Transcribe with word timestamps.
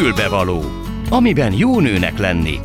Fülbevaló, 0.00 0.62
amiben 1.08 1.52
jó 1.52 1.80
nőnek 1.80 2.18
lenni. 2.18 2.60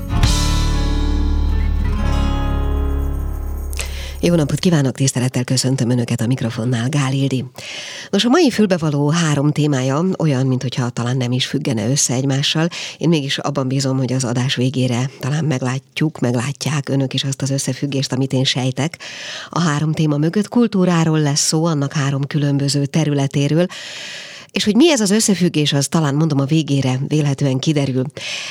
Jó 4.20 4.36
napot 4.36 4.60
kívánok, 4.60 4.96
tisztelettel 4.96 5.44
köszöntöm 5.44 5.90
Önöket 5.90 6.22
a 6.22 6.28
mikrofonnál, 6.28 6.90
Gál 6.90 7.14
Ildi. 7.14 7.46
Nos, 8.10 8.26
a 8.26 8.30
mai 8.30 8.50
fülbevaló 8.50 9.10
három 9.10 9.52
témája 9.52 10.04
olyan, 10.18 10.46
mintha 10.46 10.90
talán 10.90 11.18
nem 11.18 11.32
is 11.32 11.46
függene 11.46 11.90
össze 11.90 12.14
egymással. 12.14 12.68
Én 12.98 13.10
mégis 13.10 13.38
abban 13.38 13.68
bízom, 13.68 13.98
hogy 13.98 14.14
az 14.14 14.24
adás 14.24 14.56
végére 14.56 15.10
talán 15.20 15.46
meglátjuk, 15.46 16.20
meglátják 16.20 16.90
Önök 16.90 17.14
is 17.14 17.24
azt 17.24 17.42
az 17.42 17.50
összefüggést, 17.50 18.12
amit 18.12 18.34
én 18.34 18.44
sejtek. 18.44 19.00
A 19.50 19.60
három 19.60 19.94
téma 19.94 20.18
mögött 20.18 20.48
kultúráról 20.48 21.20
lesz 21.20 21.46
szó, 21.48 21.66
annak 21.66 21.94
három 21.94 22.24
különböző 22.28 22.86
területéről. 22.86 23.66
És 24.52 24.64
hogy 24.64 24.76
mi 24.76 24.92
ez 24.92 25.00
az 25.00 25.12
összefüggés, 25.12 25.74
az 25.74 25.88
talán 25.88 26.16
mondom 26.16 26.40
a 26.40 26.46
végére 26.46 27.00
vélhetően 27.08 27.60
kiderül. 27.60 28.04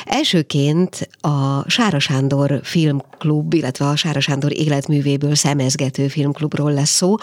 Elsőként 0.05 1.09
a 1.21 1.71
Sára 1.71 1.99
Sándor 1.99 2.61
filmklub, 2.63 3.55
illetve 3.55 3.87
a 3.87 3.97
Sára 3.97 4.21
Sándor 4.21 4.53
életművéből 4.53 5.35
szemezgető 5.35 6.09
filmklubról 6.09 6.73
lesz 6.73 6.95
szó. 6.95 7.15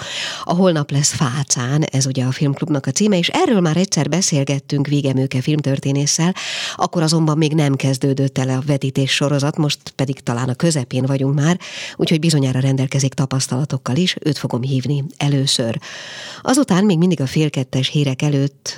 A 0.43 0.53
Holnap 0.53 0.91
lesz 0.91 1.13
Fácán, 1.13 1.84
ez 1.84 2.05
ugye 2.05 2.23
a 2.23 2.31
filmklubnak 2.31 2.85
a 2.85 2.91
címe, 2.91 3.17
és 3.17 3.27
erről 3.27 3.59
már 3.59 3.77
egyszer 3.77 4.09
beszélgettünk 4.09 4.88
Végemőke 4.88 5.41
filmtörténésszel, 5.41 6.35
akkor 6.76 7.01
azonban 7.01 7.38
még 7.38 7.53
nem 7.53 7.76
kezdődött 7.76 8.38
el 8.38 8.49
a 8.49 8.63
vetítés 8.65 9.12
sorozat, 9.12 9.57
most 9.57 9.79
pedig 9.95 10.20
talán 10.20 10.49
a 10.49 10.53
közepén 10.53 11.05
vagyunk 11.05 11.35
már, 11.35 11.59
úgyhogy 11.95 12.20
bizonyára 12.20 12.59
rendelkezik 12.59 13.13
tapasztalatokkal 13.13 13.95
is, 13.95 14.15
őt 14.20 14.38
fogom 14.38 14.62
hívni 14.62 15.03
először. 15.17 15.79
Azután 16.41 16.85
még 16.85 16.98
mindig 16.98 17.21
a 17.21 17.26
félkettes 17.26 17.88
hírek 17.88 18.21
előtt 18.21 18.70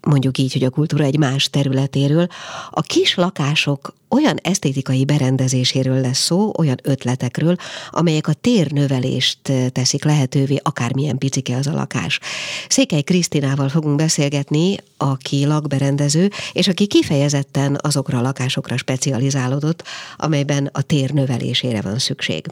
mondjuk 0.00 0.38
így, 0.38 0.52
hogy 0.52 0.64
a 0.64 0.70
kultúra 0.70 1.04
egy 1.04 1.18
más 1.18 1.50
területéről, 1.50 2.26
a 2.70 2.80
kis 2.80 3.14
lakások 3.14 3.94
olyan 4.10 4.36
esztétikai 4.42 5.04
berendezéséről 5.04 6.00
lesz 6.00 6.18
szó, 6.18 6.52
olyan 6.58 6.78
ötletekről, 6.82 7.56
amelyek 7.90 8.28
a 8.28 8.32
térnövelést 8.32 9.52
teszik 9.72 10.04
lehetővé, 10.04 10.60
akármilyen 10.62 11.18
picike 11.18 11.56
az 11.56 11.66
a 11.66 11.72
lakás. 11.72 12.20
Székely 12.68 13.02
Krisztinával 13.02 13.68
fogunk 13.68 13.96
beszélgetni, 13.96 14.76
aki 14.96 15.46
lakberendező, 15.46 16.30
és 16.52 16.68
aki 16.68 16.86
kifejezetten 16.86 17.78
azokra 17.80 18.18
a 18.18 18.22
lakásokra 18.22 18.76
specializálódott, 18.76 19.82
amelyben 20.16 20.68
a 20.72 20.82
tér 20.82 21.10
növelésére 21.10 21.80
van 21.80 21.98
szükség. 21.98 22.46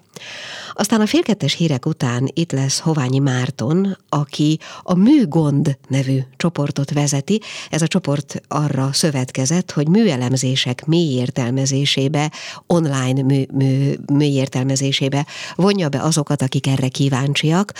Aztán 0.72 1.00
a 1.00 1.06
félkettes 1.06 1.54
hírek 1.54 1.86
után 1.86 2.30
itt 2.34 2.52
lesz 2.52 2.78
Hoványi 2.78 3.18
Márton, 3.18 3.98
aki 4.08 4.58
a 4.82 4.94
Műgond 4.94 5.78
nevű 5.88 6.18
csoportot 6.36 6.92
vezeti. 6.92 7.40
Ez 7.70 7.82
a 7.82 7.86
csoport 7.86 8.42
arra 8.48 8.92
szövetkezett, 8.92 9.70
hogy 9.70 9.88
műelemzések 9.88 10.86
mély 10.86 11.18
értelmezésébe, 11.48 12.32
online 12.66 13.22
mű, 13.22 13.44
mű, 13.52 13.94
mély 14.12 14.34
értelmezésébe 14.34 15.26
vonja 15.56 15.88
be 15.88 16.02
azokat, 16.02 16.42
akik 16.42 16.66
erre 16.66 16.88
kíváncsiak. 16.88 17.72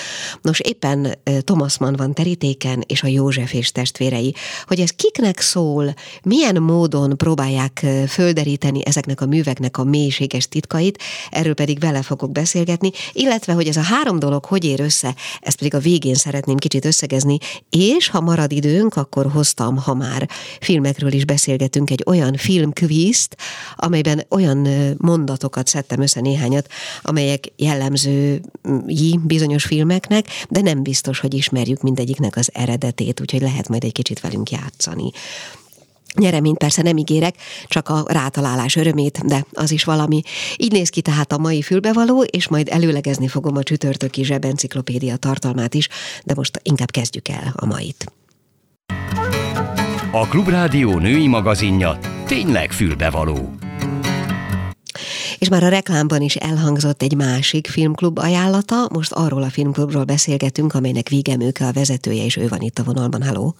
Nos, 0.42 0.60
éppen 0.60 1.18
Thomas 1.44 1.78
Mann 1.78 1.96
van 1.96 2.14
terítéken, 2.14 2.84
és 2.86 3.02
a 3.02 3.06
József 3.06 3.52
és 3.52 3.72
testvérei. 3.72 4.34
Hogy 4.66 4.80
ez 4.80 4.90
kiknek 4.90 5.40
szól, 5.40 5.94
milyen 6.22 6.62
módon 6.62 7.16
próbálják 7.16 7.86
földeríteni 8.08 8.80
ezeknek 8.84 9.20
a 9.20 9.26
műveknek 9.26 9.78
a 9.78 9.84
mélységes 9.84 10.48
titkait, 10.48 11.02
erről 11.30 11.54
pedig 11.54 11.78
vele 11.78 12.02
fogok 12.02 12.32
beszélgetni, 12.32 12.90
illetve, 13.12 13.52
hogy 13.52 13.66
ez 13.68 13.76
a 13.76 13.82
három 13.82 14.18
dolog 14.18 14.44
hogy 14.44 14.64
ér 14.64 14.80
össze, 14.80 15.14
ezt 15.40 15.56
pedig 15.56 15.74
a 15.74 15.78
végén 15.78 16.14
szeretném 16.14 16.56
kicsit 16.56 16.84
összegezni, 16.84 17.38
és 17.70 18.08
ha 18.08 18.20
marad 18.20 18.52
időnk, 18.52 18.96
akkor 18.96 19.30
hoztam, 19.30 19.76
ha 19.76 19.94
már 19.94 20.28
filmekről 20.60 21.12
is 21.12 21.24
beszélgetünk, 21.24 21.90
egy 21.90 22.02
olyan 22.06 22.34
filmkvízt, 22.36 23.36
amelyben 23.76 24.24
olyan 24.28 24.68
mondatokat 24.98 25.66
szedtem 25.66 26.00
össze 26.00 26.20
néhányat, 26.20 26.68
amelyek 27.02 27.44
jellemzői 27.56 29.18
bizonyos 29.22 29.64
filmeknek, 29.64 30.26
de 30.48 30.60
nem 30.60 30.82
biztos, 30.82 31.20
hogy 31.20 31.34
ismerjük 31.34 31.82
mindegyiknek 31.82 32.36
az 32.36 32.50
eredetét, 32.52 33.20
úgyhogy 33.20 33.40
lehet 33.40 33.68
majd 33.68 33.84
egy 33.84 33.92
kicsit 33.92 34.20
velünk 34.20 34.50
játszani. 34.50 35.10
Nyereményt 36.14 36.58
persze 36.58 36.82
nem 36.82 36.96
ígérek, 36.96 37.34
csak 37.66 37.88
a 37.88 38.04
rátalálás 38.06 38.76
örömét, 38.76 39.26
de 39.26 39.44
az 39.52 39.70
is 39.70 39.84
valami. 39.84 40.22
Így 40.56 40.72
néz 40.72 40.88
ki 40.88 41.00
tehát 41.00 41.32
a 41.32 41.38
mai 41.38 41.62
fülbevaló, 41.62 42.22
és 42.22 42.48
majd 42.48 42.68
előlegezni 42.70 43.28
fogom 43.28 43.56
a 43.56 43.62
csütörtöki 43.62 44.24
zsebenciklopédia 44.24 45.16
tartalmát 45.16 45.74
is, 45.74 45.88
de 46.24 46.34
most 46.34 46.60
inkább 46.62 46.90
kezdjük 46.90 47.28
el 47.28 47.52
a 47.56 47.66
mait. 47.66 48.12
A 50.12 50.26
Klubrádió 50.26 50.98
női 50.98 51.26
magazinja 51.26 51.98
tényleg 52.26 52.72
fülbevaló. 52.72 53.54
És 55.38 55.48
már 55.48 55.62
a 55.62 55.68
reklámban 55.68 56.22
is 56.22 56.36
elhangzott 56.36 57.02
egy 57.02 57.16
másik 57.16 57.66
filmklub 57.66 58.18
ajánlata, 58.18 58.88
most 58.92 59.12
arról 59.12 59.42
a 59.42 59.50
filmklubról 59.50 60.04
beszélgetünk, 60.04 60.74
amelynek 60.74 61.08
Vigemőke 61.08 61.66
a 61.66 61.72
vezetője, 61.72 62.24
és 62.24 62.36
ő 62.36 62.48
van 62.48 62.60
itt 62.60 62.78
a 62.78 62.82
vonalban. 62.82 63.22
Halló! 63.22 63.54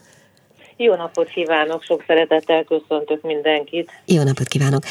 Jó 0.81 0.94
napot 0.94 1.28
kívánok, 1.28 1.83
sok 1.83 2.05
szeretettel 2.06 2.65
köszöntök 2.65 3.22
mindenkit. 3.22 3.91
Jó 4.06 4.22
napot 4.22 4.49
kívánok. 4.49 4.83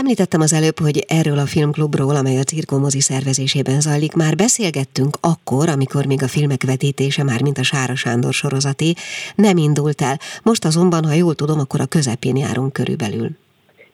Említettem 0.00 0.40
az 0.40 0.52
előbb, 0.52 0.78
hogy 0.78 1.04
erről 1.08 1.38
a 1.38 1.46
filmklubról, 1.46 2.16
amely 2.16 2.38
a 2.38 2.48
cirkomozi 2.52 3.00
szervezésében 3.00 3.80
zajlik, 3.80 4.14
már 4.14 4.34
beszélgettünk 4.36 5.14
akkor, 5.32 5.68
amikor 5.68 6.06
még 6.06 6.22
a 6.22 6.28
filmek 6.34 6.62
vetítése, 6.66 7.22
már 7.24 7.42
mint 7.42 7.58
a 7.58 7.62
Sára 7.62 7.94
Sándor 7.94 8.32
sorozati, 8.32 8.94
nem 9.34 9.56
indult 9.56 10.00
el. 10.00 10.16
Most 10.42 10.64
azonban, 10.64 11.04
ha 11.04 11.14
jól 11.22 11.34
tudom, 11.34 11.58
akkor 11.58 11.80
a 11.80 11.92
közepén 11.96 12.36
járunk 12.36 12.72
körülbelül. 12.72 13.28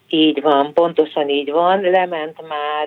Így 0.08 0.42
van, 0.42 0.72
pontosan 0.74 1.28
így 1.28 1.50
van. 1.50 1.80
Lement 1.80 2.36
már 2.48 2.86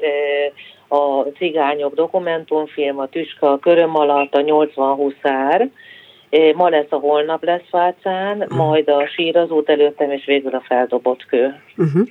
a 0.88 1.30
cigányok 1.38 1.94
dokumentumfilm, 1.96 3.00
a 3.00 3.08
Tüska, 3.08 3.52
a 3.52 3.60
Köröm 3.60 3.96
alatt, 3.96 4.34
a 4.34 4.42
80 4.42 4.96
huszár, 4.96 5.70
Ma 6.56 6.70
lesz 6.70 6.90
a 6.90 6.96
holnap 6.96 7.44
lesz 7.44 7.68
Fácán, 7.70 8.38
uh-huh. 8.38 8.58
majd 8.58 8.90
a 8.90 9.08
sír 9.16 9.38
az 9.38 9.50
út 9.50 9.70
előttem, 9.70 10.12
és 10.12 10.26
végül 10.26 10.54
a 10.54 10.64
feldobott 10.68 11.26
kő. 11.26 11.62
Uh-huh. 11.78 12.08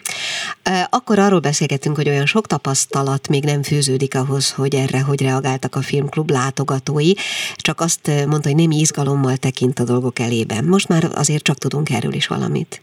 Akkor 0.91 1.19
arról 1.19 1.41
beszélgettünk, 1.41 1.97
hogy 1.97 2.09
olyan 2.09 2.27
sok 2.27 2.47
tapasztalat 2.47 3.29
még 3.29 3.45
nem 3.45 3.63
fűződik 3.63 4.15
ahhoz, 4.15 4.55
hogy 4.55 4.75
erre 4.75 5.01
hogy 5.01 5.23
reagáltak 5.23 5.75
a 5.75 5.81
filmklub 5.81 6.31
látogatói, 6.31 7.13
csak 7.57 7.81
azt 7.81 8.11
mondta, 8.27 8.49
hogy 8.49 8.57
némi 8.57 8.77
izgalommal 8.77 9.37
tekint 9.37 9.79
a 9.79 9.85
dolgok 9.85 10.19
elében. 10.19 10.65
Most 10.65 10.89
már 10.89 11.03
azért 11.15 11.43
csak 11.43 11.57
tudunk 11.57 11.91
erről 11.91 12.13
is 12.13 12.27
valamit. 12.27 12.81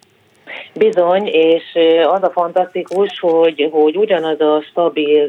Bizony, 0.73 1.25
és 1.27 1.63
az 2.03 2.23
a 2.23 2.31
fantasztikus, 2.33 3.19
hogy, 3.19 3.69
hogy 3.71 3.97
ugyanaz 3.97 4.39
a 4.39 4.63
stabil 4.69 5.25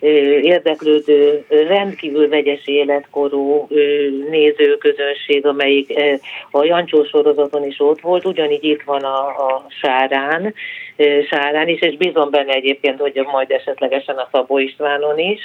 érdeklődő, 0.00 1.44
rendkívül 1.48 2.28
vegyes 2.28 2.66
életkorú 2.66 3.66
nézőközönség, 4.30 5.46
amelyik 5.46 5.92
a 6.50 6.64
Jancsó 6.64 7.04
sorozaton 7.04 7.66
is 7.66 7.80
ott 7.80 8.00
volt, 8.00 8.24
ugyanígy 8.24 8.64
itt 8.64 8.82
van 8.82 9.02
a, 9.02 9.26
a 9.26 9.66
Sárán, 9.80 10.54
Sárán 11.28 11.68
is, 11.68 11.80
és 11.80 11.96
bízom 11.96 12.30
benne 12.30 12.52
egyébként, 12.52 13.00
hogy 13.00 13.26
majd 13.32 13.50
esetlegesen 13.50 14.16
a 14.16 14.28
Szabó 14.32 14.58
Istvánon 14.58 15.18
is, 15.18 15.40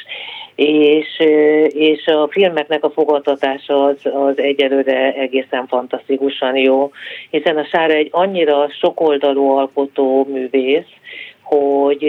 és, 0.55 1.19
és 1.67 2.05
a 2.05 2.27
filmeknek 2.31 2.83
a 2.83 2.89
fogadtatása 2.89 3.83
az, 3.83 3.97
az 4.13 4.39
egyelőre 4.39 5.13
egészen 5.13 5.67
fantasztikusan 5.67 6.57
jó, 6.57 6.91
hiszen 7.29 7.57
a 7.57 7.65
Sára 7.65 7.93
egy 7.93 8.09
annyira 8.11 8.69
sokoldalú 8.79 9.49
alkotó 9.49 10.27
művész, 10.31 10.91
hogy, 11.41 12.03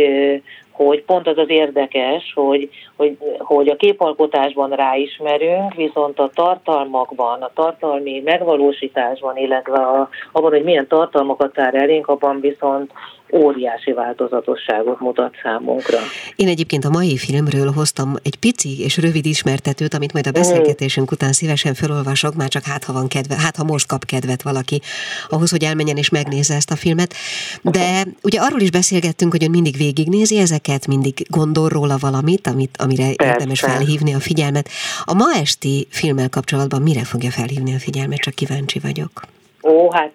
hogy 0.75 1.05
pont 1.05 1.27
az 1.27 1.39
az 1.39 1.51
érdekes, 1.51 2.33
hogy, 2.35 2.69
hogy, 2.97 3.17
hogy 3.39 3.69
a 3.69 3.77
képalkotásban 3.77 4.71
ráismerünk, 4.71 5.75
viszont 5.75 6.19
a 6.19 6.31
tartalmakban, 6.35 7.43
a 7.43 7.51
tartalmi 7.55 8.23
megvalósításban, 8.25 9.37
illetve 9.37 9.79
a, 9.79 10.09
abban, 10.33 10.51
hogy 10.51 10.65
milyen 10.65 10.87
tartalmakat 10.87 11.53
tár 11.53 11.75
elénk, 11.75 12.09
abban 12.09 12.41
viszont 12.41 12.93
óriási 13.35 13.93
változatosságot 13.93 15.01
mutat 15.01 15.35
számunkra. 15.43 15.99
Én 16.37 16.49
egyébként 16.49 16.85
a 16.85 16.91
mai 16.91 17.17
filmről 17.17 17.73
hoztam 17.73 18.15
egy 18.23 18.37
pici 18.37 18.83
és 18.83 18.97
rövid 18.97 19.27
ismertetőt, 19.27 19.95
amit 19.95 20.13
majd 20.13 20.27
a 20.27 20.31
beszélgetésünk 20.31 21.11
után 21.11 21.33
szívesen 21.33 21.75
felolvasok, 21.75 22.35
már 22.35 22.49
csak 22.49 22.63
hát 22.63 22.85
ha 22.85 22.93
van 22.93 23.09
kedve, 23.09 23.35
hát 23.35 23.57
ha 23.57 23.65
most 23.65 23.87
kap 23.87 24.05
kedvet 24.05 24.43
valaki 24.43 24.81
ahhoz, 25.29 25.51
hogy 25.51 25.65
elmenjen 25.65 25.97
és 25.97 26.09
megnézze 26.09 26.55
ezt 26.55 26.71
a 26.71 26.77
filmet. 26.77 27.15
De 27.63 28.05
ugye 28.23 28.41
arról 28.41 28.61
is 28.61 28.71
beszélgettünk, 28.71 29.33
hogy 29.33 29.45
ön 29.45 29.51
mindig 29.51 29.77
végignézi 29.77 30.39
ezeket, 30.39 30.87
mindig 30.87 31.15
gondol 31.29 31.69
róla 31.69 31.97
valamit, 32.01 32.47
amit, 32.47 32.77
amire 32.79 33.15
Persze. 33.15 33.33
érdemes 33.33 33.61
felhívni 33.61 34.15
a 34.15 34.21
figyelmet. 34.21 34.69
A 35.05 35.15
ma 35.15 35.33
esti 35.41 35.87
filmmel 35.91 36.29
kapcsolatban 36.29 36.83
mire 36.83 37.05
fogja 37.05 37.31
felhívni 37.31 37.75
a 37.75 37.79
figyelmet, 37.79 38.19
csak 38.19 38.35
kíváncsi 38.35 38.79
vagyok. 38.79 39.23
Ó, 39.63 39.93
hát 39.93 40.13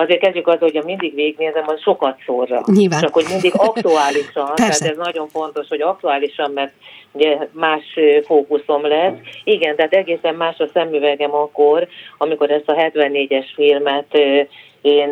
azért 0.00 0.20
kezdjük 0.20 0.46
az, 0.46 0.58
hogy 0.58 0.82
mindig 0.84 1.14
végignézem, 1.14 1.64
az 1.66 1.80
sokat 1.80 2.18
szórra. 2.26 2.62
Nyilván. 2.66 3.00
Csak 3.00 3.12
hogy 3.12 3.26
mindig 3.28 3.52
aktuálisan, 3.56 4.54
tehát 4.54 4.80
ez 4.80 4.96
nagyon 4.96 5.28
fontos, 5.28 5.68
hogy 5.68 5.80
aktuálisan, 5.80 6.50
mert 6.50 6.72
ugye 7.12 7.38
más 7.52 7.98
fókuszom 8.24 8.86
lesz. 8.86 9.14
Igen, 9.44 9.76
tehát 9.76 9.92
egészen 9.92 10.34
más 10.34 10.58
a 10.58 10.68
szemüvegem 10.72 11.34
akkor, 11.34 11.88
amikor 12.18 12.50
ezt 12.50 12.68
a 12.68 12.74
74-es 12.74 13.46
filmet 13.54 14.18
én 14.80 15.08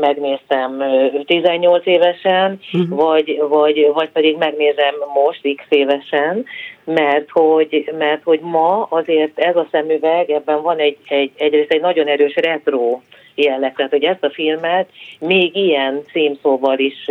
megnéztem 0.00 0.82
18 1.26 1.86
évesen, 1.86 2.60
uh-huh. 2.72 2.98
vagy, 2.98 3.42
vagy, 3.48 3.90
vagy 3.92 4.08
pedig 4.10 4.36
megnézem 4.36 4.94
most 5.14 5.40
x 5.56 5.64
évesen, 5.68 6.44
mert 6.84 7.30
hogy, 7.30 7.92
mert 7.98 8.22
hogy 8.22 8.40
ma 8.40 8.82
azért 8.82 9.38
ez 9.38 9.56
a 9.56 9.66
szemüveg, 9.70 10.30
ebben 10.30 10.62
van 10.62 10.78
egy, 10.78 10.96
egy, 11.08 11.30
egyrészt 11.36 11.70
egy 11.70 11.80
nagyon 11.80 12.06
erős 12.06 12.34
retro 12.34 13.00
jelleg. 13.36 13.74
Tehát, 13.74 13.90
hogy 13.90 14.04
ezt 14.04 14.24
a 14.24 14.30
filmet 14.30 14.88
még 15.18 15.56
ilyen 15.56 16.02
címszóval 16.12 16.78
is 16.78 17.10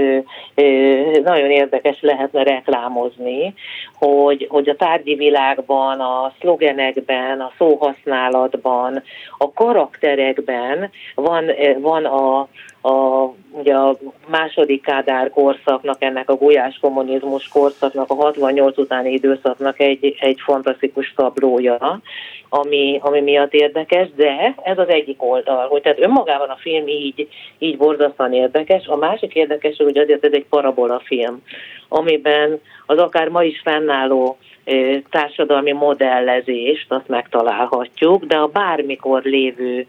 nagyon 1.24 1.52
érdekes 1.52 2.02
lehetne 2.02 2.44
reklámozni, 2.44 3.54
hogy, 3.94 4.48
hogy 4.50 4.70
a 4.70 4.76
tárgyi 4.76 5.16
világban, 5.16 6.00
a 6.00 6.34
szlogenekben, 6.40 7.40
a 7.40 7.52
szóhasználatban, 7.58 9.04
a 9.38 9.52
karakterekben 9.54 10.90
van, 11.16 11.46
van 11.80 12.06
a, 12.06 12.48
a, 12.86 13.34
ugye 13.52 13.74
a 13.74 13.98
második 14.28 14.82
Kádár 14.82 15.30
korszaknak, 15.30 16.04
ennek 16.04 16.30
a 16.30 16.36
gulyás 16.36 16.78
kommunizmus 16.82 17.48
korszaknak, 17.48 18.10
a 18.10 18.14
68 18.14 18.78
utáni 18.78 19.12
időszaknak 19.12 19.80
egy, 19.80 20.16
egy 20.20 20.40
fantasztikus 20.44 21.14
tablója, 21.16 22.02
ami, 22.50 23.00
ami 23.02 23.22
miatt 23.22 23.54
érdekes, 23.54 24.10
de 24.16 24.56
ez 24.64 24.78
az 24.78 24.88
egyik 24.88 25.24
oldal, 25.24 25.68
hogy 25.68 25.82
tehát 25.82 26.00
önmagában 26.00 26.50
a 26.50 26.58
film 26.60 26.88
így, 26.88 27.28
így 27.58 27.78
borzasztóan 27.78 28.34
érdekes. 28.34 28.88
A 28.88 28.96
másik 28.96 29.36
érdekes, 29.36 29.78
hogy 29.78 29.98
azért 29.98 30.26
ez 30.26 30.34
egy 30.34 30.46
parabola 30.50 31.02
film, 31.04 31.42
amiben 31.88 32.62
az 32.86 32.98
akár 32.98 33.30
ma 33.30 33.44
is 33.44 33.62
fennálló 33.64 34.38
társadalmi 35.10 35.72
modellezést, 35.72 36.86
azt 36.92 37.08
megtalálhatjuk, 37.08 38.26
de 38.26 38.38
a 38.38 38.48
bármikor 38.48 39.22
lévő 39.24 39.86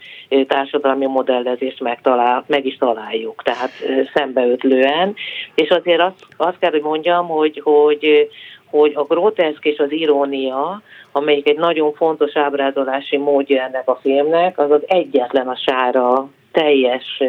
társadalmi 0.47 1.07
modellezést 1.07 1.81
megtalál, 1.81 2.45
meg 2.47 2.67
is 2.67 2.77
találjuk, 2.77 3.43
tehát 3.43 3.71
szembeötlően. 4.15 5.15
És 5.55 5.69
azért 5.69 6.01
azt, 6.01 6.27
azt 6.37 6.59
kell, 6.59 6.71
hogy 6.71 6.83
mondjam, 6.83 7.27
hogy, 7.27 7.61
hogy, 7.65 8.29
hogy 8.71 8.93
a 8.95 9.03
groteszk 9.03 9.65
és 9.65 9.79
az 9.79 9.93
irónia, 9.93 10.83
amelyik 11.13 11.49
egy 11.49 11.59
nagyon 11.59 11.93
fontos 11.93 12.37
ábrázolási 12.37 13.17
módja 13.17 13.63
ennek 13.63 13.89
a 13.89 13.99
filmnek, 14.03 14.59
az 14.59 14.71
az 14.71 14.83
egyetlen 14.87 15.49
a 15.49 15.57
sára 15.57 16.29
teljes 16.53 17.23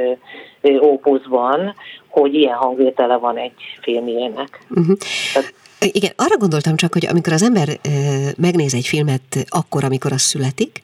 ópuszban, 0.81 1.73
hogy 2.07 2.33
ilyen 2.33 2.55
hangvétele 2.55 3.17
van 3.17 3.37
egy 3.37 3.77
filmjének. 3.81 4.59
Uh-huh. 4.69 4.97
Tehát 5.33 5.53
igen, 5.79 6.11
arra 6.15 6.37
gondoltam 6.37 6.75
csak, 6.75 6.93
hogy 6.93 7.05
amikor 7.05 7.33
az 7.33 7.43
ember 7.43 7.79
megnéz 8.37 8.73
egy 8.73 8.87
filmet 8.87 9.45
akkor, 9.47 9.83
amikor 9.83 10.11
az 10.11 10.21
születik, 10.21 10.81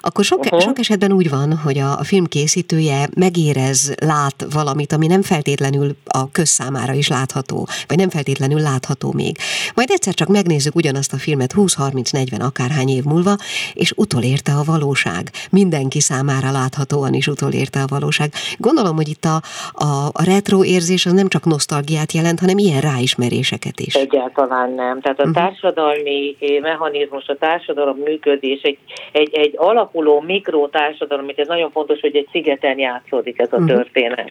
akkor 0.00 0.24
sok, 0.24 0.38
uh-huh. 0.38 0.60
sok 0.60 0.78
esetben 0.78 1.12
úgy 1.12 1.30
van, 1.30 1.56
hogy 1.56 1.78
a, 1.78 1.98
a 1.98 2.04
film 2.04 2.24
készítője 2.24 3.08
megérez, 3.14 3.94
lát 4.00 4.46
valamit, 4.50 4.92
ami 4.92 5.06
nem 5.06 5.22
feltétlenül 5.22 5.96
a 6.04 6.30
közszámára 6.30 6.92
is 6.92 7.08
látható, 7.08 7.68
vagy 7.86 7.96
nem 7.96 8.10
feltétlenül 8.10 8.60
látható 8.60 9.12
még. 9.12 9.38
Majd 9.74 9.90
egyszer 9.90 10.14
csak 10.14 10.28
megnézzük 10.28 10.74
ugyanazt 10.74 11.12
a 11.12 11.16
filmet 11.16 11.52
20-30-40 11.56 12.40
akárhány 12.40 12.88
év 12.88 13.04
múlva, 13.04 13.36
és 13.74 13.92
utolérte 13.96 14.52
a 14.52 14.62
valóság. 14.64 15.30
Mindenki 15.50 16.00
számára 16.00 16.50
láthatóan 16.50 17.14
is 17.14 17.26
utolérte 17.26 17.82
a 17.82 17.86
valóság. 17.86 18.32
Gondolom, 18.58 18.96
hogy 18.96 19.08
itt 19.08 19.24
a, 19.24 19.42
a, 19.72 20.06
a 20.12 20.24
retro 20.24 20.64
érzés 20.64 21.06
az 21.06 21.12
nem 21.12 21.28
csak 21.28 21.44
nosztalgiát 21.44 22.12
jelent, 22.12 22.40
hanem 22.40 22.58
ilyen 22.58 22.80
ráismeréseket 22.80 23.80
is. 23.80 23.94
Egyáltalán 23.94 24.35
egyáltalán 24.36 24.70
nem. 24.70 25.00
Tehát 25.00 25.20
a 25.20 25.24
mhm. 25.24 25.32
társadalmi 25.32 26.36
eh, 26.40 26.60
mechanizmus, 26.60 27.26
a 27.26 27.36
társadalom 27.36 27.96
működés, 27.96 28.62
egy, 28.62 28.78
egy, 29.12 29.34
egy 29.34 29.54
alakuló 29.56 30.20
mikrotársadalom, 30.20 31.26
ez 31.36 31.48
nagyon 31.48 31.70
fontos, 31.70 32.00
hogy 32.00 32.16
egy 32.16 32.28
szigeten 32.30 32.78
játszódik 32.78 33.38
ez 33.38 33.52
a 33.52 33.58
mhm. 33.58 33.66
történet 33.66 34.30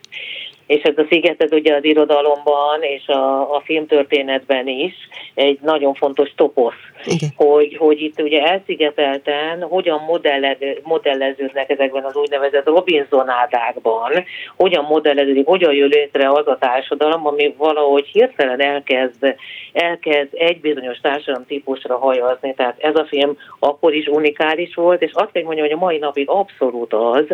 és 0.67 0.81
ez 0.83 0.97
a 0.97 1.06
sziget 1.09 1.44
ez 1.44 1.51
ugye 1.51 1.75
az 1.75 1.83
irodalomban 1.83 2.81
és 2.81 3.07
a, 3.07 3.56
a 3.56 3.62
filmtörténetben 3.65 4.67
is 4.67 4.94
egy 5.33 5.59
nagyon 5.62 5.94
fontos 5.94 6.33
toposz, 6.35 6.73
hogy, 7.35 7.75
hogy 7.77 8.01
itt 8.01 8.21
ugye 8.21 8.41
elszigetelten 8.41 9.62
hogyan 9.62 10.01
modelleződnek 10.83 11.69
ezekben 11.69 12.03
az 12.03 12.15
úgynevezett 12.15 12.65
Robinsonádákban, 12.65 14.12
hogyan 14.56 14.85
modelleződik, 14.89 15.45
hogyan 15.45 15.73
jön 15.73 15.88
létre 15.88 16.29
az 16.29 16.47
a 16.47 16.57
társadalom, 16.57 17.27
ami 17.27 17.53
valahogy 17.57 18.06
hirtelen 18.06 18.61
elkezd, 18.61 19.35
elkezd 19.73 20.29
egy 20.31 20.59
bizonyos 20.59 20.97
társadalom 20.97 21.45
típusra 21.47 21.97
hajazni. 21.97 22.53
Tehát 22.53 22.75
ez 22.79 22.95
a 22.95 23.06
film 23.06 23.38
akkor 23.59 23.94
is 23.94 24.07
unikális 24.07 24.75
volt, 24.75 25.01
és 25.01 25.11
azt 25.13 25.31
kell 25.31 25.44
mondjam, 25.44 25.68
hogy 25.68 25.75
a 25.75 25.85
mai 25.85 25.97
napig 25.97 26.29
abszolút 26.29 26.94
az, 26.94 27.25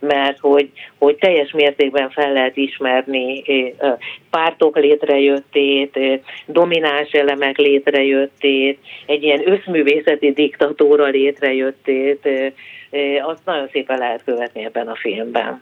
mert 0.00 0.38
hogy, 0.38 0.70
hogy 0.98 1.16
teljes 1.16 1.52
mértékben 1.52 2.10
fel 2.10 2.32
lehet 2.32 2.56
is 2.56 2.77
ismerni 2.78 3.44
pártok 4.30 4.76
létrejöttét, 4.76 5.98
domináns 6.46 7.10
elemek 7.10 7.56
létrejöttét, 7.56 8.78
egy 9.06 9.22
ilyen 9.22 9.50
összművészeti 9.50 10.32
diktatúra 10.32 11.06
létrejöttét, 11.06 12.28
azt 13.22 13.40
nagyon 13.44 13.68
szépen 13.72 13.98
lehet 13.98 14.22
követni 14.24 14.64
ebben 14.64 14.88
a 14.88 14.96
filmben. 14.96 15.60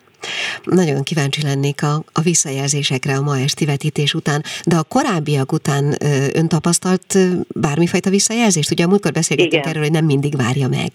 Nagyon 0.64 1.02
kíváncsi 1.02 1.42
lennék 1.42 1.82
a, 1.82 1.94
a 2.12 2.20
visszajelzésekre 2.20 3.14
a 3.14 3.22
ma 3.22 3.38
esti 3.38 3.64
vetítés 3.64 4.14
után, 4.14 4.42
de 4.64 4.76
a 4.76 4.82
korábbiak 4.88 5.52
után 5.52 5.94
ön 6.34 6.48
tapasztalt 6.48 7.18
bármifajta 7.48 8.10
visszajelzést? 8.10 8.70
Ugye 8.70 8.84
a 8.84 8.88
múltkor 8.88 9.12
beszélgettünk 9.12 9.66
erről, 9.66 9.82
hogy 9.82 9.92
nem 9.92 10.04
mindig 10.04 10.36
várja 10.36 10.68
meg. 10.68 10.90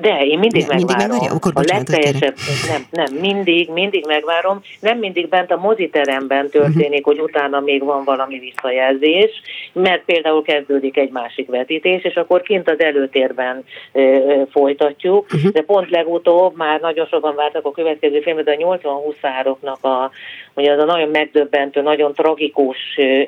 De 0.00 0.24
én 0.24 0.38
mindig 0.38 0.66
ne, 0.66 0.74
megvárom. 0.74 1.08
Mindig 1.08 1.30
Akkor 1.30 1.52
a 1.54 1.62
legteljesebb, 1.72 2.34
nem, 2.68 2.86
nem, 2.90 3.14
mindig, 3.20 3.70
mindig 3.70 4.04
megvárom. 4.06 4.60
Nem 4.80 4.98
mindig 4.98 5.28
bent 5.28 5.50
a 5.50 5.56
moziteremben 5.56 6.50
történik, 6.50 7.06
uh-huh. 7.06 7.16
hogy 7.16 7.20
utána 7.20 7.60
még 7.60 7.84
van 7.84 8.04
valami 8.04 8.38
visszajelzés, 8.38 9.30
mert 9.72 10.04
például 10.04 10.42
kezdődik 10.42 10.96
egy 10.96 11.10
másik 11.10 11.48
vetítés, 11.48 12.02
és 12.02 12.14
akkor 12.14 12.42
kint 12.42 12.70
az 12.70 12.80
előtérben 12.80 13.64
ö, 13.92 14.42
folytatjuk. 14.50 15.26
Uh-huh. 15.32 15.50
De 15.50 15.62
pont 15.62 15.90
legutóbb 15.90 16.56
már 16.56 16.80
nagyon 16.80 17.06
sokan 17.06 17.34
vártak 17.34 17.64
a 17.64 17.70
következő 17.70 18.20
filmet, 18.20 18.48
a 18.48 18.54
80 18.54 18.94
huszároknak 18.94 19.84
a, 19.84 20.10
ugye 20.54 20.72
az 20.72 20.78
a 20.78 20.84
nagyon 20.84 21.08
megdöbbentő, 21.08 21.82
nagyon 21.82 22.12
tragikus 22.12 22.78
ö, 22.96 23.22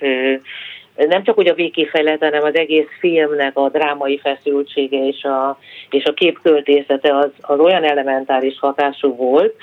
ö, 0.00 0.34
nem 0.96 1.22
csak 1.22 1.38
úgy 1.38 1.48
a 1.48 1.54
végkifejlet, 1.54 2.22
hanem 2.22 2.42
az 2.42 2.54
egész 2.54 2.88
filmnek 2.98 3.56
a 3.56 3.68
drámai 3.68 4.18
feszültsége 4.18 5.06
és 5.06 5.24
a, 5.24 5.58
és 5.90 6.04
a 6.04 6.14
képköltészete 6.14 7.16
az, 7.16 7.30
az 7.40 7.58
olyan 7.58 7.84
elementáris 7.84 8.58
hatású 8.58 9.16
volt, 9.16 9.54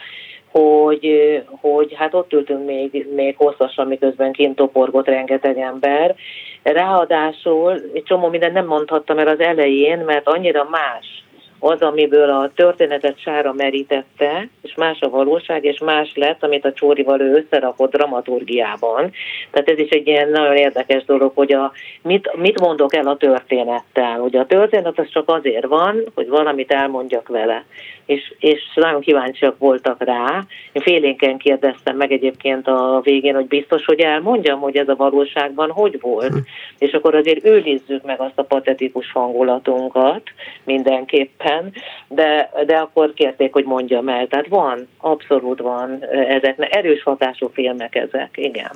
hogy, 0.52 1.42
hogy 1.46 1.94
hát 1.94 2.14
ott 2.14 2.34
ültünk 2.34 2.66
még, 2.66 3.08
még 3.16 3.36
hosszasan, 3.38 3.88
miközben 3.88 4.32
kint 4.32 4.56
toporgott 4.56 5.08
rengeteg 5.08 5.58
ember. 5.58 6.16
Ráadásul 6.64 7.82
egy 7.94 8.04
csomó 8.04 8.28
mindent 8.28 8.54
nem 8.54 8.66
mondhattam 8.66 9.18
el 9.18 9.28
az 9.28 9.40
elején, 9.40 10.00
mert 10.00 10.28
annyira 10.28 10.68
más 10.70 11.24
az, 11.60 11.82
amiből 11.82 12.30
a 12.30 12.52
történetet 12.56 13.20
sára 13.20 13.54
merítette, 13.54 14.48
és 14.62 14.76
más 14.76 15.02
a 15.02 15.10
valóság, 15.10 15.64
és 15.64 15.80
más 15.80 16.12
lett, 16.16 16.44
amit 16.44 16.66
a 16.66 16.74
Csórival 16.74 17.22
ő 17.22 17.34
összerakott 17.34 17.92
dramaturgiában. 17.92 19.12
Tehát 19.52 19.70
ez 19.70 19.78
is 19.78 19.90
egy 19.90 20.08
ilyen 20.08 20.30
nagyon 20.30 20.56
érdekes 20.56 21.06
dolog, 21.06 21.32
hogy 21.36 21.54
a, 21.54 21.72
mit, 22.02 22.36
mit 22.36 22.60
mondok 22.60 22.96
el 22.96 23.08
a 23.08 23.18
történettel. 23.18 24.20
Hogy 24.20 24.36
a 24.36 24.46
történet 24.46 25.00
az 25.00 25.10
csak 25.10 25.30
azért 25.30 25.66
van, 25.66 26.04
hogy 26.14 26.28
valamit 26.28 26.72
elmondjak 26.72 27.28
vele. 27.28 27.66
És, 28.06 28.34
és 28.40 28.62
nagyon 28.76 29.02
kíváncsiak 29.02 29.58
voltak 29.58 30.04
rá. 30.04 30.46
Én 30.72 30.82
félénken 30.82 31.38
kérdeztem 31.38 31.96
meg 31.96 32.12
egyébként 32.12 32.68
a 32.68 33.00
végén, 33.04 33.36
hogy 33.36 33.48
biztos, 33.48 33.86
hogy 33.86 34.00
elmondjam, 34.00 34.60
hogy 34.60 34.78
ez 34.78 34.90
a 34.90 34.96
valóságban 34.96 35.72
hogy 35.72 36.00
volt. 36.02 36.34
Hm. 36.34 36.38
És 36.78 36.92
akkor 36.92 37.16
azért 37.16 37.46
őrizzük 37.46 38.04
meg 38.04 38.20
azt 38.20 38.40
a 38.40 38.44
patetikus 38.44 39.12
hangulatunkat 39.12 40.22
mindenképpen 40.64 41.49
filmben, 41.50 41.74
de, 42.08 42.50
de 42.66 42.76
akkor 42.76 43.14
kérték, 43.14 43.54
hogy 43.54 43.66
mondjam 43.66 44.10
el. 44.10 44.28
Tehát 44.28 44.48
van, 44.48 44.88
abszolút 44.98 45.60
van 45.60 46.04
ezek, 46.12 46.56
erős 46.72 47.04
hatású 47.04 47.50
filmek 47.54 47.96
ezek, 47.96 48.30
igen. 48.34 48.72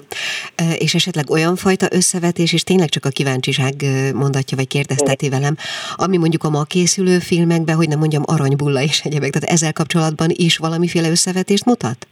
És 0.78 0.94
esetleg 0.94 1.30
olyan 1.30 1.56
fajta 1.56 1.88
összevetés, 1.92 2.54
és 2.54 2.64
tényleg 2.64 2.90
csak 2.90 3.06
a 3.06 3.10
kíváncsiság 3.10 3.74
mondatja, 4.14 4.58
vagy 4.58 4.68
kérdezteti 4.68 5.30
velem, 5.30 5.56
ami 5.96 6.18
mondjuk 6.18 6.44
a 6.44 6.50
ma 6.50 6.64
készülő 6.64 7.18
filmekben, 7.20 7.76
hogy 7.76 7.88
nem 7.88 8.00
mondjam, 8.00 8.24
aranybulla 8.26 8.82
és 8.82 9.02
egyebek, 9.04 9.30
tehát 9.30 9.50
ezzel 9.50 9.74
kapcsolatban 9.74 10.30
is 10.30 10.58
valamiféle 10.58 11.10
összevetést 11.10 11.66
mutat? 11.66 12.08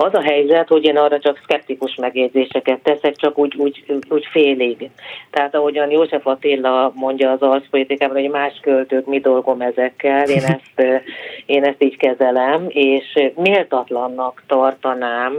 Az 0.00 0.14
a 0.14 0.22
helyzet, 0.22 0.68
hogy 0.68 0.84
én 0.84 0.96
arra 0.96 1.18
csak 1.18 1.40
szkeptikus 1.42 1.94
megjegyzéseket 1.94 2.78
teszek, 2.78 3.16
csak 3.16 3.38
úgy, 3.38 3.54
úgy, 3.56 3.84
úgy 4.08 4.26
félig. 4.30 4.90
Tehát 5.30 5.54
ahogyan 5.54 5.90
József 5.90 6.26
Attila 6.26 6.92
mondja 6.94 7.30
az 7.30 7.42
arszpolitikában, 7.42 8.20
hogy 8.20 8.30
más 8.30 8.58
költők, 8.62 9.06
mi 9.06 9.20
dolgom 9.20 9.60
ezekkel, 9.60 10.28
én 10.28 10.44
ezt, 10.56 11.02
Én 11.46 11.64
ezt 11.64 11.82
így 11.82 11.96
kezelem, 11.96 12.66
és 12.68 13.30
méltatlannak 13.34 14.42
tartanám 14.46 15.34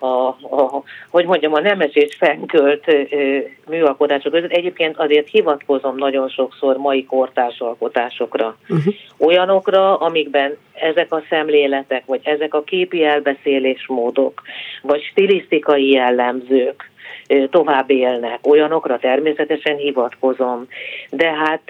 a, 0.00 0.26
a, 0.26 0.82
hogy 1.10 1.24
mondjam, 1.24 1.54
a 1.54 1.60
nemes 1.60 1.94
és 1.94 2.16
fenkölt 2.16 2.84
műalkotások 3.68 4.32
között. 4.32 4.50
Egyébként 4.50 4.96
azért 4.96 5.28
hivatkozom 5.28 5.96
nagyon 5.96 6.28
sokszor 6.28 6.76
mai 6.76 7.04
kortárs 7.04 7.60
alkotásokra. 7.60 8.56
Uh-huh. 8.68 8.94
Olyanokra, 9.18 9.96
amikben 9.96 10.56
ezek 10.72 11.12
a 11.12 11.22
szemléletek, 11.28 12.06
vagy 12.06 12.20
ezek 12.22 12.54
a 12.54 12.62
képi 12.62 13.04
elbeszélésmódok, 13.04 14.42
vagy 14.82 15.02
stilisztikai 15.02 15.90
jellemzők 15.90 16.90
tovább 17.50 17.90
élnek. 17.90 18.38
Olyanokra 18.42 18.98
természetesen 18.98 19.76
hivatkozom. 19.76 20.66
De 21.10 21.32
hát 21.32 21.62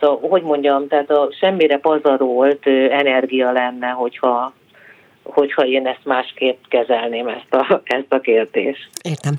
Szóval, 0.00 0.28
hogy 0.28 0.42
mondjam, 0.42 0.88
tehát 0.88 1.10
a 1.10 1.28
semmire 1.40 1.78
pazarolt 1.78 2.66
energia 2.90 3.52
lenne, 3.52 3.88
hogyha 3.88 4.52
hogyha 5.28 5.66
én 5.66 5.86
ezt 5.86 6.04
másképp 6.04 6.56
kezelném 6.68 7.28
ezt 7.28 7.54
a, 7.54 7.80
ezt 7.98 8.06
a 8.08 8.20
kérdést. 8.20 8.88
Értem. 9.02 9.34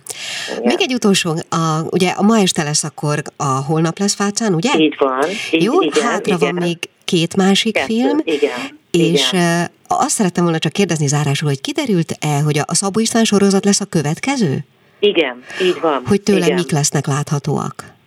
Igen. 0.51 0.63
Még 0.63 0.77
egy 0.79 0.93
utolsó, 0.93 1.29
a, 1.49 1.81
ugye 1.91 2.09
a 2.09 2.21
ma 2.21 2.37
este 2.37 2.63
lesz 2.63 2.83
akkor 2.83 3.21
a 3.37 3.63
holnap 3.67 3.99
lesz 3.99 4.15
Fácán, 4.15 4.53
ugye? 4.53 4.69
Így 4.77 4.95
van. 4.97 5.25
Így, 5.51 5.63
Jó, 5.63 5.81
igen, 5.81 6.03
hátra 6.03 6.35
igen. 6.35 6.53
van 6.53 6.63
még 6.63 6.77
két 7.05 7.35
másik 7.35 7.73
Kettő, 7.73 7.85
film. 7.85 8.19
Igen. 8.23 8.77
És 8.91 9.31
igen. 9.31 9.69
azt 9.87 10.09
szerettem 10.09 10.43
volna 10.43 10.59
csak 10.59 10.71
kérdezni 10.71 11.07
zárásul, 11.07 11.47
hogy 11.47 11.61
kiderült-e, 11.61 12.39
hogy 12.39 12.59
a 12.65 12.75
Szabó 12.75 12.99
István 12.99 13.23
sorozat 13.23 13.65
lesz 13.65 13.81
a 13.81 13.85
következő? 13.85 14.57
Igen, 14.99 15.43
így 15.61 15.79
van. 15.81 16.03
Hogy 16.05 16.21
tőle 16.21 16.45
igen. 16.45 16.57
mik 16.57 16.71
lesznek 16.71 17.07
láthatóak? 17.07 17.97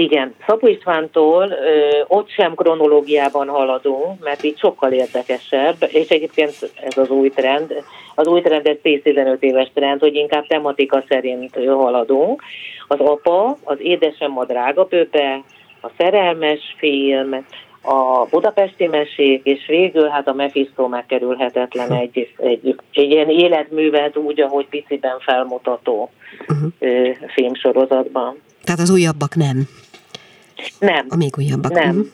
Igen, 0.00 0.34
Szabó 0.46 0.66
Istvántól 0.66 1.50
ö, 1.50 2.02
ott 2.06 2.30
sem 2.30 2.54
kronológiában 2.54 3.48
haladunk, 3.48 4.24
mert 4.24 4.42
így 4.42 4.58
sokkal 4.58 4.92
érdekesebb, 4.92 5.76
és 5.86 6.08
egyébként 6.08 6.70
ez 6.82 6.96
az 6.96 7.08
új 7.10 7.28
trend, 7.28 7.74
az 8.14 8.26
új 8.26 8.40
trend 8.40 8.66
egy 8.66 8.80
10-15 8.82 9.40
éves 9.40 9.70
trend, 9.74 10.00
hogy 10.00 10.14
inkább 10.14 10.46
tematika 10.46 11.04
szerint 11.08 11.54
haladunk. 11.66 12.42
Az 12.88 12.98
apa, 13.00 13.58
az 13.64 13.76
édesem 13.80 14.38
a 14.38 14.44
drága 14.44 14.84
pöpe, 14.84 15.42
a 15.80 15.88
szerelmes 15.96 16.74
film, 16.78 17.44
a 17.82 18.26
budapesti 18.30 18.86
mesék, 18.86 19.44
és 19.44 19.66
végül 19.66 20.08
hát 20.08 20.28
a 20.28 20.32
Mephisto 20.32 20.88
megkerülhetetlen 20.88 21.92
egy, 21.92 22.34
egy, 22.36 22.76
egy 22.92 23.10
ilyen 23.10 23.28
életművet 23.28 24.16
úgy, 24.16 24.40
ahogy 24.40 24.66
piciben 24.68 25.18
felmutató 25.18 26.10
uh-huh. 26.48 26.70
filmsorozatban. 27.34 28.36
Tehát 28.64 28.80
az 28.80 28.90
újabbak 28.90 29.34
nem? 29.34 29.68
Nem. 30.78 31.06
A 31.08 31.16
még 31.16 31.34
újabbak. 31.38 31.72
Nem. 31.72 31.88
Uh-huh. 31.88 32.06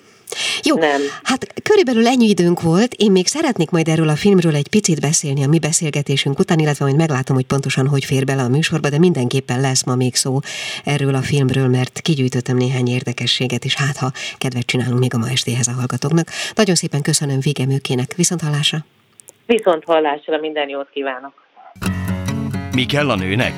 Jó, 0.62 0.76
nem. 0.76 1.00
hát 1.22 1.62
körülbelül 1.62 2.06
ennyi 2.06 2.28
időnk 2.28 2.60
volt. 2.60 2.94
Én 2.94 3.10
még 3.10 3.26
szeretnék 3.26 3.70
majd 3.70 3.88
erről 3.88 4.08
a 4.08 4.16
filmről 4.16 4.54
egy 4.54 4.68
picit 4.68 5.00
beszélni 5.00 5.44
a 5.44 5.48
mi 5.48 5.58
beszélgetésünk 5.58 6.38
után, 6.38 6.58
illetve 6.58 6.84
majd 6.84 6.96
meglátom, 6.96 7.36
hogy 7.36 7.46
pontosan 7.46 7.86
hogy 7.88 8.04
fér 8.04 8.24
bele 8.24 8.42
a 8.42 8.48
műsorba, 8.48 8.88
de 8.88 8.98
mindenképpen 8.98 9.60
lesz 9.60 9.84
ma 9.84 9.94
még 9.94 10.14
szó 10.14 10.38
erről 10.84 11.14
a 11.14 11.22
filmről, 11.22 11.68
mert 11.68 12.00
kigyűjtöttem 12.00 12.56
néhány 12.56 12.88
érdekességet, 12.88 13.64
és 13.64 13.74
hát 13.74 13.96
ha 13.96 14.12
kedvet 14.38 14.66
csinálunk 14.66 14.98
még 14.98 15.14
a 15.14 15.18
ma 15.18 15.28
estéhez 15.28 15.66
a 15.66 15.72
hallgatóknak. 15.72 16.28
Nagyon 16.54 16.74
szépen 16.74 17.02
köszönöm 17.02 17.40
Vége 17.40 17.66
Műkének. 17.66 18.14
Viszont 18.16 18.40
hallásra! 18.40 18.78
Viszont 19.46 19.84
hallásra, 19.84 20.38
minden 20.38 20.68
jót 20.68 20.88
kívánok! 20.92 21.32
Mi 22.72 22.86
kell 22.86 23.10
a 23.10 23.16
nőnek? 23.16 23.54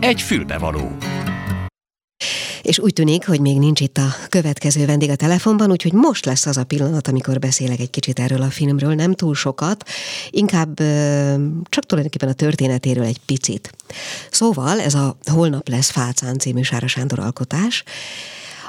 Egy 0.00 0.20
fülbevaló 0.20 0.96
és 2.64 2.78
úgy 2.78 2.92
tűnik, 2.92 3.26
hogy 3.26 3.40
még 3.40 3.58
nincs 3.58 3.80
itt 3.80 3.98
a 3.98 4.14
következő 4.28 4.86
vendég 4.86 5.10
a 5.10 5.16
telefonban, 5.16 5.70
úgyhogy 5.70 5.92
most 5.92 6.24
lesz 6.24 6.46
az 6.46 6.56
a 6.56 6.64
pillanat, 6.64 7.08
amikor 7.08 7.38
beszélek 7.38 7.80
egy 7.80 7.90
kicsit 7.90 8.18
erről 8.18 8.42
a 8.42 8.50
filmről, 8.50 8.94
nem 8.94 9.14
túl 9.14 9.34
sokat, 9.34 9.88
inkább 10.30 10.76
csak 11.68 11.84
tulajdonképpen 11.86 12.28
a 12.28 12.32
történetéről 12.32 13.04
egy 13.04 13.20
picit. 13.26 13.70
Szóval 14.30 14.80
ez 14.80 14.94
a 14.94 15.16
Holnap 15.24 15.68
lesz 15.68 15.90
Fácán 15.90 16.38
című 16.38 16.62
Sára 16.62 16.86
Sándor 16.86 17.18
alkotás, 17.18 17.84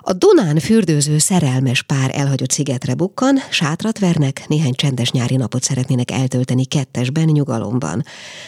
a 0.07 0.13
Dunán 0.13 0.59
fürdőző 0.59 1.17
szerelmes 1.17 1.81
pár 1.81 2.12
elhagyott 2.13 2.51
szigetre 2.51 2.93
bukkan, 2.93 3.38
sátrat 3.50 4.00
vernek, 4.00 4.47
néhány 4.47 4.74
csendes 4.74 5.12
nyári 5.12 5.35
napot 5.35 5.63
szeretnének 5.63 6.12
eltölteni 6.12 6.65
kettesben, 6.65 7.25
nyugalomban. 7.25 8.03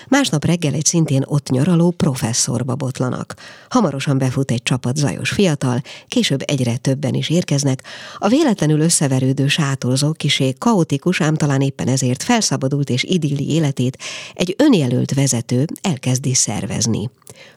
Másnap 0.07 0.45
reggel 0.45 0.73
egy 0.73 0.85
szintén 0.85 1.23
ott 1.25 1.49
nyaraló 1.49 1.91
professzorba 1.91 2.75
botlanak. 2.75 3.35
Hamarosan 3.69 4.17
befut 4.17 4.51
egy 4.51 4.63
csapat 4.63 4.95
zajos 4.95 5.29
fiatal, 5.29 5.81
később 6.07 6.43
egyre 6.45 6.77
többen 6.77 7.13
is 7.13 7.29
érkeznek. 7.29 7.83
A 8.17 8.27
véletlenül 8.27 8.79
összeverődő 8.79 9.47
sátorzó 9.47 10.11
kisé 10.11 10.53
kaotikus, 10.57 11.21
ám 11.21 11.35
talán 11.35 11.61
éppen 11.61 11.87
ezért 11.87 12.23
felszabadult 12.23 12.89
és 12.89 13.03
idilli 13.03 13.49
életét 13.49 13.97
egy 14.33 14.55
önjelölt 14.57 15.13
vezető 15.13 15.65
elkezdi 15.81 16.33
szervezni. 16.33 17.09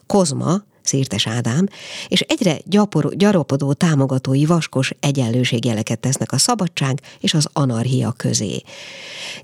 Kozma, 0.06 0.68
Szirtes 0.82 1.26
Ádám, 1.26 1.68
és 2.08 2.20
egyre 2.20 2.58
gyapor, 2.64 3.16
gyarapodó 3.16 3.72
támogatói 3.72 4.44
vaskos 4.44 4.92
egyenlőségjeleket 5.00 5.98
tesznek 5.98 6.32
a 6.32 6.38
szabadság 6.38 7.00
és 7.20 7.34
az 7.34 7.48
anarchia 7.52 8.14
közé. 8.16 8.62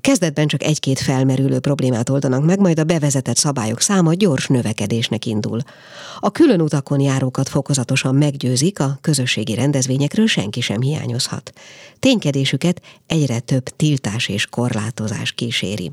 Kezdetben 0.01 0.47
csak 0.47 0.63
egy-két 0.63 0.99
felmerülő 0.99 1.59
problémát 1.59 2.09
oldanak 2.09 2.45
meg, 2.45 2.59
majd 2.59 2.79
a 2.79 2.85
bevezetett 2.85 3.37
szabályok 3.37 3.81
száma 3.81 4.15
gyors 4.15 4.47
növekedésnek 4.47 5.27
indul. 5.27 5.61
A 6.21 6.31
külön 6.31 6.61
utakon 6.61 7.01
járókat 7.01 7.49
fokozatosan 7.49 8.15
meggyőzik, 8.15 8.81
a 8.81 8.99
közösségi 9.01 9.55
rendezvényekről 9.55 10.27
senki 10.27 10.61
sem 10.61 10.81
hiányozhat. 10.81 11.53
Ténykedésüket 12.01 12.83
egyre 13.07 13.39
több 13.39 13.69
tiltás 13.69 14.29
és 14.29 14.47
korlátozás 14.47 15.33
kíséri. 15.33 15.93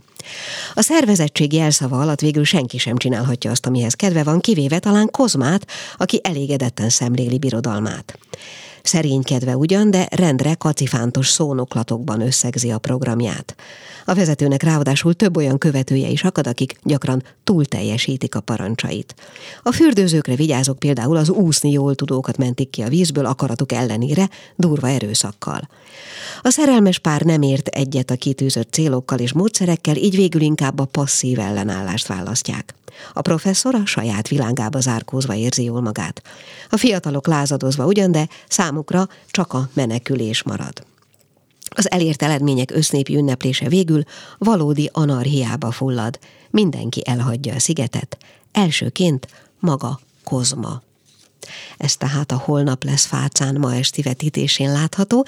A 0.74 0.82
szervezettség 0.82 1.54
jelszava 1.54 2.00
alatt 2.00 2.20
végül 2.20 2.44
senki 2.44 2.78
sem 2.78 2.98
csinálhatja 2.98 3.52
azt, 3.52 3.66
amihez 3.66 3.94
kedve 3.94 4.24
van, 4.24 4.40
kivéve 4.40 4.80
talán 4.80 5.10
Kozmát, 5.34 5.68
aki 5.98 6.20
elégedetten 6.24 6.90
szemléli 6.90 7.38
birodalmát. 7.38 8.18
Szerénykedve 8.84 9.58
ugyan, 9.58 9.92
de 9.92 10.08
rendre 10.12 10.54
kacifántos 10.54 11.28
szónoklatokban 11.28 12.22
összegzi 12.22 12.72
a 12.72 12.78
programját. 12.78 13.56
A 14.06 14.14
vezetőnek 14.14 14.64
ráadásul 14.64 15.14
több 15.14 15.38
olyan 15.38 15.58
követője 15.58 16.08
is 16.08 16.24
akad, 16.24 16.48
akik 16.48 16.76
gyakran 16.84 17.24
túl 17.44 17.66
teljesítik 17.66 18.36
a 18.36 18.40
parancsait. 18.40 19.16
A 19.64 19.72
fürdőzőkre 19.72 20.36
vigyázok 20.36 20.80
például 20.80 21.18
az 21.18 21.30
úszni 21.30 21.72
jól 21.72 21.96
tudókat 21.96 22.38
mentik 22.38 22.70
ki 22.70 22.82
a 22.82 22.88
vízből 22.90 23.26
akaratuk 23.26 23.72
ellenére, 23.72 24.30
durva 24.56 24.90
erőszakkal. 24.90 25.70
A 26.42 26.50
szerelmes 26.50 27.00
pár 27.00 27.22
nem 27.22 27.42
ért 27.42 27.68
egyet 27.68 28.12
a 28.12 28.16
kitűzött 28.16 28.72
célokkal 28.72 29.20
és 29.20 29.34
módszerekkel, 29.34 29.96
így 29.96 30.16
végül 30.16 30.42
inkább 30.42 30.80
a 30.80 30.86
passzív 30.86 31.40
ellenállást 31.40 32.08
választják. 32.08 32.74
A 33.14 33.22
professzor 33.22 33.76
a 33.76 33.86
saját 33.86 34.28
világába 34.28 34.80
zárkózva 34.80 35.36
érzi 35.36 35.64
jól 35.64 35.82
magát. 35.82 36.22
A 36.70 36.78
fiatalok 36.78 37.28
lázadozva 37.28 37.86
ugyan, 37.86 38.12
de 38.12 38.28
számukra 38.74 39.08
csak 39.32 39.54
a 39.54 39.70
menekülés 39.74 40.44
marad. 40.44 40.86
Az 41.76 41.92
elért 41.92 42.22
eredmények 42.22 42.72
össznépi 42.72 43.16
ünneplése 43.16 43.70
végül 43.70 44.04
valódi 44.38 44.90
anarhiába 44.94 45.72
fullad. 45.72 46.20
Mindenki 46.50 47.02
elhagyja 47.06 47.54
a 47.54 47.60
szigetet. 47.60 48.18
Elsőként 48.52 49.28
maga 49.60 50.00
Kozma. 50.24 50.82
Ez 51.78 51.96
tehát 51.98 52.32
a 52.32 52.38
holnap 52.38 52.84
lesz 52.84 53.06
Fácán 53.06 53.56
ma 53.60 53.76
esti 53.76 54.02
vetítésén 54.02 54.72
látható. 54.72 55.26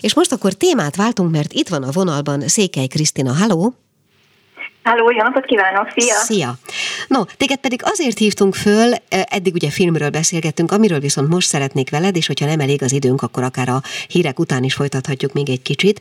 És 0.00 0.14
most 0.14 0.32
akkor 0.32 0.52
témát 0.52 0.96
váltunk, 0.96 1.30
mert 1.30 1.52
itt 1.52 1.68
van 1.68 1.82
a 1.82 1.90
vonalban 1.90 2.48
Székely 2.48 2.86
Krisztina. 2.86 3.32
Halló! 3.32 3.74
Halló, 4.84 5.10
jó 5.10 5.22
napot 5.22 5.44
kívánok, 5.44 5.92
szia! 5.96 6.14
Szia! 6.14 6.58
No, 7.08 7.24
téged 7.24 7.58
pedig 7.58 7.80
azért 7.84 8.18
hívtunk 8.18 8.54
föl, 8.54 8.92
eddig 9.08 9.54
ugye 9.54 9.70
filmről 9.70 10.10
beszélgettünk, 10.10 10.72
amiről 10.72 11.00
viszont 11.00 11.28
most 11.28 11.48
szeretnék 11.48 11.90
veled, 11.90 12.16
és 12.16 12.26
hogyha 12.26 12.46
nem 12.46 12.60
elég 12.60 12.82
az 12.82 12.92
időnk, 12.92 13.22
akkor 13.22 13.42
akár 13.42 13.68
a 13.68 13.82
hírek 14.08 14.38
után 14.38 14.62
is 14.62 14.74
folytathatjuk 14.74 15.32
még 15.32 15.50
egy 15.50 15.62
kicsit. 15.62 16.00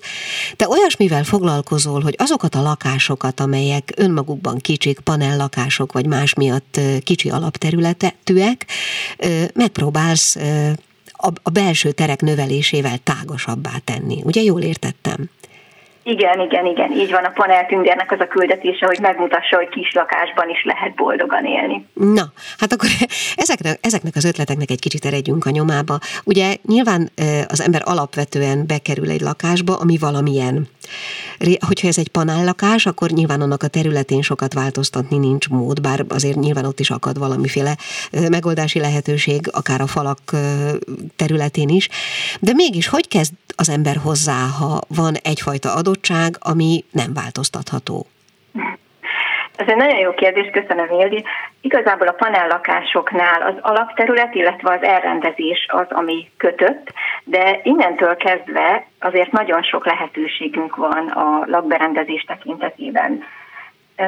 Te 0.55 0.67
olyasmivel 0.67 1.23
foglalkozol, 1.23 2.01
hogy 2.01 2.15
azokat 2.17 2.55
a 2.55 2.61
lakásokat, 2.61 3.39
amelyek 3.39 3.93
önmagukban 3.95 4.57
kicsik, 4.57 4.99
panellakások, 4.99 5.91
vagy 5.91 6.05
más 6.05 6.33
miatt 6.33 6.79
kicsi 7.03 7.29
alapterületűek, 7.29 8.65
megpróbálsz 9.53 10.37
a 11.43 11.49
belső 11.49 11.91
terek 11.91 12.21
növelésével 12.21 12.97
tágasabbá 13.03 13.71
tenni. 13.83 14.21
Ugye 14.23 14.41
jól 14.41 14.61
értettem? 14.61 15.29
Igen, 16.03 16.39
igen, 16.39 16.65
igen, 16.65 16.91
így 16.91 17.11
van. 17.11 17.23
A 17.23 17.29
panel 17.29 17.65
tüngernek 17.65 18.11
az 18.11 18.19
a 18.19 18.27
küldetése, 18.27 18.85
hogy 18.85 18.99
megmutassa, 19.01 19.55
hogy 19.55 19.69
kis 19.69 19.91
lakásban 19.93 20.49
is 20.49 20.63
lehet 20.63 20.95
boldogan 20.95 21.45
élni. 21.45 21.85
Na, 21.93 22.31
hát 22.57 22.73
akkor 22.73 22.89
ezeknek, 23.35 23.77
ezeknek 23.81 24.15
az 24.15 24.25
ötleteknek 24.25 24.69
egy 24.69 24.79
kicsit 24.79 25.05
eredjünk 25.05 25.45
a 25.45 25.49
nyomába. 25.49 25.99
Ugye 26.23 26.55
nyilván 26.65 27.11
az 27.47 27.61
ember 27.61 27.81
alapvetően 27.85 28.65
bekerül 28.67 29.09
egy 29.09 29.21
lakásba, 29.21 29.77
ami 29.77 29.97
valamilyen. 29.97 30.67
hogyha 31.67 31.87
ez 31.87 31.97
egy 31.97 32.09
panállakás, 32.09 32.85
akkor 32.85 33.09
nyilván 33.09 33.41
annak 33.41 33.63
a 33.63 33.67
területén 33.67 34.21
sokat 34.21 34.53
változtatni 34.53 35.17
nincs 35.17 35.49
mód, 35.49 35.81
bár 35.81 36.05
azért 36.09 36.39
nyilván 36.39 36.65
ott 36.65 36.79
is 36.79 36.89
akad 36.89 37.17
valamiféle 37.17 37.77
megoldási 38.29 38.79
lehetőség, 38.79 39.49
akár 39.51 39.81
a 39.81 39.87
falak 39.87 40.19
területén 41.15 41.69
is. 41.69 41.89
De 42.39 42.53
mégis, 42.53 42.87
hogy 42.87 43.07
kezd 43.07 43.33
az 43.55 43.69
ember 43.69 43.95
hozzá, 43.95 44.47
ha 44.59 44.81
van 44.87 45.15
egyfajta 45.15 45.75
adottság, 45.93 46.35
ami 46.39 46.83
nem 46.91 47.13
változtatható? 47.13 48.05
Ez 49.55 49.67
egy 49.67 49.75
nagyon 49.75 49.99
jó 49.99 50.13
kérdés, 50.13 50.49
köszönöm 50.51 50.89
Ildi. 50.91 51.23
Igazából 51.61 52.07
a 52.07 52.11
panellakásoknál 52.23 53.41
az 53.41 53.55
alapterület, 53.61 54.35
illetve 54.35 54.71
az 54.71 54.83
elrendezés 54.83 55.67
az, 55.67 55.85
ami 55.89 56.29
kötött, 56.37 56.93
de 57.23 57.59
innentől 57.63 58.15
kezdve 58.15 58.87
azért 58.99 59.31
nagyon 59.31 59.63
sok 59.63 59.85
lehetőségünk 59.85 60.75
van 60.75 61.07
a 61.07 61.43
lakberendezés 61.45 62.23
tekintetében. 62.23 63.23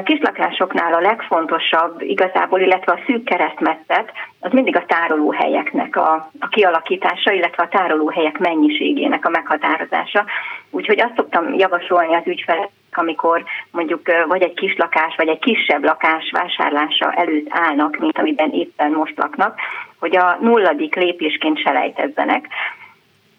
Kislakásoknál 0.04 0.94
a 0.94 1.00
legfontosabb 1.00 2.02
igazából, 2.02 2.60
illetve 2.60 2.92
a 2.92 3.00
szűk 3.06 3.24
keresztmetszet, 3.24 4.12
az 4.40 4.52
mindig 4.52 4.76
a 4.76 4.86
tárolóhelyeknek 4.86 5.96
a, 5.96 6.30
a 6.40 6.48
kialakítása, 6.48 7.32
illetve 7.32 7.64
a 7.64 7.68
tárolóhelyek 7.68 8.38
mennyiségének 8.38 9.26
a 9.26 9.30
meghatározása. 9.30 10.26
Úgyhogy 10.70 11.02
azt 11.02 11.16
szoktam 11.16 11.54
javasolni 11.54 12.16
az 12.16 12.24
ügyfelek, 12.26 12.70
amikor 12.92 13.44
mondjuk 13.72 14.02
vagy 14.28 14.42
egy 14.42 14.54
kis 14.54 14.76
lakás, 14.78 15.16
vagy 15.16 15.28
egy 15.28 15.40
kisebb 15.40 15.84
lakás 15.84 16.32
vásárlása 16.32 17.12
előtt 17.12 17.48
állnak, 17.50 17.98
mint 17.98 18.18
amiben 18.18 18.52
éppen 18.52 18.92
most 18.92 19.18
laknak, 19.18 19.60
hogy 20.00 20.16
a 20.16 20.38
nulladik 20.42 20.96
lépésként 20.96 21.60
selejtezzenek. 21.60 22.48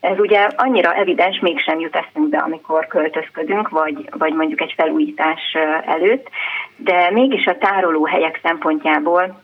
Ez 0.01 0.19
ugye 0.19 0.49
annyira 0.57 0.95
evidens 0.95 1.39
mégsem 1.41 1.81
jut 1.81 1.97
eszünkbe, 1.97 2.39
amikor 2.39 2.87
költözködünk, 2.87 3.69
vagy, 3.69 4.09
vagy 4.19 4.33
mondjuk 4.33 4.61
egy 4.61 4.75
felújítás 4.77 5.57
előtt, 5.87 6.29
de 6.77 7.11
mégis 7.11 7.47
a 7.47 7.59
tárolóhelyek 7.59 8.41
szempontjából 8.43 9.43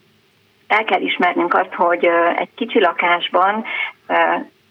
el 0.66 0.84
kell 0.84 1.00
ismernünk 1.00 1.54
azt, 1.54 1.74
hogy 1.74 2.08
egy 2.36 2.54
kicsi 2.54 2.80
lakásban 2.80 3.64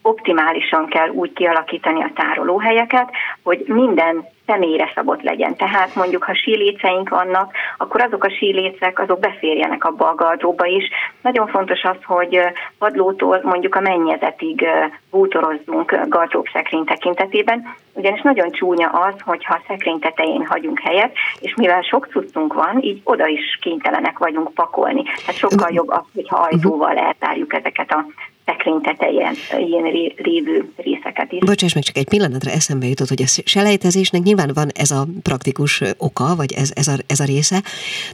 optimálisan 0.02 0.86
kell 0.86 1.08
úgy 1.08 1.32
kialakítani 1.32 2.02
a 2.02 2.10
tárolóhelyeket, 2.14 3.10
hogy 3.42 3.64
minden 3.66 4.24
személyre 4.46 4.92
szabott 4.94 5.22
legyen. 5.22 5.56
Tehát 5.56 5.94
mondjuk, 5.94 6.24
ha 6.24 6.34
síléceink 6.34 7.08
vannak, 7.08 7.52
akkor 7.78 8.00
azok 8.00 8.24
a 8.24 8.30
sílécek, 8.30 8.98
azok 8.98 9.18
beférjenek 9.18 9.84
abba 9.84 10.08
a 10.08 10.14
gardróba 10.14 10.66
is. 10.66 10.88
Nagyon 11.22 11.46
fontos 11.46 11.82
az, 11.82 11.96
hogy 12.04 12.40
padlótól 12.78 13.40
mondjuk 13.42 13.74
a 13.74 13.80
mennyezetig 13.80 14.66
bútorozzunk 15.10 15.98
gardróbszekrény 16.08 16.84
tekintetében, 16.84 17.74
ugyanis 17.92 18.20
nagyon 18.20 18.50
csúnya 18.50 18.88
az, 18.88 19.14
hogyha 19.24 19.54
a 19.54 19.62
szekrény 19.66 19.98
tetején 19.98 20.46
hagyunk 20.46 20.80
helyet, 20.80 21.12
és 21.40 21.54
mivel 21.54 21.82
sok 21.82 22.06
cuccunk 22.10 22.54
van, 22.54 22.82
így 22.82 23.00
oda 23.04 23.26
is 23.26 23.58
kénytelenek 23.60 24.18
vagyunk 24.18 24.54
pakolni. 24.54 25.02
Tehát 25.02 25.36
sokkal 25.36 25.70
jobb 25.72 25.88
az, 25.88 26.04
hogyha 26.14 26.36
ajtóval 26.36 26.96
eltárjuk 26.96 27.54
ezeket 27.54 27.90
a 27.90 28.04
szekrény 28.44 28.80
tetején 28.80 29.32
ilyen 29.58 29.84
lévő 30.16 30.72
részeket 30.76 31.32
is. 31.32 31.38
Bocsáss 31.38 31.74
meg, 31.74 31.82
csak 31.82 31.96
egy 31.96 32.08
pillanatra 32.08 32.50
eszembe 32.50 32.86
jutott, 32.86 33.08
hogy 33.08 33.22
a 33.22 33.42
selejtezésnek 33.44 34.22
nyilván 34.22 34.50
van 34.54 34.68
ez 34.74 34.90
a 34.90 35.06
praktikus 35.22 35.82
oka, 35.98 36.36
vagy 36.36 36.52
ez, 36.52 36.70
ez, 36.74 36.88
a, 36.88 36.92
ez 37.06 37.20
a 37.20 37.24
része, 37.24 37.62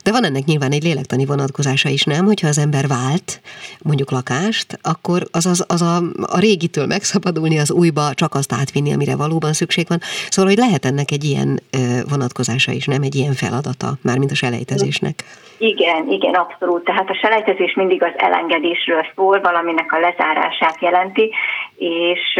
de 0.03 0.11
van 0.11 0.23
ennek 0.23 0.43
nyilván 0.43 0.71
egy 0.71 0.83
lélektani 0.83 1.25
vonatkozása 1.25 1.89
is, 1.89 2.03
nem? 2.03 2.25
Hogyha 2.25 2.47
az 2.47 2.57
ember 2.57 2.87
vált 2.87 3.41
mondjuk 3.83 4.11
lakást, 4.11 4.79
akkor 4.81 5.21
az, 5.31 5.45
az, 5.45 5.65
az 5.67 5.81
a, 5.81 5.97
a 6.35 6.39
régitől 6.39 6.85
megszabadulni, 6.85 7.59
az 7.59 7.71
újba 7.71 8.13
csak 8.13 8.33
azt 8.33 8.53
átvinni, 8.53 8.93
amire 8.93 9.15
valóban 9.15 9.53
szükség 9.53 9.85
van. 9.87 9.99
Szóval, 10.29 10.51
hogy 10.51 10.59
lehet 10.59 10.85
ennek 10.85 11.11
egy 11.11 11.23
ilyen 11.23 11.59
vonatkozása 12.09 12.71
is, 12.71 12.85
nem? 12.85 13.01
Egy 13.01 13.15
ilyen 13.15 13.33
feladata, 13.33 13.87
mármint 14.01 14.31
a 14.31 14.35
selejtezésnek. 14.35 15.23
Igen, 15.57 16.07
igen, 16.09 16.33
abszolút. 16.33 16.83
Tehát 16.83 17.09
a 17.09 17.13
selejtezés 17.13 17.73
mindig 17.73 18.03
az 18.03 18.13
elengedésről 18.15 19.05
szól, 19.15 19.41
valaminek 19.41 19.91
a 19.91 19.99
lezárását 20.19 20.81
jelenti, 20.81 21.33
és 21.75 22.39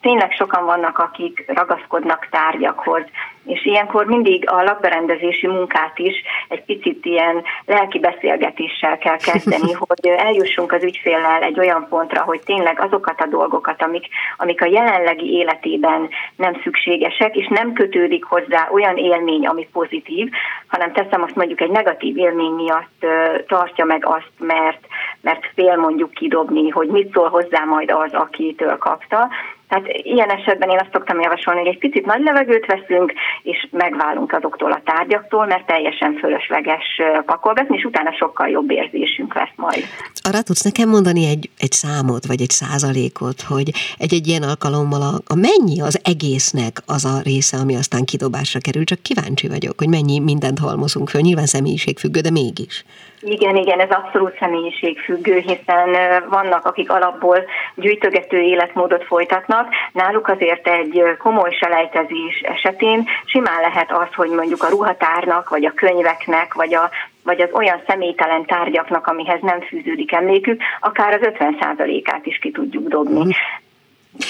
tényleg 0.00 0.32
sokan 0.32 0.64
vannak, 0.64 0.98
akik 0.98 1.44
ragaszkodnak 1.46 2.28
tárgyakhoz, 2.30 3.02
és 3.46 3.64
ilyenkor 3.64 4.06
mindig 4.06 4.50
a 4.50 4.62
lakberendezési 4.62 5.46
munkát 5.46 5.98
is 5.98 6.22
egy 6.48 6.64
picit 6.64 7.04
ilyen 7.04 7.42
lelki 7.66 7.98
beszélgetéssel 7.98 8.98
kell 8.98 9.16
kezdeni, 9.16 9.72
hogy 9.86 10.06
eljussunk 10.16 10.72
az 10.72 10.82
ügyféllel 10.82 11.42
egy 11.42 11.58
olyan 11.58 11.86
pontra, 11.88 12.22
hogy 12.22 12.40
tényleg 12.44 12.80
azokat 12.80 13.20
a 13.20 13.26
dolgokat, 13.26 13.82
amik, 13.82 14.06
amik 14.36 14.62
a 14.62 14.66
jelenlegi 14.66 15.32
életében 15.32 16.08
nem 16.36 16.60
szükségesek, 16.62 17.36
és 17.36 17.46
nem 17.48 17.72
kötődik 17.72 18.24
hozzá 18.24 18.68
olyan 18.72 18.96
élmény, 18.96 19.46
ami 19.46 19.68
pozitív, 19.72 20.30
hanem 20.66 20.92
teszem 20.92 21.22
azt 21.22 21.34
mondjuk 21.36 21.60
egy 21.60 21.70
negatív 21.70 22.16
élmény 22.16 22.52
miatt 22.52 23.06
tartja 23.46 23.84
meg 23.84 24.06
azt, 24.06 24.32
mert, 24.38 24.86
mert 25.20 25.50
fél 25.54 25.76
mondjuk 25.76 26.10
kidobni, 26.10 26.68
hogy 26.68 26.88
mit 26.88 27.12
szól 27.12 27.28
hozzá 27.28 27.64
majd 27.64 27.90
az, 27.90 28.12
akitől 28.12 28.78
kapta, 28.78 29.28
tehát 29.68 29.86
ilyen 29.88 30.30
esetben 30.30 30.70
én 30.70 30.78
azt 30.78 30.92
szoktam 30.92 31.20
javasolni, 31.20 31.60
hogy 31.60 31.68
egy 31.68 31.78
picit 31.78 32.06
nagy 32.06 32.22
levegőt 32.22 32.66
veszünk, 32.66 33.12
és 33.42 33.66
megválunk 33.70 34.32
azoktól 34.32 34.72
a 34.72 34.80
tárgyaktól, 34.84 35.46
mert 35.46 35.66
teljesen 35.66 36.14
fölösleges 36.14 37.00
pakolgatni, 37.26 37.76
és 37.76 37.84
utána 37.84 38.12
sokkal 38.12 38.48
jobb 38.48 38.70
érzésünk 38.70 39.34
lesz 39.34 39.56
majd. 39.56 39.84
Arra 40.28 40.42
tudsz 40.42 40.64
nekem 40.64 40.88
mondani 40.88 41.26
egy, 41.26 41.50
egy 41.58 41.72
számot, 41.72 42.26
vagy 42.26 42.40
egy 42.40 42.50
százalékot, 42.50 43.40
hogy 43.40 43.70
egy-egy 43.98 44.26
ilyen 44.26 44.42
alkalommal 44.42 45.00
a, 45.00 45.14
a 45.26 45.34
mennyi 45.34 45.80
az 45.80 46.00
egésznek 46.04 46.72
az 46.86 47.04
a 47.04 47.20
része, 47.24 47.56
ami 47.56 47.74
aztán 47.76 48.04
kidobásra 48.04 48.60
kerül, 48.60 48.84
csak 48.84 49.02
kíváncsi 49.02 49.48
vagyok, 49.48 49.78
hogy 49.78 49.88
mennyi 49.88 50.18
mindent 50.18 50.58
halmozunk 50.58 51.08
föl, 51.08 51.20
nyilván 51.20 51.46
személyiségfüggő, 51.46 52.20
de 52.20 52.30
mégis. 52.30 52.84
Igen, 53.28 53.56
igen, 53.56 53.80
ez 53.80 53.90
abszolút 53.90 54.36
személyiségfüggő, 54.38 55.38
hiszen 55.38 55.88
vannak, 56.28 56.64
akik 56.64 56.90
alapból 56.90 57.44
gyűjtögető 57.74 58.40
életmódot 58.40 59.04
folytatnak. 59.04 59.68
Náluk 59.92 60.28
azért 60.28 60.68
egy 60.68 61.02
komoly 61.18 61.50
selejtezés 61.50 62.40
esetén 62.42 63.08
simán 63.24 63.60
lehet 63.60 63.92
az, 63.92 64.14
hogy 64.14 64.30
mondjuk 64.30 64.62
a 64.62 64.68
ruhatárnak, 64.68 65.48
vagy 65.48 65.64
a 65.64 65.72
könyveknek, 65.74 66.54
vagy 66.54 66.74
a 66.74 66.90
vagy 67.22 67.40
az 67.40 67.48
olyan 67.52 67.82
személytelen 67.86 68.44
tárgyaknak, 68.44 69.06
amihez 69.06 69.40
nem 69.42 69.60
fűződik 69.60 70.12
emlékük, 70.12 70.60
akár 70.80 71.12
az 71.12 71.20
50%-át 71.38 72.26
is 72.26 72.38
ki 72.38 72.50
tudjuk 72.50 72.88
dobni. 72.88 73.24
Mm. 73.24 73.30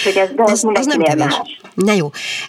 Hogy 0.04 0.16
ez, 0.16 0.30
de 0.30 0.42
az, 0.42 0.66
az 0.74 0.86
nem 0.86 1.02
kevés. 1.02 1.40
Na 1.74 1.92
jó. 1.92 2.06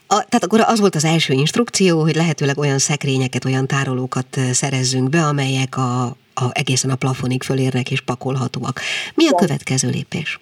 A, 0.07 0.13
tehát 0.29 0.43
akkor 0.43 0.59
az 0.65 0.79
volt 0.79 0.95
az 0.95 1.05
első 1.05 1.33
instrukció, 1.33 2.01
hogy 2.01 2.15
lehetőleg 2.15 2.57
olyan 2.57 2.77
szekrényeket, 2.77 3.45
olyan 3.45 3.67
tárolókat 3.67 4.39
szerezzünk 4.51 5.09
be, 5.09 5.19
amelyek 5.19 5.77
a, 5.77 6.15
a, 6.43 6.45
egészen 6.51 6.91
a 6.91 6.95
plafonig 6.95 7.43
fölérnek 7.43 7.91
és 7.91 8.01
pakolhatóak. 8.01 8.75
Mi 9.15 9.27
a 9.27 9.35
következő 9.35 9.89
lépés? 9.89 10.39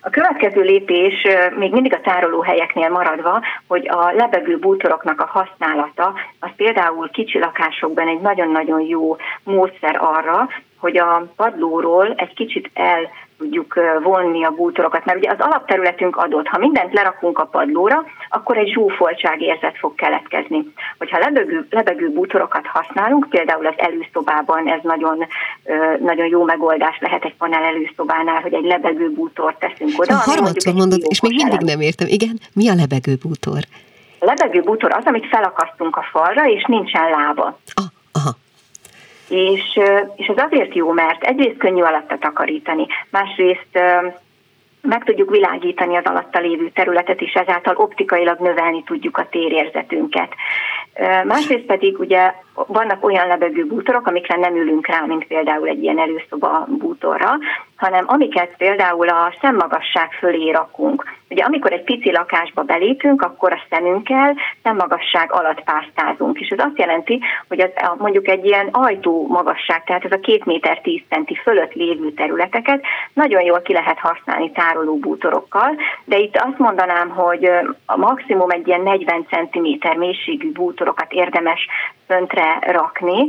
A 0.00 0.10
következő 0.10 0.62
lépés 0.62 1.14
még 1.58 1.72
mindig 1.72 1.94
a 1.94 2.00
tárolóhelyeknél 2.00 2.88
maradva, 2.88 3.40
hogy 3.66 3.88
a 3.88 4.12
lebegő 4.12 4.58
bútoroknak 4.58 5.20
a 5.20 5.26
használata, 5.26 6.14
az 6.38 6.50
például 6.56 7.10
kicsi 7.10 7.38
lakásokban 7.38 8.08
egy 8.08 8.20
nagyon-nagyon 8.20 8.80
jó 8.80 9.16
módszer 9.42 9.96
arra, 10.00 10.48
hogy 10.78 10.98
a 10.98 11.32
padlóról 11.36 12.14
egy 12.16 12.34
kicsit 12.34 12.70
el 12.74 13.10
tudjuk 13.38 13.74
vonni 14.02 14.44
a 14.44 14.50
bútorokat, 14.50 15.04
mert 15.04 15.18
ugye 15.18 15.30
az 15.30 15.38
alapterületünk 15.38 16.16
adott, 16.16 16.46
ha 16.46 16.58
mindent 16.58 16.92
lerakunk 16.92 17.38
a 17.38 17.44
padlóra, 17.44 18.04
akkor 18.28 18.58
egy 18.58 18.72
zsúfoltság 18.72 19.40
érzet 19.40 19.78
fog 19.78 19.94
keletkezni. 19.94 20.72
Hogyha 20.98 21.18
lebegő, 21.18 21.66
lebegő 21.70 22.10
bútorokat 22.10 22.66
használunk, 22.66 23.26
például 23.30 23.66
az 23.66 23.74
előszobában 23.76 24.68
ez 24.68 24.80
nagyon, 24.82 25.26
nagyon 26.00 26.26
jó 26.26 26.44
megoldás 26.44 26.98
lehet 27.00 27.24
egy 27.24 27.36
panel 27.36 27.62
előszobánál, 27.62 28.40
hogy 28.40 28.54
egy 28.54 28.64
lebegő 28.64 29.10
bútort 29.10 29.58
teszünk 29.58 30.00
oda. 30.00 30.14
Harmadszor 30.14 30.74
mondod, 30.74 31.00
és 31.08 31.20
még 31.20 31.34
mindig 31.34 31.60
nem 31.60 31.80
értem. 31.80 32.06
Igen, 32.10 32.38
mi 32.52 32.68
a 32.68 32.74
lebegő 32.74 33.16
bútor? 33.22 33.62
A 34.18 34.24
lebegő 34.24 34.60
bútor 34.60 34.92
az, 34.92 35.04
amit 35.04 35.26
felakasztunk 35.26 35.96
a 35.96 36.02
falra, 36.12 36.48
és 36.48 36.64
nincsen 36.66 37.10
lába. 37.10 37.58
Ah, 37.74 37.84
aha 38.12 38.30
és, 39.28 39.80
és 40.16 40.26
ez 40.26 40.44
azért 40.44 40.74
jó, 40.74 40.92
mert 40.92 41.24
egyrészt 41.24 41.58
könnyű 41.58 41.82
alatta 41.82 42.18
takarítani, 42.18 42.86
másrészt 43.10 43.78
meg 44.82 45.04
tudjuk 45.04 45.30
világítani 45.30 45.96
az 45.96 46.04
alatta 46.04 46.38
lévő 46.38 46.70
területet, 46.70 47.20
és 47.20 47.32
ezáltal 47.32 47.74
optikailag 47.76 48.38
növelni 48.38 48.82
tudjuk 48.82 49.18
a 49.18 49.28
térérzetünket. 49.30 50.34
Másrészt 51.24 51.64
pedig 51.66 51.98
ugye 51.98 52.32
vannak 52.66 53.04
olyan 53.04 53.26
lebegő 53.26 53.66
bútorok, 53.66 54.06
amikre 54.06 54.36
nem 54.36 54.56
ülünk 54.56 54.86
rá, 54.86 55.00
mint 55.06 55.26
például 55.26 55.68
egy 55.68 55.82
ilyen 55.82 55.98
előszoba 55.98 56.66
bútorra, 56.68 57.38
hanem 57.76 58.04
amiket 58.08 58.54
például 58.56 59.08
a 59.08 59.32
szemmagasság 59.40 60.12
fölé 60.12 60.50
rakunk. 60.50 61.16
Ugye 61.30 61.44
amikor 61.44 61.72
egy 61.72 61.84
pici 61.84 62.12
lakásba 62.12 62.62
belépünk, 62.62 63.22
akkor 63.22 63.52
a 63.52 63.62
szemünkkel 63.70 64.36
szemmagasság 64.62 65.32
alatt 65.32 65.62
pásztázunk, 65.62 66.40
és 66.40 66.48
ez 66.48 66.58
azt 66.58 66.78
jelenti, 66.78 67.20
hogy 67.48 67.60
az, 67.60 67.70
mondjuk 67.98 68.28
egy 68.28 68.44
ilyen 68.44 68.68
ajtó 68.72 69.26
magasság, 69.26 69.84
tehát 69.84 70.04
ez 70.04 70.12
a 70.12 70.20
2 70.20 70.40
méter 70.44 70.80
10 70.80 71.00
centi 71.08 71.34
fölött 71.34 71.72
lévő 71.72 72.12
területeket 72.12 72.84
nagyon 73.12 73.42
jól 73.42 73.60
ki 73.60 73.72
lehet 73.72 73.98
használni 73.98 74.52
tároló 74.52 74.96
bútorokkal, 74.96 75.76
de 76.04 76.18
itt 76.18 76.36
azt 76.36 76.58
mondanám, 76.58 77.08
hogy 77.08 77.50
a 77.86 77.96
maximum 77.96 78.50
egy 78.50 78.66
ilyen 78.66 78.80
40 78.80 79.26
cm 79.30 79.98
mélységű 79.98 80.52
bútorokat 80.52 81.12
érdemes 81.12 81.66
föntre 82.08 82.58
rakni, 82.72 83.28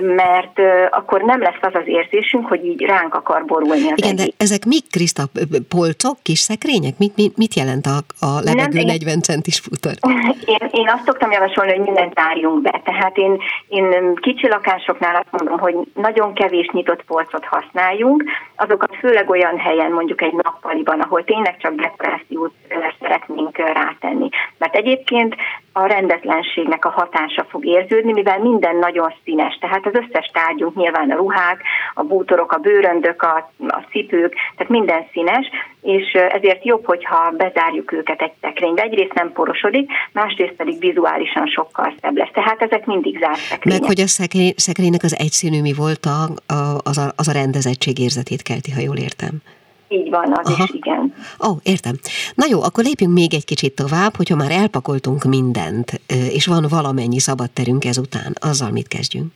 mert 0.00 0.60
akkor 0.90 1.22
nem 1.22 1.40
lesz 1.40 1.60
az 1.60 1.74
az 1.74 1.86
érzésünk, 1.86 2.46
hogy 2.46 2.64
így 2.64 2.82
ránk 2.82 3.14
akar 3.14 3.44
borulni 3.44 3.90
az 3.90 3.98
Igen, 3.98 4.16
de 4.16 4.24
ezek 4.36 4.64
mik, 4.64 4.90
Kriszta? 4.90 5.22
Polcok, 5.68 6.16
kis 6.22 6.38
szekrények? 6.38 6.98
Mit, 6.98 7.16
mit, 7.16 7.36
mit 7.36 7.54
jelent 7.54 7.86
a, 7.86 7.96
a 8.26 8.40
levegő 8.44 8.78
nem, 8.78 8.86
40 8.86 9.20
centis 9.20 9.58
futor? 9.58 9.92
Én, 10.54 10.68
én 10.70 10.88
azt 10.88 11.04
szoktam 11.04 11.30
javasolni, 11.30 11.70
hogy 11.70 11.84
mindent 11.84 12.14
tárjunk 12.14 12.62
be. 12.62 12.80
Tehát 12.84 13.16
én, 13.16 13.40
én 13.68 14.14
kicsi 14.14 14.48
lakásoknál 14.48 15.14
azt 15.16 15.30
mondom, 15.30 15.58
hogy 15.58 15.76
nagyon 15.94 16.34
kevés 16.34 16.68
nyitott 16.72 17.04
polcot 17.04 17.44
használjunk, 17.44 18.24
azokat 18.56 18.96
főleg 18.96 19.30
olyan 19.30 19.58
helyen, 19.58 19.90
mondjuk 19.90 20.22
egy 20.22 20.32
nappaliban, 20.32 21.00
ahol 21.00 21.24
tényleg 21.24 21.56
csak 21.58 21.74
dekorációt 21.74 22.52
szeretnénk 23.00 23.56
rátenni. 23.56 24.28
Mert 24.58 24.74
egyébként 24.74 25.34
a 25.72 25.86
rendetlenségnek 25.86 26.84
a 26.84 26.90
hatása 26.90 27.44
fog 27.48 27.66
érződni, 27.66 28.12
mivel 28.12 28.38
minden 28.38 28.76
nagyon 28.76 29.14
színes. 29.24 29.58
Tehát 29.60 29.83
az 29.86 29.94
összes 29.94 30.30
tárgyunk, 30.32 30.74
nyilván 30.74 31.10
a 31.10 31.16
ruhák, 31.16 31.62
a 31.94 32.02
bútorok, 32.02 32.52
a 32.52 32.58
bőröndök, 32.58 33.22
a, 33.22 33.50
a 33.68 33.84
cipők, 33.90 34.34
tehát 34.56 34.72
minden 34.72 35.06
színes, 35.12 35.46
és 35.82 36.12
ezért 36.12 36.64
jobb, 36.64 36.84
hogyha 36.84 37.30
bezárjuk 37.30 37.92
őket 37.92 38.22
egy 38.22 38.32
szekrénybe. 38.40 38.82
Egyrészt 38.82 39.14
nem 39.14 39.32
porosodik, 39.32 39.90
másrészt 40.12 40.52
pedig 40.52 40.78
vizuálisan 40.78 41.46
sokkal 41.46 41.94
szebb 42.00 42.16
lesz. 42.16 42.30
Tehát 42.32 42.62
ezek 42.62 42.86
mindig 42.86 43.18
zárt 43.18 43.36
szekrények. 43.36 43.80
Meg 43.80 43.88
hogy 43.88 44.00
a 44.00 44.06
szekrény, 44.06 44.52
szekrénynek 44.56 45.02
az 45.02 45.16
egyszínű 45.18 45.60
mi 45.60 45.72
volt, 45.72 46.06
a, 46.06 46.22
a, 46.54 46.78
az, 46.84 46.98
a, 46.98 47.12
az 47.16 47.28
a 47.28 47.32
rendezettség 47.32 47.98
érzetét 47.98 48.42
kelti, 48.42 48.70
ha 48.70 48.80
jól 48.80 48.96
értem. 48.96 49.42
Így 49.88 50.10
van, 50.10 50.32
az 50.32 50.50
Aha. 50.50 50.64
is, 50.64 50.70
igen. 50.74 51.14
Ó, 51.46 51.50
oh, 51.50 51.58
értem. 51.62 51.94
Na 52.34 52.46
jó, 52.50 52.62
akkor 52.62 52.84
lépjünk 52.84 53.12
még 53.12 53.34
egy 53.34 53.44
kicsit 53.44 53.74
tovább, 53.74 54.16
hogyha 54.16 54.36
már 54.36 54.50
elpakoltunk 54.50 55.24
mindent, 55.24 56.00
és 56.32 56.46
van 56.46 56.66
valamennyi 56.68 57.18
szabad 57.18 57.50
terünk 57.50 57.84
ezután, 57.84 58.32
azzal 58.40 58.70
mit 58.70 58.88
kezdjünk? 58.88 59.32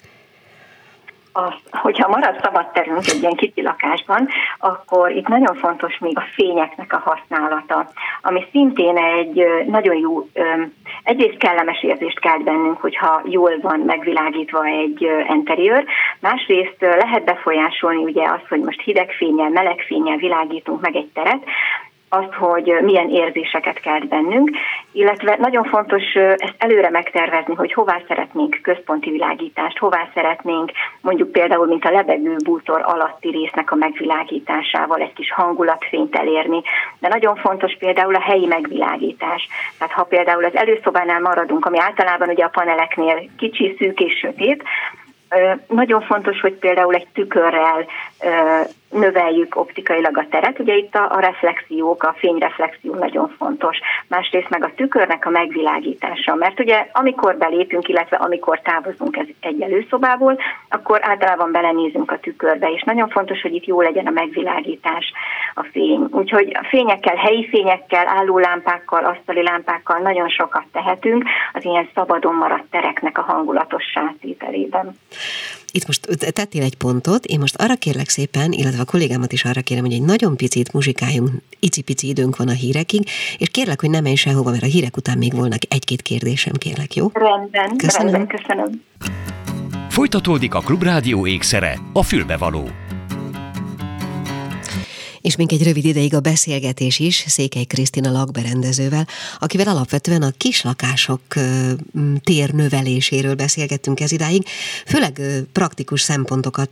Az, 1.38 1.54
hogyha 1.70 2.08
marad 2.08 2.40
szabad 2.42 2.70
terünk 2.70 3.06
egy 3.06 3.20
ilyen 3.20 3.34
kicsi 3.34 3.62
lakásban, 3.62 4.28
akkor 4.58 5.10
itt 5.10 5.28
nagyon 5.28 5.54
fontos 5.54 5.98
még 5.98 6.18
a 6.18 6.24
fényeknek 6.34 6.92
a 6.92 7.02
használata, 7.04 7.90
ami 8.22 8.46
szintén 8.50 8.96
egy 8.96 9.44
nagyon 9.66 9.96
jó, 9.96 10.28
egyrészt 11.02 11.38
kellemes 11.38 11.82
érzést 11.82 12.20
kelt 12.20 12.44
bennünk, 12.44 12.80
hogyha 12.80 13.22
jól 13.24 13.52
van 13.62 13.80
megvilágítva 13.80 14.64
egy 14.64 15.08
interiőr, 15.28 15.84
másrészt 16.20 16.80
lehet 16.80 17.24
befolyásolni 17.24 18.02
ugye 18.02 18.28
azt, 18.28 18.46
hogy 18.48 18.60
most 18.60 18.80
hideg 18.80 19.10
fényel, 19.10 19.48
meleg 19.48 19.80
fényel 19.86 20.16
világítunk 20.16 20.80
meg 20.80 20.96
egy 20.96 21.10
teret, 21.14 21.44
azt, 22.08 22.32
hogy 22.32 22.74
milyen 22.82 23.08
érzéseket 23.08 23.80
kelt 23.80 24.08
bennünk, 24.08 24.50
illetve 24.92 25.36
nagyon 25.38 25.64
fontos 25.64 26.14
ezt 26.14 26.54
előre 26.58 26.90
megtervezni, 26.90 27.54
hogy 27.54 27.72
hová 27.72 28.00
szeretnénk 28.08 28.58
központi 28.62 29.10
világítást, 29.10 29.78
hová 29.78 30.08
szeretnénk 30.14 30.70
mondjuk 31.00 31.32
például, 31.32 31.66
mint 31.66 31.84
a 31.84 31.90
lebegő 31.90 32.36
bútor 32.44 32.80
alatti 32.84 33.30
résznek 33.30 33.72
a 33.72 33.74
megvilágításával 33.74 35.00
egy 35.00 35.12
kis 35.12 35.32
hangulatfényt 35.32 36.16
elérni, 36.16 36.62
de 36.98 37.08
nagyon 37.08 37.36
fontos 37.36 37.76
például 37.78 38.14
a 38.14 38.20
helyi 38.20 38.46
megvilágítás. 38.46 39.48
Tehát 39.78 39.94
ha 39.94 40.02
például 40.02 40.44
az 40.44 40.56
előszobánál 40.56 41.20
maradunk, 41.20 41.66
ami 41.66 41.78
általában 41.78 42.28
ugye 42.28 42.44
a 42.44 42.48
paneleknél 42.48 43.28
kicsi, 43.36 43.74
szűk 43.78 44.00
és 44.00 44.18
sötét, 44.18 44.62
nagyon 45.66 46.00
fontos, 46.00 46.40
hogy 46.40 46.52
például 46.52 46.94
egy 46.94 47.06
tükörrel 47.14 47.86
növeljük 48.90 49.56
optikailag 49.56 50.18
a 50.18 50.26
teret. 50.30 50.58
Ugye 50.58 50.74
itt 50.74 50.94
a, 50.94 51.10
a 51.10 51.20
reflexiók, 51.20 52.02
a 52.02 52.14
fényreflexió 52.18 52.94
nagyon 52.94 53.34
fontos. 53.38 53.78
Másrészt 54.08 54.48
meg 54.48 54.64
a 54.64 54.72
tükörnek 54.76 55.26
a 55.26 55.30
megvilágítása, 55.30 56.34
mert 56.34 56.60
ugye 56.60 56.86
amikor 56.92 57.36
belépünk, 57.36 57.88
illetve 57.88 58.16
amikor 58.16 58.60
távozunk 58.60 59.18
egy 59.40 59.60
előszobából, 59.60 60.38
akkor 60.68 60.98
általában 61.02 61.52
belenézünk 61.52 62.10
a 62.10 62.18
tükörbe, 62.18 62.70
és 62.70 62.82
nagyon 62.82 63.08
fontos, 63.08 63.40
hogy 63.40 63.54
itt 63.54 63.66
jó 63.66 63.80
legyen 63.80 64.06
a 64.06 64.10
megvilágítás, 64.10 65.12
a 65.54 65.62
fény. 65.72 66.06
Úgyhogy 66.10 66.56
a 66.62 66.66
fényekkel, 66.68 67.16
helyi 67.16 67.48
fényekkel, 67.48 68.08
állólámpákkal, 68.08 69.04
asztali 69.04 69.42
lámpákkal 69.42 69.98
nagyon 69.98 70.28
sokat 70.28 70.64
tehetünk 70.72 71.24
az 71.52 71.64
ilyen 71.64 71.88
szabadon 71.94 72.34
maradt 72.34 72.70
tereknek 72.70 73.18
a 73.18 73.22
hangulatos 73.22 73.84
sátételében 73.84 74.96
itt 75.72 75.86
most 75.86 76.00
tettél 76.32 76.62
egy 76.62 76.74
pontot, 76.74 77.24
én 77.24 77.38
most 77.38 77.56
arra 77.56 77.74
kérlek 77.74 78.08
szépen, 78.08 78.52
illetve 78.52 78.80
a 78.80 78.84
kollégámat 78.84 79.32
is 79.32 79.44
arra 79.44 79.60
kérem, 79.60 79.84
hogy 79.84 79.92
egy 79.92 80.02
nagyon 80.02 80.36
picit 80.36 80.72
muzsikáljunk, 80.72 81.30
icipici 81.60 82.08
időnk 82.08 82.36
van 82.36 82.48
a 82.48 82.52
hírekig, 82.52 83.08
és 83.38 83.48
kérlek, 83.48 83.80
hogy 83.80 83.90
ne 83.90 84.00
menj 84.00 84.14
sehova, 84.14 84.50
mert 84.50 84.62
a 84.62 84.66
hírek 84.66 84.96
után 84.96 85.18
még 85.18 85.34
volna 85.34 85.56
egy-két 85.68 86.02
kérdésem, 86.02 86.52
kérlek, 86.52 86.94
jó? 86.94 87.10
Rendben, 87.12 87.76
köszönöm. 87.76 88.12
Rendben, 88.12 88.38
köszönöm. 88.38 88.82
Folytatódik 89.88 90.54
a 90.54 90.60
Klubrádió 90.60 91.26
ékszere, 91.26 91.78
a 91.92 92.02
fülbevaló 92.02 92.68
és 95.28 95.36
még 95.36 95.52
egy 95.52 95.62
rövid 95.62 95.84
ideig 95.84 96.14
a 96.14 96.20
beszélgetés 96.20 96.98
is 96.98 97.24
Székely 97.26 97.64
Krisztina 97.64 98.10
lakberendezővel, 98.10 99.06
akivel 99.38 99.68
alapvetően 99.68 100.22
a 100.22 100.30
kislakások 100.30 101.20
térnöveléséről 102.20 103.34
beszélgettünk 103.34 104.00
ez 104.00 104.12
idáig, 104.12 104.46
főleg 104.86 105.20
praktikus 105.52 106.00
szempontokat 106.00 106.70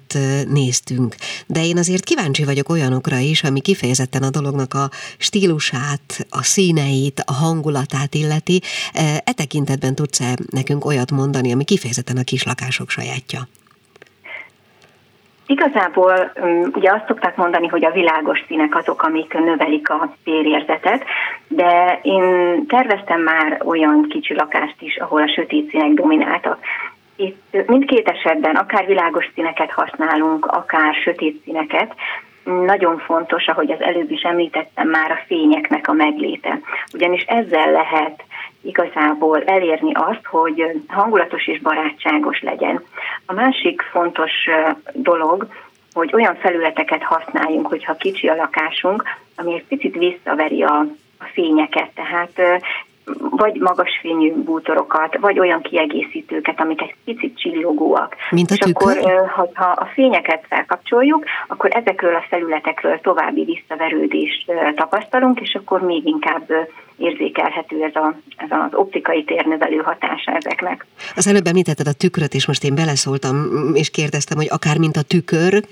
néztünk, 0.49 1.17
de 1.47 1.65
én 1.65 1.79
azért 1.79 2.05
kíváncsi 2.05 2.45
vagyok 2.45 2.69
olyanokra 2.69 3.19
is, 3.19 3.43
ami 3.43 3.61
kifejezetten 3.61 4.23
a 4.23 4.31
dolognak 4.31 4.75
a 4.75 4.91
stílusát, 5.19 6.27
a 6.29 6.43
színeit, 6.43 7.23
a 7.25 7.33
hangulatát 7.33 8.15
illeti. 8.15 8.63
E 8.93 9.33
tekintetben 9.37 9.95
tudsz-e 9.95 10.39
nekünk 10.51 10.85
olyat 10.85 11.11
mondani, 11.11 11.53
ami 11.53 11.65
kifejezetten 11.65 12.17
a 12.17 12.23
kislakások 12.23 12.91
sajátja? 12.91 13.49
Igazából 15.47 16.33
ugye 16.73 16.93
azt 16.93 17.07
szokták 17.07 17.37
mondani, 17.37 17.67
hogy 17.67 17.85
a 17.85 17.91
világos 17.91 18.45
színek 18.47 18.77
azok, 18.77 19.03
amik 19.03 19.33
növelik 19.33 19.91
a 19.91 20.15
térérzetet, 20.25 21.05
de 21.49 21.99
én 22.03 22.67
terveztem 22.67 23.21
már 23.21 23.61
olyan 23.65 24.07
kicsi 24.09 24.35
lakást 24.35 24.77
is, 24.79 24.97
ahol 24.97 25.23
a 25.23 25.29
sötét 25.29 25.71
színek 25.71 25.93
domináltak. 25.93 26.59
Itt 27.17 27.67
mindkét 27.67 28.09
esetben 28.09 28.57
akár 28.57 28.87
világos 28.87 29.31
színeket 29.35 29.71
használunk, 29.71 30.47
akár 30.47 30.95
sötét 30.95 31.43
színeket, 31.45 31.95
nagyon 32.45 32.99
fontos, 32.99 33.47
ahogy 33.47 33.71
az 33.71 33.81
előbb 33.81 34.11
is 34.11 34.23
említettem 34.23 34.89
már, 34.89 35.11
a 35.11 35.25
fényeknek 35.27 35.89
a 35.89 35.93
megléte. 35.93 36.61
Ugyanis 36.95 37.23
ezzel 37.23 37.71
lehet 37.71 38.25
igazából 38.67 39.43
elérni 39.43 39.93
azt, 39.95 40.25
hogy 40.25 40.83
hangulatos 40.89 41.47
és 41.47 41.61
barátságos 41.61 42.43
legyen. 42.43 42.83
A 43.27 43.33
másik 43.33 43.83
fontos 43.83 44.33
dolog, 44.93 45.49
hogy 45.93 46.11
olyan 46.15 46.35
felületeket 46.37 47.03
használjunk, 47.03 47.67
hogyha 47.67 47.97
kicsi 47.97 48.29
a 48.29 48.35
lakásunk, 48.35 49.03
ami 49.37 49.55
egy 49.55 49.65
picit 49.65 49.95
visszaveri 49.95 50.63
a, 50.63 50.79
a 51.19 51.25
fényeket. 51.33 51.91
Tehát 51.95 52.63
vagy 53.31 53.55
magas 53.61 53.99
fényű 54.01 54.33
bútorokat, 54.35 55.17
vagy 55.21 55.39
olyan 55.39 55.63
kiegészítőket, 55.63 56.61
amik 56.61 56.83
egy 56.83 56.95
picit 57.05 57.39
csillogóak. 57.39 58.17
Mint 58.31 58.51
a 58.51 58.55
És 58.55 58.61
akkor, 58.61 58.97
ha, 59.35 59.49
ha 59.55 59.65
a 59.65 59.89
fényeket 59.95 60.45
felkapcsoljuk, 60.49 61.25
akkor 61.49 61.71
ezekről 61.73 62.15
a 62.15 62.25
felületekről 62.29 63.01
további 63.01 63.45
visszaverődést 63.45 64.53
tapasztalunk, 64.75 65.41
és 65.41 65.55
akkor 65.55 65.81
még 65.81 66.07
inkább 66.07 66.51
érzékelhető 66.97 67.83
ez, 67.83 67.95
a, 67.95 68.15
ez 68.37 68.51
az 68.51 68.75
optikai 68.75 69.25
térnövelő 69.25 69.77
hatása 69.77 70.33
ezeknek. 70.33 70.87
Az 71.17 71.27
előbb 71.27 71.47
említetted 71.47 71.87
a 71.87 71.93
tükröt, 71.93 72.35
és 72.35 72.47
most 72.47 72.65
én 72.65 72.75
beleszóltam, 72.75 73.35
és 73.75 73.91
kérdeztem, 73.91 74.37
hogy 74.37 74.49
akár 74.51 74.79
mint 74.79 74.97
a 74.97 75.03
tükör 75.03 75.63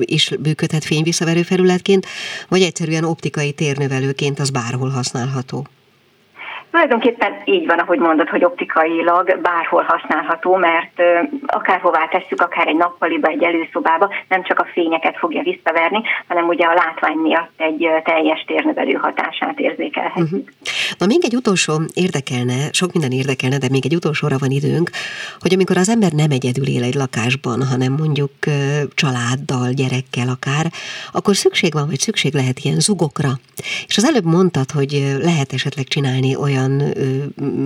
is 0.00 0.30
működhet 0.42 0.84
fényvisszaverő 0.84 1.42
felületként, 1.42 2.06
vagy 2.48 2.62
egyszerűen 2.62 3.04
optikai 3.04 3.52
térnövelőként 3.52 4.38
az 4.38 4.50
bárhol 4.50 4.88
használható? 4.88 5.66
Tulajdonképpen 6.70 7.32
így 7.44 7.66
van, 7.66 7.78
ahogy 7.78 7.98
mondod, 7.98 8.28
hogy 8.28 8.44
optikailag 8.44 9.38
bárhol 9.42 9.84
használható, 9.88 10.56
mert 10.56 11.02
akárhová 11.46 12.08
tesszük, 12.08 12.40
akár 12.40 12.66
egy 12.66 12.76
nappaliba, 12.76 13.28
egy 13.28 13.42
előszobába, 13.42 14.10
nem 14.28 14.42
csak 14.42 14.58
a 14.58 14.66
fényeket 14.72 15.16
fogja 15.16 15.42
visszaverni, 15.42 16.02
hanem 16.28 16.48
ugye 16.48 16.66
a 16.66 16.74
látvány 16.74 17.16
miatt 17.16 17.52
egy 17.56 17.88
teljes 18.04 18.44
térnövelő 18.46 18.92
hatását 18.92 19.58
érzékelhetjük. 19.58 20.24
Uh-huh. 20.24 20.46
Na 20.98 21.06
még 21.06 21.18
egy 21.22 21.34
utolsó 21.34 21.72
érdekelne, 21.94 22.72
sok 22.72 22.92
minden 22.92 23.10
érdekelne, 23.10 23.58
de 23.58 23.66
még 23.70 23.84
egy 23.84 23.94
utolsóra 23.94 24.36
van 24.38 24.50
időnk, 24.50 24.90
hogy 25.40 25.52
amikor 25.54 25.76
az 25.76 25.88
ember 25.88 26.12
nem 26.12 26.30
egyedül 26.30 26.66
él 26.66 26.82
egy 26.82 26.94
lakásban, 26.94 27.66
hanem 27.66 27.92
mondjuk 27.92 28.32
családdal, 28.94 29.70
gyerekkel 29.72 30.28
akár, 30.28 30.66
akkor 31.12 31.36
szükség 31.36 31.72
van, 31.72 31.86
vagy 31.86 31.98
szükség 31.98 32.34
lehet 32.34 32.58
ilyen 32.58 32.80
zugokra. 32.80 33.28
És 33.86 33.96
az 33.96 34.04
előbb 34.04 34.24
mondtad, 34.24 34.70
hogy 34.70 35.16
lehet 35.22 35.52
esetleg 35.52 35.84
csinálni 35.84 36.36
olyan 36.36 36.57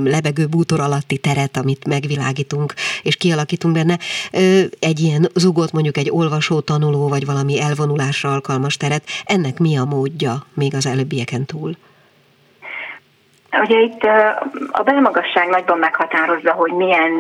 lebegő 0.05 0.47
bútor 0.47 0.81
alatti 0.81 1.19
teret, 1.19 1.57
amit 1.57 1.87
megvilágítunk 1.87 2.75
és 3.03 3.17
kialakítunk 3.17 3.75
benne. 3.75 3.99
Egy 4.79 5.01
ilyen 5.01 5.29
zugot, 5.35 5.73
mondjuk 5.73 5.97
egy 5.97 6.11
olvasó, 6.11 6.61
tanuló, 6.61 7.09
vagy 7.09 7.27
valami 7.27 7.61
elvonulásra 7.61 8.33
alkalmas 8.33 8.77
teret. 8.77 9.03
Ennek 9.25 9.59
mi 9.59 9.77
a 9.77 9.85
módja 9.85 10.47
még 10.55 10.75
az 10.75 10.87
előbbieken 10.87 11.45
túl? 11.45 11.77
Ugye 13.61 13.81
itt 13.81 14.03
a 14.73 14.83
belmagasság 14.83 15.49
nagyban 15.49 15.79
meghatározza, 15.79 16.53
hogy 16.53 16.73
milyen, 16.73 17.11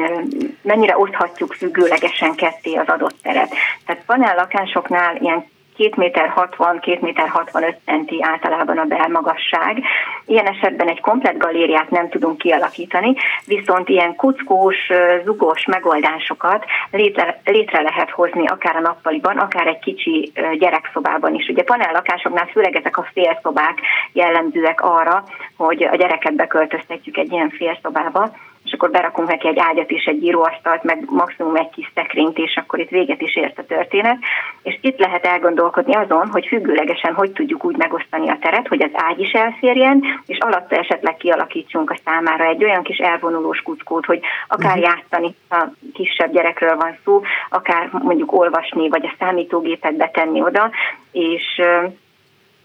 mennyire 0.63 0.99
oszthatjuk 0.99 1.53
függőlegesen 1.53 2.35
ketté 2.35 2.75
az 2.75 2.89
adott 2.89 3.17
teret. 3.23 3.55
Tehát 3.87 4.03
panel 4.07 4.35
lakásoknál 4.35 5.17
ilyen 5.17 5.51
2 5.77 5.93
méter 5.97 6.29
60, 6.29 6.81
2 6.81 6.99
méter 7.01 7.29
65 7.29 7.77
centi 7.85 8.23
általában 8.23 8.79
a 8.79 8.85
belmagasság. 8.85 9.83
Ilyen 10.27 10.47
esetben 10.47 10.89
egy 10.89 11.01
komplet 11.01 11.39
galériát 11.39 11.91
nem 11.91 12.09
tudunk 12.09 12.39
kialakítani, 12.39 13.15
viszont 13.47 13.89
ilyen 13.89 14.17
kuckós, 14.17 14.77
zugos 15.25 15.65
megoldásokat 15.65 16.65
létre, 16.91 17.41
létre 17.45 17.81
lehet 17.81 18.11
hozni 18.11 18.47
akár 18.47 18.77
a 18.77 18.81
nappaliban, 18.81 19.39
akár 19.39 19.67
egy 19.67 19.79
kicsi 19.79 20.33
gyerekszobában 20.59 21.35
is. 21.35 21.49
Ugye 21.49 21.63
panellakásoknál 21.63 22.47
főleg 22.47 22.77
ezek 22.77 22.97
a 22.97 23.09
félszobák 23.13 23.81
jellemzőek 24.13 24.81
arra, 24.81 25.25
hogy 25.57 25.83
a 25.85 25.97
gyereket 25.97 26.35
beköltöztetjük 26.35 27.17
egy 27.17 27.33
ilyen 27.33 27.51
félszobába, 27.51 28.31
és 28.65 28.73
akkor 28.73 28.91
berakunk 28.91 29.29
neki 29.29 29.49
egy 29.49 29.59
ágyat 29.59 29.91
és 29.91 30.05
egy 30.05 30.23
íróasztalt, 30.23 30.83
meg 30.83 31.05
maximum 31.07 31.57
egy 31.57 31.71
kis 31.71 31.91
szekrényt, 31.95 32.39
és 32.39 32.57
akkor 32.57 32.79
itt 32.79 32.89
véget 32.89 33.21
is 33.21 33.37
ért 33.37 33.59
a 33.59 33.67
történet. 33.67 34.19
És 34.63 34.79
itt 34.81 34.99
lehet 34.99 35.27
elgondolkodni 35.27 35.95
azon, 35.95 36.29
hogy 36.31 36.47
függőlegesen 36.47 37.15
hogy 37.15 37.33
tudjuk 37.33 37.65
úgy 37.65 37.77
megosztani 37.77 38.29
a 38.29 38.39
teret, 38.41 38.69
hogy 38.69 38.83
az 38.83 38.91
ágy 38.93 39.21
is 39.21 39.31
elférjen, 39.31 40.05
és 40.27 40.39
alatta 40.39 40.77
esetleg 40.77 41.17
kialakítsunk 41.17 41.91
a 41.91 41.99
számára 42.05 42.45
egy 42.45 42.65
olyan 42.65 42.83
kis 42.83 42.99
elvonulós 42.99 43.63
kuckót, 43.63 44.07
hogy 44.07 44.21
akár 44.49 44.79
uh-huh. 44.79 44.95
játszani, 44.95 45.35
a 45.51 45.67
kisebb 45.95 46.33
gyerekről 46.33 46.77
van 46.77 46.97
szó, 47.05 47.23
akár 47.51 47.89
mondjuk 47.93 48.33
olvasni, 48.33 48.89
vagy 48.89 49.07
a 49.07 49.15
számítógépet 49.19 49.97
betenni 49.97 50.43
oda, 50.43 50.71
és 51.13 51.61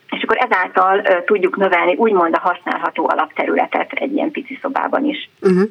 és 0.10 0.24
akkor 0.24 0.38
ezáltal 0.38 1.00
uh, 1.00 1.24
tudjuk 1.26 1.58
növelni 1.58 1.96
úgymond 1.96 2.34
a 2.34 2.40
használható 2.40 3.10
alapterületet 3.10 3.92
egy 3.92 4.14
ilyen 4.14 4.32
pici 4.32 4.60
szobában 4.62 5.06
is. 5.06 5.30
Uh-huh. 5.42 5.70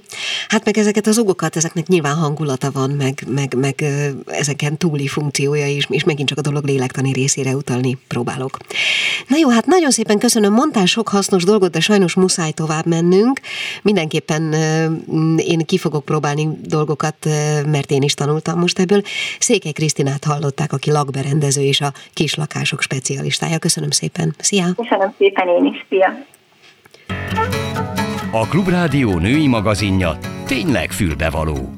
Hát 0.49 0.65
meg 0.65 0.79
ezeket 0.79 1.07
az 1.07 1.19
ugokat, 1.19 1.57
ezeknek 1.57 1.87
nyilván 1.87 2.15
hangulata 2.15 2.71
van, 2.73 2.91
meg, 2.91 3.15
meg, 3.29 3.55
meg 3.57 3.75
ezeken 4.27 4.77
túli 4.77 5.07
funkciója 5.07 5.67
is, 5.67 5.87
és 5.91 6.05
megint 6.05 6.29
csak 6.29 6.39
a 6.39 6.41
dolog 6.41 6.65
lélektani 6.65 7.13
részére 7.13 7.55
utalni 7.55 7.99
próbálok. 8.09 8.57
Na 9.29 9.37
jó, 9.37 9.49
hát 9.49 9.67
nagyon 9.67 9.91
szépen 9.91 10.19
köszönöm, 10.19 10.53
mondtál 10.53 10.87
sok 10.87 11.09
hasznos 11.09 11.45
dolgot, 11.45 11.71
de 11.71 11.81
sajnos 11.81 12.15
muszáj 12.15 12.51
tovább 12.51 12.87
mennünk. 12.87 13.41
Mindenképpen 13.83 14.43
uh, 14.43 15.49
én 15.49 15.59
ki 15.67 15.79
fogok 15.79 16.05
próbálni 16.05 16.49
dolgokat, 16.63 17.17
uh, 17.25 17.33
mert 17.71 17.91
én 17.91 18.03
is 18.03 18.15
tanultam 18.15 18.59
most 18.59 18.79
ebből. 18.79 19.03
Székely 19.39 19.73
Krisztinát 19.73 20.25
hallották, 20.25 20.73
aki 20.73 20.91
lakberendező 20.91 21.63
és 21.63 21.81
a 21.81 21.93
kislakások 22.15 22.83
specialistája. 22.83 23.59
Köszönöm 23.59 23.91
szépen 23.91 24.26
szépen. 24.39 24.75
Szia! 24.75 24.85
Köszönöm 24.89 25.15
szépen 25.19 25.49
én 25.49 25.65
is. 25.65 25.87
Szia! 25.89 26.09
A 28.31 28.47
Klubrádió 28.47 29.19
női 29.19 29.47
magazinja 29.47 30.19
tényleg 30.47 30.91
fülbevaló. 30.91 31.75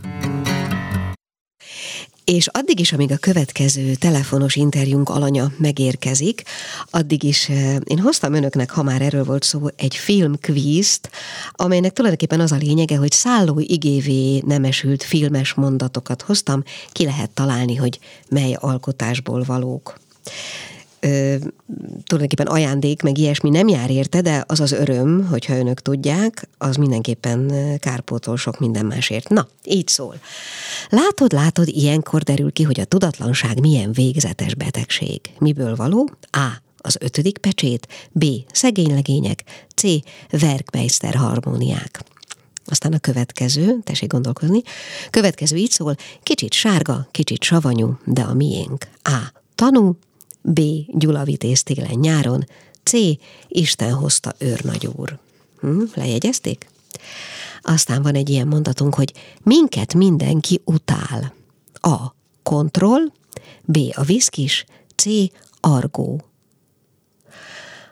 És 2.25 2.47
addig 2.47 2.81
is, 2.81 2.93
amíg 2.93 3.11
a 3.11 3.17
következő 3.17 3.95
telefonos 3.95 4.57
interjúnk 4.57 5.09
alanya 5.09 5.47
megérkezik, 5.59 6.43
addig 6.91 7.23
is 7.23 7.49
eh, 7.49 7.77
én 7.85 7.99
hoztam 7.99 8.33
önöknek, 8.33 8.71
ha 8.71 8.83
már 8.83 9.03
erről 9.03 9.25
volt 9.25 9.43
szó, 9.43 9.61
egy 9.77 9.97
filmkvízt, 9.97 11.11
amelynek 11.53 11.93
tulajdonképpen 11.93 12.41
az 12.41 12.53
a 12.53 12.57
lényege, 12.57 12.97
hogy 12.97 13.11
szálló 13.11 13.61
igévé 13.61 14.43
nemesült 14.47 15.03
filmes 15.03 15.55
mondatokat 15.55 16.23
hoztam, 16.23 16.63
ki 16.93 17.05
lehet 17.05 17.31
találni, 17.31 17.75
hogy 17.75 17.99
mely 18.29 18.57
alkotásból 18.61 19.43
valók 19.47 19.99
ö, 21.01 21.35
tulajdonképpen 22.05 22.47
ajándék, 22.47 23.03
meg 23.03 23.19
ilyesmi 23.19 23.51
nem 23.51 23.69
jár 23.69 23.91
érte, 23.91 24.21
de 24.21 24.45
az 24.47 24.61
az 24.61 24.73
öröm, 24.73 25.27
hogyha 25.27 25.57
önök 25.57 25.81
tudják, 25.81 26.49
az 26.59 26.77
mindenképpen 26.77 27.53
kárpótol 27.79 28.37
sok 28.37 28.59
minden 28.59 28.87
másért. 28.87 29.29
Na, 29.29 29.49
így 29.65 29.89
szól. 29.89 30.15
Látod, 30.89 31.33
látod, 31.33 31.69
ilyenkor 31.69 32.23
derül 32.23 32.53
ki, 32.53 32.63
hogy 32.63 32.81
a 32.81 32.85
tudatlanság 32.85 33.61
milyen 33.61 33.93
végzetes 33.93 34.55
betegség. 34.55 35.21
Miből 35.39 35.77
való? 35.77 36.11
A. 36.31 36.47
Az 36.81 36.97
ötödik 37.01 37.39
pecsét, 37.39 37.89
B. 38.13 38.25
Szegénylegények, 38.53 39.45
C. 39.75 39.83
Werkmeister 40.33 41.15
harmóniák. 41.15 42.01
Aztán 42.65 42.93
a 42.93 42.99
következő, 42.99 43.79
tessék 43.85 44.11
gondolkozni, 44.11 44.63
következő 45.11 45.57
így 45.57 45.71
szól, 45.71 45.95
kicsit 46.23 46.53
sárga, 46.53 47.09
kicsit 47.11 47.43
savanyú, 47.43 47.99
de 48.05 48.23
a 48.23 48.35
miénk. 48.35 48.89
A. 49.03 49.33
Tanú, 49.55 49.97
B. 50.53 50.61
Gyulavitéz 50.87 51.63
télen 51.63 51.99
nyáron, 51.99 52.45
C. 52.83 52.93
Isten 53.49 53.93
hozta 53.93 54.35
őrnagyúr. 54.39 55.19
Hm, 55.61 55.83
lejegyezték? 55.95 56.69
Aztán 57.63 58.03
van 58.03 58.15
egy 58.15 58.29
ilyen 58.29 58.49
mondatunk, 58.49 58.95
hogy 58.95 59.13
minket 59.43 59.95
mindenki 59.95 60.61
utál. 60.65 61.35
A. 61.73 62.15
Kontroll, 62.43 63.13
B. 63.65 63.79
A 63.93 64.03
viszkis, 64.03 64.65
C. 64.95 65.05
Argó. 65.61 66.23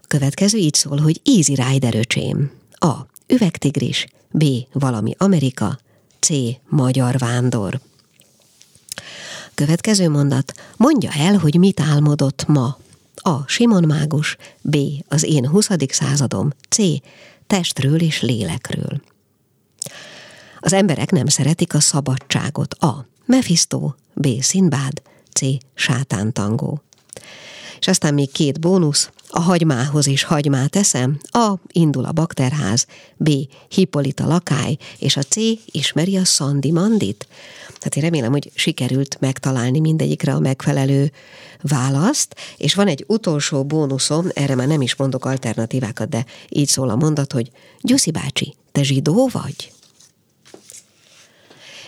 Következő 0.06 0.58
így 0.58 0.74
szól, 0.74 0.98
hogy 0.98 1.20
Easy 1.24 1.54
Rider 1.54 1.94
öcsém. 1.94 2.50
A. 2.70 2.94
Üvegtigris, 3.26 4.06
B. 4.30 4.44
Valami 4.72 5.14
Amerika, 5.18 5.78
C. 6.20 6.28
Magyar 6.68 7.18
vándor. 7.18 7.80
Következő 9.56 10.08
mondat. 10.08 10.52
Mondja 10.76 11.10
el, 11.12 11.38
hogy 11.38 11.58
mit 11.58 11.80
álmodott 11.80 12.46
ma. 12.46 12.78
A. 13.14 13.46
Simon 13.46 13.84
Mágus. 13.86 14.36
B. 14.60 14.76
Az 15.08 15.24
én 15.24 15.48
20. 15.48 15.68
századom. 15.88 16.50
C. 16.68 16.76
Testről 17.46 18.00
és 18.00 18.20
lélekről. 18.20 19.00
Az 20.60 20.72
emberek 20.72 21.10
nem 21.10 21.26
szeretik 21.26 21.74
a 21.74 21.80
szabadságot. 21.80 22.74
A. 22.74 23.06
Mephisto. 23.24 23.92
B. 24.14 24.26
Sinbad. 24.42 25.02
C. 25.32 25.40
Sátántangó. 25.74 26.82
És 27.78 27.88
aztán 27.88 28.14
még 28.14 28.32
két 28.32 28.60
bónusz. 28.60 29.10
A 29.36 29.40
hagymához 29.40 30.06
is 30.06 30.22
hagymát 30.22 30.76
eszem. 30.76 31.20
A. 31.22 31.54
Indul 31.72 32.04
a 32.04 32.12
bakterház. 32.12 32.86
B. 33.16 33.30
Hippolita 33.68 34.26
lakály. 34.26 34.76
És 34.98 35.16
a 35.16 35.22
C. 35.22 35.36
Ismeri 35.64 36.16
a 36.16 36.24
Szandi 36.24 36.72
Mandit. 36.72 37.28
Tehát 37.66 37.96
én 37.96 38.02
remélem, 38.02 38.30
hogy 38.30 38.50
sikerült 38.54 39.16
megtalálni 39.20 39.80
mindegyikre 39.80 40.32
a 40.32 40.38
megfelelő 40.38 41.12
választ, 41.62 42.34
és 42.56 42.74
van 42.74 42.86
egy 42.86 43.04
utolsó 43.06 43.64
bónuszom, 43.64 44.26
erre 44.34 44.54
már 44.54 44.66
nem 44.66 44.80
is 44.80 44.96
mondok 44.96 45.24
alternatívákat, 45.24 46.08
de 46.08 46.24
így 46.48 46.68
szól 46.68 46.90
a 46.90 46.96
mondat, 46.96 47.32
hogy 47.32 47.50
Gyuszi 47.80 48.10
bácsi, 48.10 48.54
te 48.72 48.82
zsidó 48.82 49.28
vagy? 49.32 49.72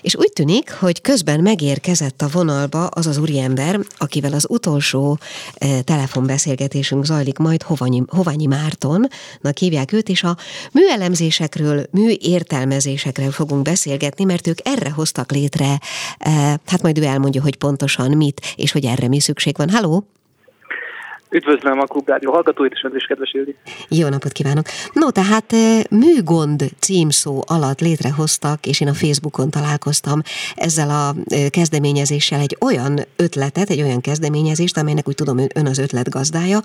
És 0.08 0.16
úgy 0.16 0.32
tűnik, 0.32 0.72
hogy 0.72 1.00
közben 1.00 1.40
megérkezett 1.40 2.22
a 2.22 2.28
vonalba 2.32 2.86
az 2.86 3.06
az 3.06 3.18
úriember, 3.18 3.80
akivel 3.98 4.32
az 4.32 4.46
utolsó 4.48 5.18
e, 5.54 5.82
telefonbeszélgetésünk 5.82 7.04
zajlik 7.04 7.38
majd 7.38 7.62
Hoványi, 7.62 8.02
Hoványi 8.06 8.46
Mártonnak 8.46 9.58
hívják 9.58 9.92
őt, 9.92 10.08
és 10.08 10.22
a 10.22 10.36
műelemzésekről, 10.72 11.86
műértelmezésekről 11.90 13.30
fogunk 13.30 13.62
beszélgetni, 13.62 14.24
mert 14.24 14.46
ők 14.46 14.58
erre 14.62 14.90
hoztak 14.90 15.32
létre, 15.32 15.80
e, 16.18 16.30
hát 16.66 16.82
majd 16.82 16.98
ő 16.98 17.04
elmondja, 17.04 17.42
hogy 17.42 17.56
pontosan 17.56 18.16
mit, 18.16 18.54
és 18.56 18.72
hogy 18.72 18.84
erre 18.84 19.08
mi 19.08 19.20
szükség 19.20 19.56
van. 19.56 19.70
Halló! 19.70 20.17
Üdvözlöm 21.30 21.78
a 21.78 21.84
Klubrádió 21.84 22.32
hallgatóit, 22.32 22.72
és 22.72 22.86
is 22.94 23.04
kedves 23.04 23.32
Ildi. 23.32 23.56
Jó 23.88 24.08
napot 24.08 24.32
kívánok! 24.32 24.66
No, 24.92 25.10
tehát 25.10 25.54
műgond 25.90 26.64
címszó 26.78 27.42
alatt 27.46 27.80
létrehoztak, 27.80 28.66
és 28.66 28.80
én 28.80 28.88
a 28.88 28.94
Facebookon 28.94 29.50
találkoztam 29.50 30.22
ezzel 30.54 30.90
a 30.90 31.14
kezdeményezéssel 31.50 32.40
egy 32.40 32.56
olyan 32.60 33.00
ötletet, 33.16 33.70
egy 33.70 33.82
olyan 33.82 34.00
kezdeményezést, 34.00 34.76
amelynek 34.76 35.08
úgy 35.08 35.14
tudom, 35.14 35.38
ön 35.54 35.66
az 35.66 35.78
ötlet 35.78 36.10
gazdája, 36.10 36.60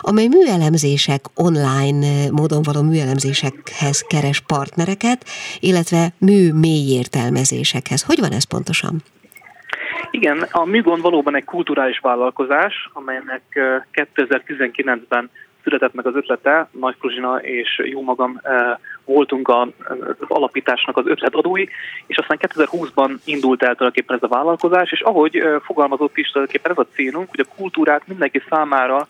amely 0.00 0.26
műelemzések 0.26 1.24
online 1.34 2.30
módon 2.30 2.62
való 2.62 2.82
műelemzésekhez 2.82 4.00
keres 4.00 4.40
partnereket, 4.40 5.24
illetve 5.60 6.12
mű 6.18 6.52
mélyértelmezésekhez. 6.52 8.02
Hogy 8.02 8.20
van 8.20 8.32
ez 8.32 8.44
pontosan? 8.44 9.02
Igen, 10.10 10.46
a 10.50 10.64
Műgond 10.64 11.02
valóban 11.02 11.36
egy 11.36 11.44
kulturális 11.44 11.98
vállalkozás, 11.98 12.90
amelynek 12.92 13.42
2019-ben 13.92 15.30
született 15.62 15.94
meg 15.94 16.06
az 16.06 16.14
ötlete, 16.14 16.68
Nagy 16.70 16.96
Kruzsina 16.98 17.36
és 17.36 17.82
jó 17.84 18.02
magam 18.02 18.40
voltunk 19.04 19.48
az 19.48 19.68
alapításnak 20.28 20.96
az 20.96 21.06
ötletadói, 21.06 21.64
és 22.06 22.16
aztán 22.16 22.38
2020-ban 22.40 23.16
indult 23.24 23.62
el 23.62 23.74
tulajdonképpen 23.74 24.16
ez 24.16 24.22
a 24.22 24.34
vállalkozás, 24.34 24.92
és 24.92 25.00
ahogy 25.00 25.42
fogalmazott 25.64 26.16
is 26.16 26.30
tulajdonképpen 26.30 26.72
ez 26.72 26.78
a 26.78 26.94
célunk, 26.94 27.30
hogy 27.30 27.46
a 27.48 27.54
kultúrát 27.56 28.06
mindenki 28.06 28.42
számára 28.48 29.06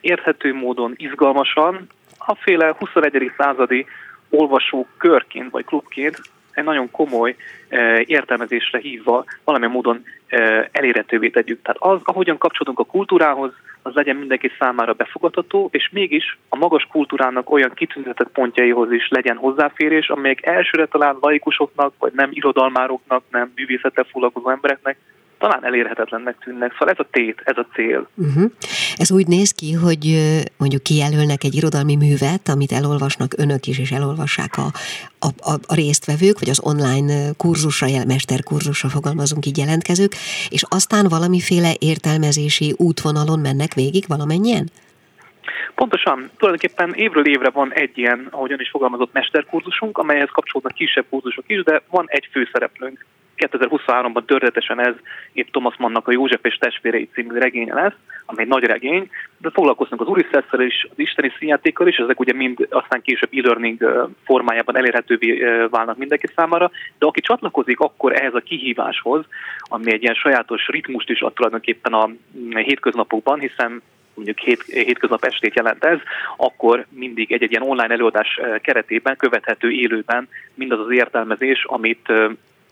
érthető 0.00 0.54
módon, 0.54 0.94
izgalmasan, 0.96 1.86
aféle 2.18 2.74
21. 2.78 3.32
századi 3.36 3.86
olvasó 4.30 4.86
körként 4.96 5.50
vagy 5.50 5.64
klubként 5.64 6.20
egy 6.54 6.64
nagyon 6.64 6.90
komoly 6.90 7.36
értelmezésre 8.04 8.78
hívva 8.78 9.24
valamilyen 9.44 9.74
módon 9.74 10.04
elérhetővé 10.70 11.28
tegyük. 11.28 11.62
Tehát 11.62 11.80
az, 11.80 12.00
ahogyan 12.04 12.38
kapcsolódunk 12.38 12.78
a 12.78 12.92
kultúrához, 12.92 13.52
az 13.82 13.94
legyen 13.94 14.16
mindenki 14.16 14.50
számára 14.58 14.92
befogadható, 14.92 15.68
és 15.72 15.88
mégis 15.92 16.38
a 16.48 16.56
magas 16.56 16.86
kultúrának 16.90 17.50
olyan 17.50 17.72
kitüntetett 17.74 18.28
pontjaihoz 18.28 18.92
is 18.92 19.08
legyen 19.08 19.36
hozzáférés, 19.36 20.08
amelyek 20.08 20.46
elsőre 20.46 20.86
talán 20.86 21.16
laikusoknak, 21.20 21.94
vagy 21.98 22.12
nem 22.12 22.28
irodalmároknak, 22.32 23.22
nem 23.30 23.52
művészettel 23.56 24.04
foglalkozó 24.04 24.50
embereknek 24.50 24.96
talán 25.38 25.64
elérhetetlennek 25.64 26.36
tűnnek. 26.38 26.72
Szóval 26.72 26.88
ez 26.88 26.98
a 26.98 27.06
tét, 27.10 27.42
ez 27.44 27.56
a 27.56 27.66
cél. 27.74 28.08
Uh-huh. 28.14 28.50
Ez 28.96 29.12
úgy 29.12 29.26
néz 29.26 29.50
ki, 29.52 29.72
hogy 29.72 30.04
mondjuk 30.56 30.82
kijelölnek 30.82 31.44
egy 31.44 31.54
irodalmi 31.54 31.96
művet, 31.96 32.48
amit 32.48 32.72
elolvasnak 32.72 33.32
önök 33.36 33.66
is, 33.66 33.78
és 33.78 33.90
elolvassák 33.90 34.56
a, 34.56 34.66
a, 35.18 35.50
a, 35.50 35.54
a 35.66 35.74
résztvevők, 35.74 36.38
vagy 36.38 36.48
az 36.48 36.60
online 36.64 37.32
kurzusra, 37.36 37.86
mesterkurzusra 38.06 38.88
fogalmazunk 38.88 39.46
így 39.46 39.58
jelentkezők, 39.58 40.12
és 40.48 40.62
aztán 40.68 41.06
valamiféle 41.08 41.72
értelmezési 41.78 42.74
útvonalon 42.76 43.38
mennek 43.38 43.74
végig 43.74 44.04
valamennyien? 44.08 44.70
Pontosan, 45.74 46.30
tulajdonképpen 46.36 46.94
évről 46.94 47.26
évre 47.26 47.50
van 47.50 47.72
egy 47.72 47.98
ilyen, 47.98 48.28
ahogyan 48.30 48.60
is 48.60 48.70
fogalmazott 48.70 49.12
mesterkurzusunk, 49.12 49.98
amelyhez 49.98 50.28
kapcsolódnak 50.32 50.74
kisebb 50.74 51.04
kurzusok 51.10 51.44
is, 51.46 51.62
de 51.62 51.82
van 51.90 52.04
egy 52.08 52.28
főszereplőnk. 52.32 53.06
2023-ban 53.36 54.24
történetesen 54.24 54.80
ez 54.80 54.94
épp 55.32 55.48
Thomas 55.50 55.76
Mannnak 55.76 56.08
a 56.08 56.12
József 56.12 56.44
és 56.44 56.56
testvérei 56.56 57.08
című 57.12 57.38
regénye 57.38 57.74
lesz, 57.74 57.94
ami 58.26 58.42
egy 58.42 58.48
nagy 58.48 58.64
regény, 58.64 59.10
de 59.38 59.50
foglalkozunk 59.50 60.00
az 60.00 60.08
Urisesszel 60.08 60.60
is, 60.60 60.86
az 60.90 60.98
isteni 60.98 61.32
színjátékkal 61.38 61.88
is, 61.88 61.96
ezek 61.96 62.20
ugye 62.20 62.32
mind 62.32 62.66
aztán 62.70 63.02
később 63.02 63.30
e-learning 63.32 64.08
formájában 64.24 64.76
elérhetővé 64.76 65.44
válnak 65.70 65.96
mindenki 65.96 66.26
számára, 66.36 66.70
de 66.98 67.06
aki 67.06 67.20
csatlakozik 67.20 67.80
akkor 67.80 68.12
ehhez 68.12 68.34
a 68.34 68.40
kihíváshoz, 68.40 69.24
ami 69.60 69.92
egy 69.92 70.02
ilyen 70.02 70.14
sajátos 70.14 70.68
ritmust 70.68 71.10
is 71.10 71.20
ad 71.20 71.32
tulajdonképpen 71.32 71.92
a 71.92 72.10
hétköznapokban, 72.50 73.40
hiszen 73.40 73.82
mondjuk 74.14 74.38
hét, 74.38 74.62
hétköznap 74.62 75.24
estét 75.24 75.54
jelent 75.54 75.84
ez, 75.84 75.98
akkor 76.36 76.86
mindig 76.88 77.32
egy-egy 77.32 77.50
ilyen 77.50 77.68
online 77.68 77.92
előadás 77.94 78.40
keretében 78.62 79.16
követhető 79.16 79.70
élőben 79.70 80.28
mindaz 80.54 80.80
az 80.80 80.90
értelmezés, 80.90 81.64
amit 81.64 82.12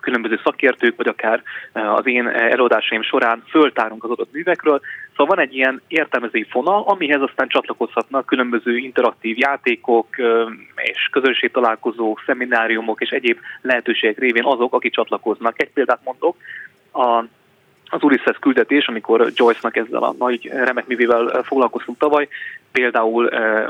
különböző 0.02 0.40
szakértők, 0.44 0.96
vagy 0.96 1.06
akár 1.06 1.42
eh, 1.72 1.94
az 1.94 2.06
én 2.06 2.28
előadásaim 2.28 3.02
során 3.02 3.42
föltárunk 3.48 4.04
az 4.04 4.10
adott 4.10 4.32
művekről. 4.32 4.80
Szóval 5.10 5.36
van 5.36 5.44
egy 5.44 5.54
ilyen 5.54 5.82
értelmezői 5.88 6.46
fonal, 6.50 6.82
amihez 6.86 7.20
aztán 7.20 7.48
csatlakozhatnak 7.48 8.26
különböző 8.26 8.76
interaktív 8.76 9.38
játékok 9.38 10.18
eh, 10.18 10.26
és 10.76 11.08
közönség 11.10 11.50
találkozók, 11.50 12.22
szemináriumok 12.26 13.00
és 13.00 13.10
egyéb 13.10 13.38
lehetőségek 13.60 14.18
révén 14.18 14.44
azok, 14.44 14.74
akik 14.74 14.92
csatlakoznak. 14.92 15.62
Egy 15.62 15.72
példát 15.72 16.00
mondok, 16.04 16.36
a 16.92 17.24
az 17.94 18.02
Ulysses 18.02 18.36
küldetés, 18.40 18.86
amikor 18.86 19.30
Joyce-nak 19.34 19.76
ezzel 19.76 20.02
a 20.02 20.14
nagy 20.18 20.50
remek 20.52 20.86
művével 20.86 21.42
foglalkoztunk 21.42 21.98
tavaly, 21.98 22.28
például 22.72 23.26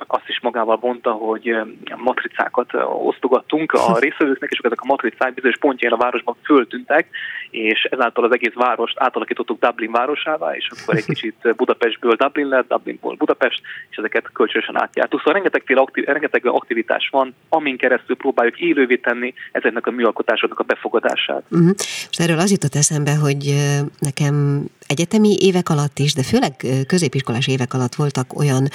azt 0.06 0.28
is 0.28 0.40
magával 0.40 0.78
mondta, 0.80 1.10
hogy 1.10 1.56
matricákat 1.96 2.70
osztogattunk 3.04 3.72
a 3.72 3.98
részvevőknek, 4.04 4.50
és 4.50 4.58
ezek 4.62 4.80
a 4.80 4.86
matricák 4.86 5.34
bizonyos 5.34 5.58
pontjain 5.58 5.94
a 5.94 5.96
városban 5.96 6.36
föltűntek, 6.44 7.06
és 7.50 7.88
ezáltal 7.90 8.24
az 8.24 8.32
egész 8.32 8.54
várost 8.54 8.94
átalakítottuk 8.98 9.60
Dublin 9.60 9.90
városává, 9.90 10.54
és 10.54 10.68
akkor 10.70 10.96
egy 10.96 11.04
kicsit 11.12 11.54
Budapestből 11.56 12.14
Dublin 12.14 12.48
lett, 12.48 12.68
Dublinból 12.68 13.14
Budapest, 13.14 13.60
és 13.90 13.96
ezeket 13.96 14.32
kölcsönösen 14.32 14.80
átjártuk. 14.80 15.18
Szóval 15.18 15.34
rengeteg, 15.34 15.76
aktiv, 15.76 16.04
rengeteg 16.04 16.46
aktivitás 16.46 17.08
van, 17.10 17.34
amin 17.48 17.76
keresztül 17.76 18.16
próbáljuk 18.16 18.60
élővé 18.60 18.96
tenni 18.96 19.34
ezeknek 19.52 19.86
a 19.86 19.90
műalkotásoknak 19.90 20.58
a 20.58 20.62
befogadását. 20.62 21.42
Uh-huh. 21.50 21.66
Most 21.66 22.20
erről 22.20 22.38
az 22.38 22.50
jutott 22.50 22.74
eszembe, 22.74 23.14
hogy 23.14 23.54
nekem 23.98 24.64
egyetemi 24.86 25.36
évek 25.38 25.68
alatt 25.68 25.98
is, 25.98 26.14
de 26.14 26.22
főleg 26.22 26.52
középiskolás 26.86 27.48
évek 27.48 27.74
alatt 27.74 27.94
voltak 27.94 28.38
olyan 28.38 28.68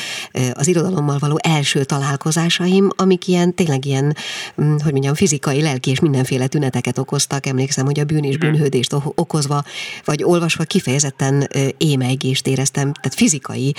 az 0.53 0.67
irodalommal 0.67 1.17
való 1.17 1.39
első 1.43 1.83
találkozásaim, 1.83 2.89
amik 2.95 3.27
ilyen, 3.27 3.55
tényleg 3.55 3.85
ilyen, 3.85 4.15
mm, 4.61 4.75
hogy 4.83 4.91
mondjam, 4.91 5.13
fizikai, 5.13 5.61
lelki 5.61 5.89
és 5.89 5.99
mindenféle 5.99 6.47
tüneteket 6.47 6.97
okoztak. 6.97 7.45
Emlékszem, 7.45 7.85
hogy 7.85 7.99
a 7.99 8.03
bűn 8.03 8.23
és 8.23 8.37
mhm. 8.37 8.45
bűnhődést 8.45 8.93
okozva, 9.15 9.63
vagy 10.05 10.23
olvasva 10.23 10.63
kifejezetten 10.63 11.47
émeigést 11.77 12.47
éreztem, 12.47 12.93
tehát 12.93 13.17
fizikai 13.17 13.73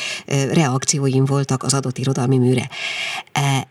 reakcióim 0.52 1.24
voltak 1.24 1.62
az 1.62 1.74
adott 1.74 1.98
irodalmi 1.98 2.38
műre. 2.38 2.68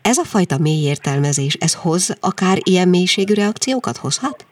Ez 0.02 0.18
a 0.18 0.24
fajta 0.24 0.58
mély 0.58 0.82
értelmezés, 0.82 1.54
ez 1.54 1.74
hoz 1.74 2.16
akár 2.20 2.58
ilyen 2.62 2.88
mélységű 2.88 3.34
reakciókat 3.34 3.96
hozhat? 3.96 4.46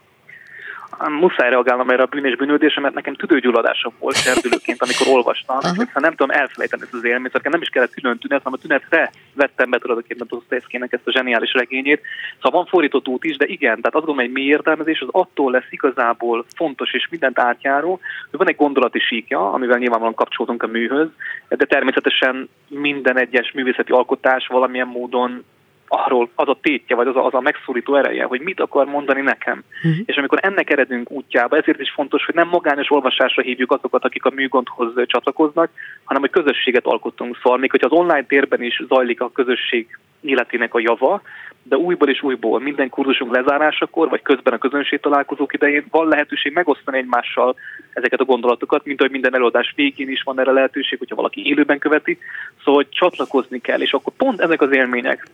Muszáj 1.08 1.50
reagálnom 1.50 1.90
erre 1.90 2.02
a 2.02 2.06
bűn 2.06 2.24
és 2.24 2.36
bűnődésre, 2.36 2.80
mert 2.80 2.94
nekem 2.94 3.14
tüdőgyulladásom 3.14 3.92
volt 3.98 4.16
serdülőként, 4.16 4.82
amikor 4.82 5.06
olvastam, 5.16 5.58
és 5.62 5.90
nem 5.94 6.14
tudom 6.14 6.30
elfelejteni 6.30 6.82
ezt 6.82 6.94
az 6.94 7.04
élményt, 7.04 7.32
nekem 7.32 7.52
nem 7.52 7.60
is 7.60 7.68
kellett 7.68 7.94
külön 7.94 8.18
tünet, 8.18 8.42
hanem 8.42 8.58
a 8.58 8.62
tünetre 8.62 9.10
vettem 9.34 9.70
be 9.70 9.78
tulajdonképpen 9.78 10.26
Dostoyevskynek 10.30 10.92
ezt 10.92 11.06
a 11.06 11.12
zseniális 11.12 11.52
regényét. 11.52 12.00
Szóval 12.34 12.60
van 12.60 12.70
fordított 12.70 13.08
út 13.08 13.24
is, 13.24 13.36
de 13.36 13.46
igen, 13.46 13.76
tehát 13.76 13.94
azt 13.94 14.04
gondolom, 14.04 14.24
hogy 14.24 14.32
mély 14.32 14.46
értelmezés 14.46 15.00
az 15.00 15.08
attól 15.10 15.50
lesz 15.50 15.70
igazából 15.70 16.44
fontos 16.56 16.92
és 16.92 17.08
mindent 17.10 17.38
átjáró, 17.38 18.00
hogy 18.30 18.38
van 18.38 18.48
egy 18.48 18.56
gondolati 18.56 18.98
síkja, 18.98 19.52
amivel 19.52 19.78
nyilvánvalóan 19.78 20.14
kapcsolódunk 20.14 20.62
a 20.62 20.66
műhöz, 20.66 21.08
de 21.48 21.64
természetesen 21.64 22.48
minden 22.68 23.18
egyes 23.18 23.52
művészeti 23.52 23.92
alkotás 23.92 24.46
valamilyen 24.46 24.86
módon 24.86 25.44
arról 25.88 26.28
az 26.34 26.48
a 26.48 26.58
tétje, 26.60 26.96
vagy 26.96 27.06
az 27.06 27.16
a, 27.16 27.26
az 27.26 27.34
a 27.34 27.40
megszólító 27.40 27.96
ereje, 27.96 28.24
hogy 28.24 28.40
mit 28.40 28.60
akar 28.60 28.86
mondani 28.86 29.20
nekem. 29.20 29.64
Uh-huh. 29.84 30.02
És 30.04 30.16
amikor 30.16 30.38
ennek 30.42 30.70
eredünk 30.70 31.10
útjába, 31.10 31.56
ezért 31.56 31.80
is 31.80 31.90
fontos, 31.90 32.24
hogy 32.24 32.34
nem 32.34 32.48
magányos 32.48 32.90
olvasásra 32.90 33.42
hívjuk 33.42 33.72
azokat, 33.72 34.04
akik 34.04 34.24
a 34.24 34.32
műgondhoz 34.34 34.92
csatlakoznak, 35.06 35.70
hanem 36.04 36.22
hogy 36.22 36.30
közösséget 36.30 36.86
alkotunk. 36.86 37.38
Szóval 37.42 37.58
még 37.58 37.70
hogy 37.70 37.84
az 37.84 37.92
online 37.92 38.24
térben 38.24 38.62
is 38.62 38.82
zajlik 38.88 39.20
a 39.20 39.32
közösség 39.32 39.98
életének 40.20 40.74
a 40.74 40.80
java, 40.80 41.22
de 41.62 41.76
újból 41.76 42.08
és 42.08 42.22
újból 42.22 42.60
minden 42.60 42.88
kurzusunk 42.88 43.34
lezárásakor, 43.34 44.08
vagy 44.08 44.22
közben 44.22 44.52
a 44.52 44.58
közönség 44.58 45.00
találkozók 45.00 45.54
idején 45.54 45.84
van 45.90 46.08
lehetőség 46.08 46.52
megosztani 46.52 46.98
egymással 46.98 47.56
ezeket 47.92 48.20
a 48.20 48.24
gondolatokat, 48.24 48.84
mint 48.84 49.00
hogy 49.00 49.10
minden 49.10 49.34
előadás 49.34 49.72
végén 49.76 50.08
is 50.08 50.22
van 50.22 50.40
erre 50.40 50.52
lehetőség, 50.52 50.98
hogyha 50.98 51.14
valaki 51.14 51.46
élőben 51.46 51.78
követi, 51.78 52.18
szóval 52.58 52.74
hogy 52.74 52.88
csatlakozni 52.88 53.60
kell, 53.60 53.80
és 53.80 53.92
akkor 53.92 54.12
pont 54.16 54.40
ezek 54.40 54.60
az 54.60 54.72
élmények, 54.72 55.26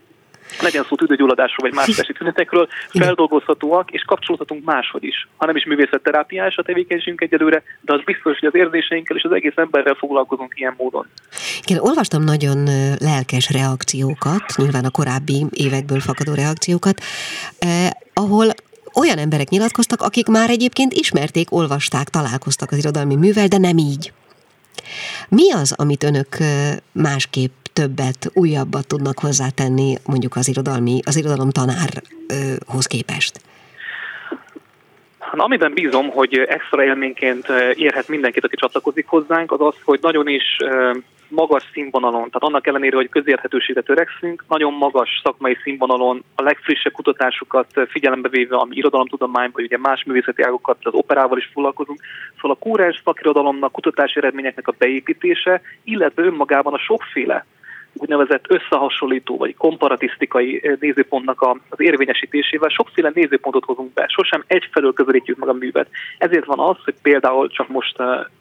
legyen 0.60 0.84
szó 0.88 0.96
tüdőgyulladásról 0.96 1.68
vagy 1.68 1.78
más 1.78 1.94
testi 1.96 2.12
tünetekről, 2.12 2.68
feldolgozhatóak 2.88 3.90
és 3.90 4.02
kapcsolódhatunk 4.02 4.64
máshogy 4.64 5.04
is. 5.04 5.28
Ha 5.36 5.46
nem 5.46 5.56
is 5.56 5.64
művészetterápiás 5.64 6.56
a 6.56 6.62
tevékenységünk 6.62 7.20
egyelőre, 7.20 7.62
de 7.80 7.92
az 7.92 8.02
biztos, 8.04 8.38
hogy 8.38 8.48
az 8.48 8.54
érzéseinkkel 8.54 9.16
és 9.16 9.22
az 9.22 9.32
egész 9.32 9.56
emberrel 9.56 9.94
foglalkozunk 9.94 10.52
ilyen 10.56 10.74
módon. 10.76 11.06
Én 11.66 11.78
olvastam 11.78 12.22
nagyon 12.22 12.68
lelkes 12.98 13.50
reakciókat, 13.50 14.44
nyilván 14.56 14.84
a 14.84 14.90
korábbi 14.90 15.46
évekből 15.50 16.00
fakadó 16.00 16.34
reakciókat, 16.34 17.00
eh, 17.58 17.90
ahol 18.12 18.46
olyan 18.94 19.18
emberek 19.18 19.48
nyilatkoztak, 19.48 20.00
akik 20.00 20.26
már 20.26 20.50
egyébként 20.50 20.92
ismerték, 20.92 21.52
olvasták, 21.52 22.08
találkoztak 22.08 22.70
az 22.70 22.78
irodalmi 22.78 23.16
művel, 23.16 23.48
de 23.48 23.58
nem 23.58 23.78
így. 23.78 24.12
Mi 25.28 25.52
az, 25.52 25.74
amit 25.76 26.02
önök 26.02 26.36
másképp 26.92 27.61
többet, 27.72 28.30
újabbat 28.34 28.86
tudnak 28.86 29.18
hozzátenni 29.18 29.94
mondjuk 30.06 30.36
az 30.36 30.48
irodalmi, 30.48 31.00
az 31.04 31.16
irodalom 31.16 31.50
tanárhoz 31.50 32.86
képest? 32.86 33.40
Amiben 35.36 35.72
bízom, 35.74 36.08
hogy 36.08 36.38
extra 36.38 36.84
élményként 36.84 37.46
érhet 37.74 38.08
mindenkit, 38.08 38.44
aki 38.44 38.56
csatlakozik 38.56 39.06
hozzánk, 39.06 39.52
az 39.52 39.60
az, 39.60 39.74
hogy 39.84 39.98
nagyon 40.02 40.28
is 40.28 40.56
magas 41.28 41.64
színvonalon, 41.72 42.30
tehát 42.30 42.48
annak 42.48 42.66
ellenére, 42.66 42.96
hogy 42.96 43.08
közérthetőségre 43.08 43.80
törekszünk, 43.80 44.44
nagyon 44.48 44.72
magas 44.72 45.20
szakmai 45.24 45.56
színvonalon 45.62 46.24
a 46.34 46.42
legfrissebb 46.42 46.92
kutatásokat 46.92 47.66
figyelembe 47.88 48.28
véve, 48.28 48.56
ami 48.56 48.76
irodalomtudományban, 48.76 49.64
ugye 49.64 49.78
más 49.78 50.04
művészeti 50.04 50.42
ágokat, 50.42 50.76
az 50.82 50.94
operával 50.94 51.38
is 51.38 51.50
foglalkozunk. 51.52 52.00
Szóval 52.34 52.50
a 52.60 52.64
kúrens 52.64 53.00
szakirodalomnak, 53.04 53.72
kutatási 53.72 54.18
eredményeknek 54.18 54.68
a 54.68 54.74
beépítése, 54.78 55.60
illetve 55.84 56.22
önmagában 56.22 56.72
a 56.72 56.78
sokféle 56.78 57.46
úgynevezett 57.94 58.44
összehasonlító 58.48 59.36
vagy 59.36 59.54
komparatisztikai 59.56 60.76
nézőpontnak 60.80 61.42
az 61.68 61.80
érvényesítésével 61.80 62.68
sokféle 62.68 63.10
nézőpontot 63.14 63.64
hozunk 63.64 63.92
be, 63.92 64.06
sosem 64.08 64.44
egyfelől 64.46 64.92
közelítjük 64.92 65.38
meg 65.38 65.48
a 65.48 65.52
művet. 65.52 65.88
Ezért 66.18 66.44
van 66.44 66.58
az, 66.58 66.76
hogy 66.84 66.94
például 67.02 67.48
csak 67.48 67.68
most 67.68 67.96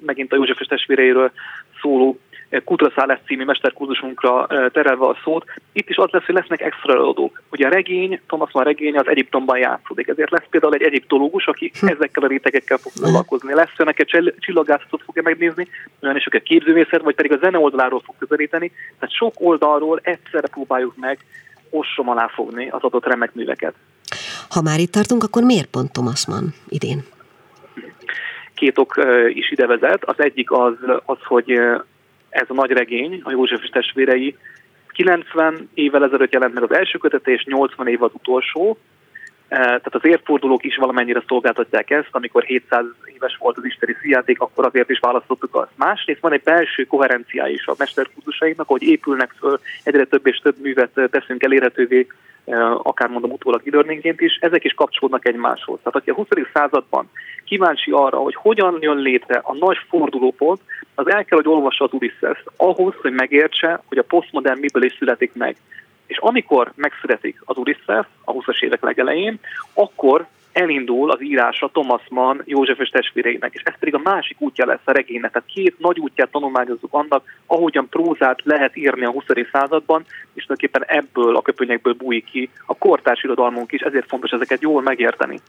megint 0.05 0.31
a 0.33 0.35
József 0.35 0.67
testvéreiről 0.67 1.31
szóló 1.81 2.19
Kutra 2.65 2.91
Szállás 2.95 3.19
című 3.25 3.43
mesterkurzusunkra 3.43 4.47
terelve 4.47 5.05
a 5.05 5.17
szót, 5.23 5.45
itt 5.73 5.89
is 5.89 5.95
az 5.97 6.09
lesz, 6.11 6.25
hogy 6.25 6.35
lesznek 6.35 6.61
extra 6.61 6.93
előadók. 6.93 7.41
Ugye 7.51 7.67
a 7.67 7.69
regény, 7.69 8.19
Thomas 8.27 8.51
Mann 8.51 8.65
regény 8.65 8.97
az 8.97 9.07
Egyiptomban 9.07 9.57
játszódik, 9.57 10.07
ezért 10.07 10.31
lesz 10.31 10.45
például 10.49 10.73
egy 10.73 10.81
egyiptológus, 10.81 11.45
aki 11.45 11.71
hm. 11.79 11.87
ezekkel 11.87 12.23
a 12.23 12.27
rétegekkel 12.27 12.77
fog 12.77 12.91
foglalkozni. 12.91 13.53
Lesz 13.53 13.79
olyan, 13.79 13.93
aki 13.97 14.33
csillagászatot 14.39 15.01
fogja 15.05 15.21
megnézni, 15.21 15.67
olyan 16.01 16.15
is, 16.15 16.25
aki 16.25 16.37
a 16.37 16.41
képzőmészet, 16.41 17.01
vagy 17.01 17.15
pedig 17.15 17.31
a 17.31 17.37
zene 17.37 17.57
oldaláról 17.57 18.01
fog 18.05 18.15
közelíteni. 18.17 18.71
Tehát 18.99 19.15
sok 19.15 19.33
oldalról 19.37 19.99
egyszerre 20.03 20.47
próbáljuk 20.47 20.95
meg 20.95 21.19
ossom 21.69 22.09
alá 22.09 22.27
fogni 22.27 22.69
az 22.69 22.83
adott 22.83 23.05
remek 23.05 23.33
műveket. 23.33 23.73
Ha 24.49 24.61
már 24.61 24.79
itt 24.79 24.91
tartunk, 24.91 25.23
akkor 25.23 25.43
miért 25.43 25.69
pont 25.69 25.91
Thomas 25.91 26.27
Mann 26.27 26.47
idén? 26.69 27.03
Két 28.53 28.77
ok 28.77 28.99
is 29.27 29.51
ide 29.51 29.65
vezet. 29.67 30.03
Az 30.03 30.15
egyik 30.17 30.51
az, 30.51 30.73
az 31.05 31.17
hogy 31.23 31.59
ez 32.31 32.45
a 32.47 32.53
nagy 32.53 32.71
regény, 32.71 33.21
a 33.23 33.31
József 33.31 33.69
testvérei, 33.69 34.37
90 34.87 35.69
évvel 35.73 36.03
ezelőtt 36.03 36.33
jelent 36.33 36.53
meg 36.53 36.63
az 36.63 36.73
első 36.73 36.97
kötete, 36.97 37.31
és 37.31 37.43
80 37.45 37.87
év 37.87 38.03
az 38.03 38.11
utolsó. 38.13 38.77
E, 39.51 39.57
tehát 39.57 39.95
az 39.95 40.05
évfordulók 40.05 40.63
is 40.63 40.75
valamennyire 40.75 41.23
szolgáltatják 41.27 41.89
ezt, 41.89 42.09
amikor 42.11 42.43
700 42.43 42.85
éves 43.05 43.37
volt 43.39 43.57
az 43.57 43.65
isteni 43.65 43.95
szíjáték, 44.01 44.41
akkor 44.41 44.65
azért 44.65 44.89
is 44.89 44.99
választottuk 44.99 45.55
azt. 45.55 45.71
Másrészt 45.75 46.21
van 46.21 46.33
egy 46.33 46.43
belső 46.43 46.83
koherenciá 46.83 47.49
is 47.49 47.65
a 47.65 47.75
mesterkurzusainknak, 47.77 48.67
hogy 48.67 48.83
épülnek 48.83 49.35
föl, 49.39 49.59
egyre 49.83 50.05
több 50.05 50.27
és 50.27 50.37
több 50.37 50.55
művet 50.61 51.09
teszünk 51.11 51.43
elérhetővé 51.43 52.07
akár 52.83 53.09
mondom 53.09 53.31
utólag 53.31 53.61
e 54.01 54.13
is, 54.17 54.37
ezek 54.41 54.63
is 54.63 54.73
kapcsolódnak 54.73 55.27
egymáshoz. 55.27 55.79
Tehát 55.83 55.95
aki 55.95 56.09
a 56.09 56.13
20. 56.13 56.27
században 56.53 57.09
kíváncsi 57.45 57.91
arra, 57.91 58.17
hogy 58.17 58.35
hogyan 58.35 58.77
jön 58.79 58.97
létre 58.97 59.39
a 59.43 59.53
nagy 59.53 59.77
fordulópont, 59.89 60.61
az 60.95 61.09
el 61.09 61.25
kell, 61.25 61.37
hogy 61.37 61.47
olvassa 61.47 61.85
az 61.85 61.93
Ulysses 61.93 62.43
ahhoz, 62.57 62.93
hogy 63.01 63.11
megértse, 63.11 63.81
hogy 63.85 63.97
a 63.97 64.03
posztmodern 64.03 64.59
miből 64.59 64.83
is 64.83 64.95
születik 64.97 65.33
meg. 65.33 65.55
És 66.11 66.17
amikor 66.17 66.71
megszületik 66.75 67.41
az 67.45 67.57
Ulysses 67.57 68.05
a 68.23 68.31
20-as 68.31 68.61
évek 68.61 68.81
legelején, 68.81 69.39
akkor 69.73 70.27
elindul 70.51 71.11
az 71.11 71.21
írása 71.21 71.69
Thomas 71.73 72.01
Mann 72.09 72.41
Józsefes 72.45 72.89
testvéreinek, 72.89 73.53
és 73.53 73.61
ez 73.63 73.77
pedig 73.79 73.95
a 73.95 74.01
másik 74.03 74.41
útja 74.41 74.65
lesz 74.65 74.85
a 74.85 74.91
regénynek. 74.91 75.31
Tehát 75.31 75.47
két 75.47 75.79
nagy 75.79 75.99
útját 75.99 76.31
tanulmányozzuk 76.31 76.93
annak, 76.93 77.23
ahogyan 77.45 77.89
prózát 77.89 78.41
lehet 78.43 78.75
írni 78.77 79.05
a 79.05 79.11
20. 79.11 79.23
században, 79.51 80.05
és 80.33 80.45
tulajdonképpen 80.45 80.85
ebből 80.85 81.35
a 81.35 81.41
köpönyekből 81.41 81.93
bújik 81.93 82.25
ki 82.25 82.49
a 82.65 82.77
kortárs 82.77 83.23
irodalmunk 83.23 83.71
is, 83.71 83.81
ezért 83.81 84.07
fontos 84.07 84.31
ezeket 84.31 84.61
jól 84.61 84.81
megérteni. 84.81 85.39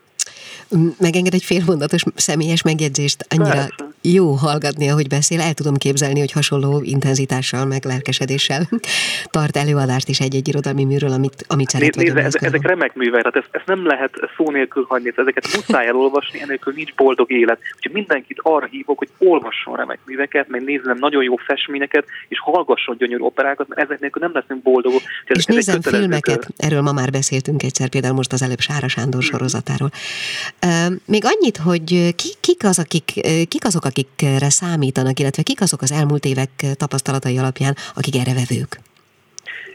Megenged 0.99 1.35
egy 1.35 1.45
félmondatos 1.45 2.03
személyes 2.14 2.62
megjegyzést, 2.62 3.26
annyira 3.28 3.55
Persze. 3.55 3.74
jó 4.03 4.33
hallgatni, 4.33 4.89
ahogy 4.89 5.09
beszél, 5.09 5.41
el 5.41 5.55
tudom 5.55 5.76
képzelni, 5.76 6.18
hogy 6.18 6.33
hasonló 6.33 6.80
intenzitással, 6.83 7.64
meg 7.64 7.85
lelkesedéssel 7.85 8.68
tart 9.30 9.57
előadást 9.57 10.09
is 10.09 10.20
egy-egy 10.20 10.49
irodalmi 10.49 10.85
műről, 10.85 11.12
amit, 11.12 11.45
amit 11.49 11.68
szeret 11.68 11.95
Nézd, 11.95 12.16
ezek, 12.16 12.43
ezek 12.43 12.66
remek 12.66 12.95
művek, 12.95 13.22
tehát 13.22 13.37
ezt, 13.37 13.49
ezt 13.51 13.66
nem 13.66 13.87
lehet 13.87 14.12
szó 14.37 14.51
nélkül 14.51 14.85
hagyni, 14.89 15.12
ezeket 15.16 15.55
muszáj 15.55 15.87
elolvasni, 15.87 16.41
enélkül 16.41 16.72
nincs 16.76 16.95
boldog 16.95 17.30
élet. 17.30 17.59
Úgyhogy 17.76 17.93
mindenkit 17.93 18.39
arra 18.43 18.66
hívok, 18.66 18.99
hogy 18.99 19.09
olvasson 19.18 19.76
remek 19.76 19.99
műveket, 20.07 20.49
meg 20.49 20.64
nézzen 20.64 20.97
nagyon 21.01 21.22
jó 21.22 21.37
festményeket, 21.37 22.05
és 22.28 22.41
hallgasson 22.41 22.97
gyönyörű 22.99 23.22
operákat, 23.22 23.68
mert 23.68 23.80
ezek 23.80 24.01
nélkül 24.01 24.22
nem 24.22 24.33
leszünk 24.35 24.62
boldogok. 24.62 25.01
És, 25.24 25.37
és 25.39 25.45
nézzen 25.45 25.80
filmeket, 25.80 26.47
erről 26.57 26.80
ma 26.80 26.93
már 26.93 27.11
beszéltünk 27.11 27.62
egyszer, 27.62 27.89
például 27.89 28.14
most 28.14 28.33
az 28.33 28.43
előbb 28.43 28.61
Sára 28.61 28.89
Sándor 28.89 29.20
hmm. 29.20 29.30
sorozatáról. 29.30 29.91
Még 31.07 31.23
annyit, 31.25 31.57
hogy 31.57 32.14
kik, 32.41 32.64
az, 32.64 32.79
akik, 32.79 33.05
kik 33.49 33.64
azok, 33.64 33.85
akikre 33.85 34.51
számítanak, 34.51 35.18
illetve 35.18 35.43
kik 35.43 35.61
azok 35.61 35.83
az 35.83 35.93
elmúlt 35.93 36.25
évek 36.25 36.51
tapasztalatai 36.77 37.39
alapján, 37.39 37.75
akik 37.95 38.16
erre 38.16 38.33
vevők? 38.35 38.81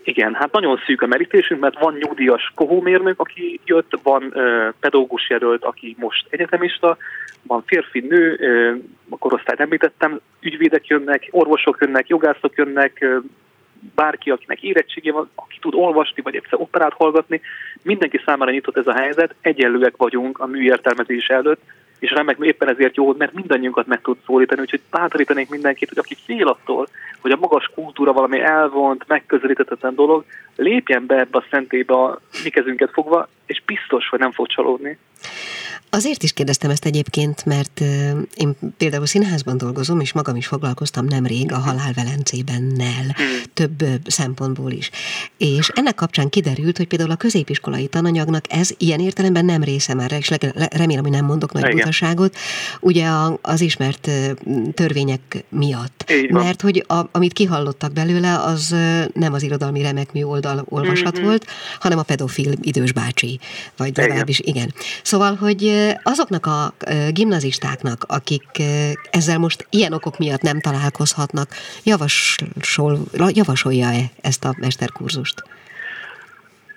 Igen, 0.08 0.34
hát 0.34 0.52
nagyon 0.52 0.80
szűk 0.86 1.02
a 1.02 1.08
merítésünk, 1.08 1.60
mert 1.60 1.80
van 1.80 1.94
nyugdíjas 1.94 2.52
kohómérnök, 2.56 3.20
aki 3.20 3.60
jött, 3.66 4.00
van 4.04 4.24
uh, 4.24 4.74
pedagógus 4.80 5.30
jelölt, 5.30 5.64
aki 5.64 5.96
most 6.00 6.28
egyetemista, 6.30 6.98
van 7.44 7.64
férfi, 7.66 8.00
nő, 8.00 8.38
uh, 8.40 8.84
a 9.10 9.18
korosztályt 9.18 9.60
említettem, 9.60 10.20
ügyvédek 10.42 10.88
jönnek, 10.88 11.28
orvosok 11.32 11.78
jönnek, 11.82 12.08
jogászok 12.08 12.56
jönnek, 12.56 13.06
bárki, 13.96 14.30
akinek 14.30 14.64
érettsége 14.64 15.12
van, 15.12 15.30
aki 15.36 15.58
tud 15.60 15.74
olvasni, 15.74 16.22
vagy 16.22 16.36
egyszer 16.36 16.60
operát 16.60 16.94
hallgatni, 16.94 17.42
mindenki 17.82 18.22
számára 18.26 18.52
nyitott 18.52 18.78
ez 18.78 18.88
a 18.88 19.00
helyzet, 19.00 19.36
egyenlőek 19.42 19.98
vagyunk 19.98 20.40
a 20.40 20.46
műértelmezés 20.46 21.28
előtt, 21.28 21.62
és 22.00 22.12
remek 22.12 22.38
éppen 22.40 22.70
ezért 22.70 22.96
jó, 22.96 23.14
mert 23.14 23.34
mindannyiunkat 23.34 23.88
meg 23.88 24.02
tud 24.02 24.18
szólítani, 24.26 24.62
úgyhogy 24.62 24.82
bátorítanék 24.92 25.50
mindenkit, 25.50 25.90
hogy 25.90 25.98
aki 25.98 26.16
fél 26.26 26.48
attól, 26.48 26.88
hogy 27.22 27.32
a 27.32 27.38
magas 27.40 27.72
kultúra 27.76 28.14
valami 28.14 28.40
elvont, 28.40 29.08
megközelíthetetlen 29.08 29.96
dolog, 29.96 30.24
lépjen 30.56 31.06
be 31.06 31.20
ebbe 31.20 31.38
a 31.38 31.46
szentébe 31.50 31.94
a 31.94 32.20
mi 32.44 32.50
kezünket 32.50 32.92
fogva, 32.92 33.28
és 33.48 33.64
biztos, 33.66 34.10
hogy 34.10 34.20
nem 34.20 34.32
fog 34.32 34.48
csalódni. 34.48 34.98
Azért 35.90 36.24
is 36.24 36.34
kérdeztem 36.34 36.70
ezt 36.70 36.86
egyébként, 36.86 37.46
mert 37.46 37.82
én 38.36 38.56
például 38.78 39.06
színházban 39.06 39.58
dolgozom, 39.58 40.00
és 40.00 40.14
magam 40.14 40.36
is 40.36 40.48
foglalkoztam 40.48 41.06
nemrég 41.06 41.52
a 41.52 41.58
Halál 41.58 41.94
Velencében 41.96 42.64
nel, 42.76 43.04
hmm. 43.16 43.26
több 43.54 43.84
szempontból 44.06 44.72
is. 44.72 44.90
És 45.38 45.70
ennek 45.74 45.96
kapcsán 45.96 46.30
kiderült, 46.30 46.78
hogy 46.78 46.88
például 46.88 47.12
a 47.12 47.16
középiskolai 47.16 47.88
tananyagnak 47.88 48.44
ez 48.50 48.70
ilyen 48.78 49.00
értelemben 49.00 49.46
nem 49.46 49.64
része 49.64 49.94
már, 49.94 50.12
és 50.12 50.30
remélem, 50.70 51.04
hogy 51.04 51.12
nem 51.12 51.26
mondok 51.26 51.54
nagy 51.54 51.72
butaságot, 51.72 52.36
ugye 52.80 53.08
az 53.42 53.62
ismert 53.62 54.10
törvények 54.74 55.46
miatt. 55.50 56.14
Mert 56.30 56.62
hogy 56.62 56.84
a, 56.88 57.02
amit 57.12 57.34
kihallottak 57.34 57.94
belőle, 57.94 58.40
az 58.40 58.76
nem 59.14 59.34
az 59.34 59.44
irodalmi 59.44 59.82
remekmű 59.82 60.24
oldal 60.24 60.66
olvasat 60.70 61.18
hmm 61.18 61.26
volt, 61.28 61.46
hanem 61.80 61.98
a 61.98 62.04
pedofil 62.04 62.52
idős 62.62 62.92
bácsi, 62.92 63.37
vagy 63.78 63.98
legalábbis 63.98 64.40
igen. 64.40 64.74
Szóval, 65.04 65.36
hogy 65.36 65.72
azoknak 66.04 66.46
a 66.46 66.74
gimnazistáknak, 67.12 68.04
akik 68.08 68.46
ezzel 69.12 69.38
most 69.38 69.68
ilyen 69.70 69.94
okok 69.94 70.18
miatt 70.18 70.42
nem 70.42 70.60
találkozhatnak, 70.60 71.50
javasol, 71.84 73.00
javasolja-e 73.34 74.04
ezt 74.22 74.46
a 74.46 74.56
mesterkurzust? 74.60 75.44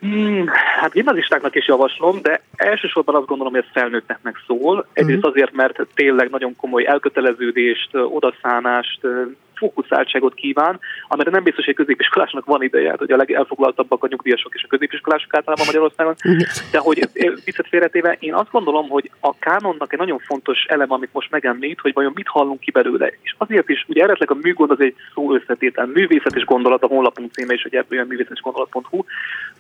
Hmm, 0.00 0.46
hát 0.80 0.92
gimnazistáknak 0.92 1.54
is 1.54 1.66
javaslom, 1.66 2.22
de 2.22 2.42
elsősorban 2.56 3.14
azt 3.14 3.26
gondolom, 3.26 3.52
hogy 3.52 3.64
ez 3.66 3.80
felnőtteknek 3.80 4.36
szól. 4.46 4.86
Egyrészt 4.92 5.16
uh-huh. 5.16 5.32
azért, 5.32 5.52
mert 5.52 5.86
tényleg 5.94 6.30
nagyon 6.30 6.56
komoly 6.56 6.86
elköteleződést, 6.86 7.88
odaszánást, 7.92 9.00
fókuszáltságot 9.61 10.34
kíván, 10.34 10.80
amire 11.08 11.30
nem 11.30 11.42
biztos, 11.42 11.64
hogy 11.64 11.74
középiskolásnak 11.74 12.44
van 12.44 12.62
ideje, 12.62 12.94
hogy 12.98 13.12
a 13.12 13.16
legelfoglaltabbak 13.16 14.04
a 14.04 14.06
nyugdíjasok 14.11 14.54
és 14.54 14.62
a 14.64 14.68
középiskolások 14.68 15.34
általában 15.34 15.66
Magyarországon. 15.66 16.14
De 16.72 16.78
hogy 16.78 17.08
viccet 17.44 17.94
én 18.18 18.34
azt 18.34 18.50
gondolom, 18.50 18.88
hogy 18.88 19.11
a 19.20 19.38
kánonnak 19.38 19.92
egy 19.92 19.98
nagyon 19.98 20.18
fontos 20.18 20.64
elem, 20.64 20.92
amit 20.92 21.12
most 21.12 21.30
megemlít, 21.30 21.80
hogy 21.80 21.92
vajon 21.92 22.12
mit 22.14 22.28
hallunk 22.28 22.61
ki 22.61 22.70
belőle. 22.70 23.06
És 23.22 23.34
azért 23.38 23.68
is, 23.68 23.84
ugye 23.88 24.02
eredetileg 24.02 24.30
a 24.30 24.40
műgond 24.42 24.70
az 24.70 24.80
egy 24.80 24.94
szó 25.14 25.34
összetétel, 25.34 25.86
művészet 25.86 26.34
és 26.34 26.44
gondolat, 26.44 26.82
a 26.82 26.86
honlapunk 26.86 27.32
címe 27.32 27.54
is, 27.54 27.62
hogy 27.62 27.74
ebből 27.74 27.98
jön 27.98 28.06
művészet 28.06 28.32
és 28.32 28.40
gondolat.hu. 28.40 29.04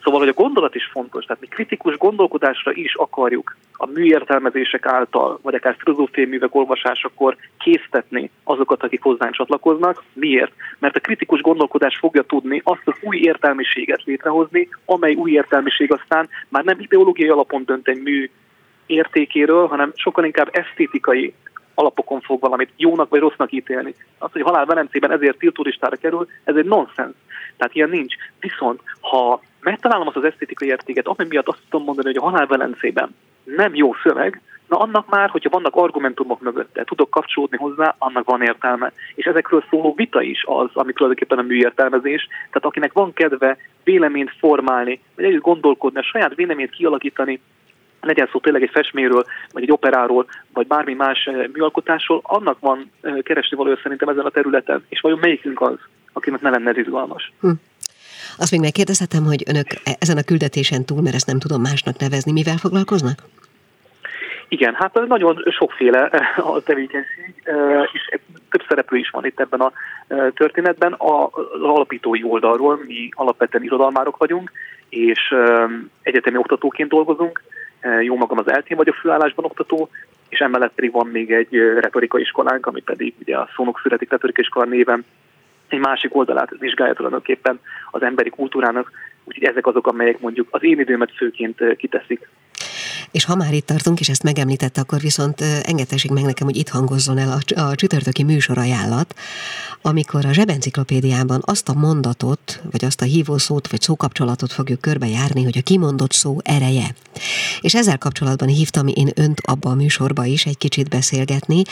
Szóval, 0.02 0.20
hogy 0.20 0.28
a 0.28 0.42
gondolat 0.42 0.74
is 0.74 0.88
fontos, 0.92 1.24
tehát 1.24 1.42
mi 1.42 1.48
kritikus 1.48 1.96
gondolkodásra 1.96 2.72
is 2.72 2.94
akarjuk 2.94 3.56
a 3.72 3.86
műértelmezések 3.86 4.86
által, 4.86 5.38
vagy 5.42 5.54
akár 5.54 5.76
filozófiai 5.78 6.26
művek 6.26 6.54
olvasásakor 6.54 7.36
késztetni 7.58 8.30
azokat, 8.44 8.82
akik 8.82 9.02
hozzánk 9.02 9.34
csatlakoznak, 9.34 9.89
vannak. 9.90 10.04
Miért? 10.12 10.52
Mert 10.78 10.96
a 10.96 11.00
kritikus 11.00 11.40
gondolkodás 11.40 11.96
fogja 11.96 12.22
tudni 12.22 12.60
azt 12.64 12.82
az 12.84 12.94
új 13.00 13.16
értelmiséget 13.16 14.02
létrehozni, 14.04 14.68
amely 14.84 15.14
új 15.14 15.30
értelmiség 15.30 15.92
aztán 15.92 16.28
már 16.48 16.64
nem 16.64 16.80
ideológiai 16.80 17.28
alapon 17.28 17.64
dönt 17.64 17.88
egy 17.88 18.02
mű 18.02 18.30
értékéről, 18.86 19.66
hanem 19.66 19.92
sokkal 19.94 20.24
inkább 20.24 20.48
esztétikai 20.52 21.34
alapokon 21.74 22.20
fog 22.20 22.40
valamit 22.40 22.70
jónak 22.76 23.08
vagy 23.08 23.20
rossznak 23.20 23.52
ítélni. 23.52 23.94
Az, 24.18 24.32
hogy 24.32 24.42
halál 24.42 24.64
Velencében 24.64 25.12
ezért 25.12 25.38
tilturistára 25.38 25.96
kerül, 25.96 26.28
ez 26.44 26.56
egy 26.56 26.64
nonsens. 26.64 27.14
Tehát 27.56 27.74
ilyen 27.74 27.88
nincs. 27.88 28.14
Viszont, 28.40 28.80
ha 29.00 29.42
megtalálom 29.60 30.06
azt 30.06 30.16
az 30.16 30.24
esztétikai 30.24 30.68
értéket, 30.68 31.06
ami 31.06 31.28
miatt 31.28 31.48
azt 31.48 31.62
tudom 31.68 31.86
mondani, 31.86 32.06
hogy 32.06 32.16
a 32.16 32.30
halál 32.30 32.46
Velencében 32.46 33.14
nem 33.44 33.74
jó 33.74 33.94
szöveg, 34.02 34.40
na 34.70 34.78
annak 34.78 35.08
már, 35.08 35.30
hogyha 35.30 35.50
vannak 35.50 35.76
argumentumok 35.76 36.40
mögötte, 36.40 36.84
tudok 36.84 37.10
kapcsolódni 37.10 37.56
hozzá, 37.56 37.94
annak 37.98 38.24
van 38.24 38.42
értelme. 38.42 38.92
És 39.14 39.24
ezekről 39.24 39.64
szóló 39.70 39.94
vita 39.96 40.22
is 40.22 40.44
az, 40.46 40.68
ami 40.72 40.92
tulajdonképpen 40.92 41.38
a 41.38 41.42
műértelmezés. 41.42 42.26
Tehát 42.26 42.64
akinek 42.64 42.92
van 42.92 43.12
kedve 43.12 43.56
véleményt 43.84 44.32
formálni, 44.38 45.00
vagy 45.16 45.24
együtt 45.24 45.42
gondolkodni, 45.42 45.98
a 45.98 46.02
saját 46.02 46.34
véleményt 46.34 46.70
kialakítani, 46.70 47.40
legyen 48.00 48.28
szó 48.32 48.38
tényleg 48.38 48.62
egy 48.62 48.70
festméről, 48.72 49.24
vagy 49.52 49.62
egy 49.62 49.72
operáról, 49.72 50.26
vagy 50.52 50.66
bármi 50.66 50.94
más 50.94 51.24
eh, 51.24 51.46
műalkotásról, 51.52 52.20
annak 52.22 52.60
van 52.60 52.90
eh, 53.00 53.16
keresni 53.22 53.56
való 53.56 53.76
szerintem 53.82 54.08
ezen 54.08 54.24
a 54.24 54.30
területen. 54.30 54.84
És 54.88 55.00
vajon 55.00 55.18
melyikünk 55.18 55.60
az, 55.60 55.78
akinek 56.12 56.40
ne 56.40 56.50
lenne 56.50 56.70
ez 56.70 56.76
izgalmas? 56.76 57.32
Hm. 57.40 57.50
Azt 58.38 58.50
még 58.50 58.60
megkérdezhetem, 58.60 59.24
hogy 59.24 59.42
önök 59.46 59.66
e- 59.84 59.96
ezen 59.98 60.16
a 60.16 60.22
küldetésen 60.22 60.84
túl, 60.84 61.02
mert 61.02 61.14
ezt 61.14 61.26
nem 61.26 61.38
tudom 61.38 61.60
másnak 61.60 61.98
nevezni, 61.98 62.32
mivel 62.32 62.56
foglalkoznak? 62.56 63.22
Igen, 64.52 64.74
hát 64.74 65.06
nagyon 65.06 65.44
sokféle 65.50 66.08
eh, 66.08 66.48
a 66.54 66.60
tevékenység, 66.60 67.34
és 67.92 68.18
több 68.50 68.64
szereplő 68.68 68.98
is 68.98 69.10
van 69.10 69.26
itt 69.26 69.40
ebben 69.40 69.60
a 69.60 69.72
történetben. 70.34 70.94
Az 70.98 71.62
alapítói 71.62 72.22
oldalról 72.24 72.80
mi 72.86 73.08
alapvetően 73.12 73.64
irodalmárok 73.64 74.16
vagyunk, 74.16 74.52
és 74.88 75.34
egyetemi 76.02 76.36
oktatóként 76.36 76.88
dolgozunk, 76.88 77.42
jó 78.00 78.16
magam 78.16 78.38
az 78.38 78.50
eltén 78.50 78.76
vagyok 78.76 78.94
főállásban 78.94 79.44
oktató, 79.44 79.88
és 80.28 80.38
emellett 80.38 80.74
pedig 80.74 80.92
van 80.92 81.06
még 81.06 81.32
egy 81.32 81.54
retorikai 81.80 82.20
iskolánk, 82.20 82.66
ami 82.66 82.80
pedig 82.80 83.14
ugye 83.20 83.36
a 83.36 83.48
Szónok 83.54 83.80
Születik 83.82 84.10
Retorikai 84.10 84.44
Iskola 84.44 84.64
néven 84.64 85.04
egy 85.68 85.78
másik 85.78 86.16
oldalát 86.16 86.50
vizsgálja 86.58 86.94
tulajdonképpen 86.94 87.60
az 87.90 88.02
emberi 88.02 88.30
kultúrának, 88.30 88.90
úgyhogy 89.24 89.44
ezek 89.44 89.66
azok, 89.66 89.86
amelyek 89.86 90.20
mondjuk 90.20 90.48
az 90.50 90.64
én 90.64 90.80
időmet 90.80 91.12
főként 91.16 91.76
kiteszik. 91.76 92.28
És 93.10 93.24
ha 93.24 93.34
már 93.34 93.54
itt 93.54 93.66
tartunk, 93.66 94.00
és 94.00 94.08
ezt 94.08 94.22
megemlítette, 94.22 94.80
akkor 94.80 95.00
viszont 95.00 95.40
engedhessék 95.40 96.10
meg 96.10 96.22
nekem, 96.22 96.46
hogy 96.46 96.56
itt 96.56 96.68
hangozzon 96.68 97.18
el 97.18 97.40
a, 97.54 97.60
a 97.60 97.74
csütörtöki 97.74 98.22
műsor 98.22 98.58
ajánlat, 98.58 99.14
amikor 99.82 100.24
a 100.24 100.32
zsebenciklopédiában 100.32 101.42
azt 101.44 101.68
a 101.68 101.74
mondatot, 101.74 102.62
vagy 102.70 102.84
azt 102.84 103.00
a 103.00 103.04
hívószót, 103.04 103.70
vagy 103.70 103.80
szókapcsolatot 103.80 104.52
fogjuk 104.52 104.80
körbejárni, 104.80 105.42
hogy 105.44 105.58
a 105.58 105.62
kimondott 105.62 106.12
szó 106.12 106.36
ereje. 106.42 106.94
És 107.60 107.74
ezzel 107.74 107.98
kapcsolatban 107.98 108.48
hívtam 108.48 108.86
én 108.86 109.10
önt 109.14 109.40
abba 109.42 109.70
a 109.70 109.74
műsorba 109.74 110.24
is 110.24 110.46
egy 110.46 110.58
kicsit 110.58 110.88
beszélgetni, 110.88 111.62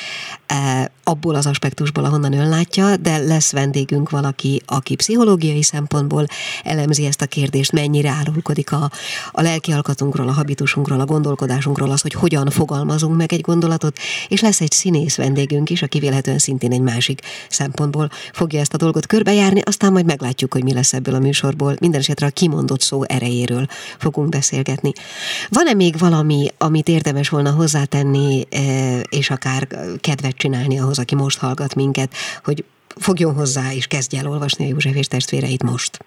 e, 0.46 0.90
abból 1.04 1.34
az 1.34 1.46
aspektusból, 1.46 2.04
ahonnan 2.04 2.32
ön 2.32 2.48
látja, 2.48 2.96
de 2.96 3.18
lesz 3.18 3.52
vendégünk 3.52 4.10
valaki, 4.10 4.62
aki 4.66 4.94
pszichológiai 4.94 5.62
szempontból 5.62 6.26
elemzi 6.64 7.06
ezt 7.06 7.22
a 7.22 7.26
kérdést, 7.26 7.72
mennyire 7.72 8.10
árulkodik 8.10 8.72
a, 8.72 8.90
a 9.32 9.42
lelki 9.42 9.72
alkatunkról, 9.72 10.28
a 10.28 10.32
habitusunkról, 10.32 11.00
a 11.00 11.04
gondolkodásunkról 11.18 11.90
az, 11.90 12.00
hogy 12.00 12.12
hogyan 12.12 12.50
fogalmazunk 12.50 13.16
meg 13.16 13.32
egy 13.32 13.40
gondolatot, 13.40 13.98
és 14.28 14.40
lesz 14.40 14.60
egy 14.60 14.72
színész 14.72 15.16
vendégünk 15.16 15.70
is, 15.70 15.82
aki 15.82 15.98
véletlenül 15.98 16.40
szintén 16.40 16.72
egy 16.72 16.80
másik 16.80 17.20
szempontból 17.48 18.10
fogja 18.32 18.60
ezt 18.60 18.74
a 18.74 18.76
dolgot 18.76 19.06
körbejárni, 19.06 19.60
aztán 19.60 19.92
majd 19.92 20.06
meglátjuk, 20.06 20.52
hogy 20.52 20.64
mi 20.64 20.72
lesz 20.72 20.92
ebből 20.92 21.14
a 21.14 21.18
műsorból. 21.18 21.76
Minden 21.80 22.00
esetre 22.00 22.26
a 22.26 22.30
kimondott 22.30 22.80
szó 22.80 23.02
erejéről 23.02 23.66
fogunk 23.98 24.28
beszélgetni. 24.28 24.92
Van-e 25.48 25.74
még 25.74 25.98
valami, 25.98 26.48
amit 26.58 26.88
érdemes 26.88 27.28
volna 27.28 27.50
hozzátenni, 27.50 28.46
eh, 28.50 29.00
és 29.08 29.30
akár 29.30 29.68
kedvet 30.00 30.36
csinálni 30.36 30.78
ahhoz, 30.78 30.98
aki 30.98 31.14
most 31.14 31.38
hallgat 31.38 31.74
minket, 31.74 32.12
hogy 32.44 32.64
fogjon 32.96 33.34
hozzá 33.34 33.72
és 33.72 33.86
kezdje 33.86 34.18
el 34.18 34.30
olvasni 34.30 34.64
a 34.64 34.68
József 34.68 34.94
és 34.94 35.06
testvéreit 35.06 35.62
most? 35.62 35.98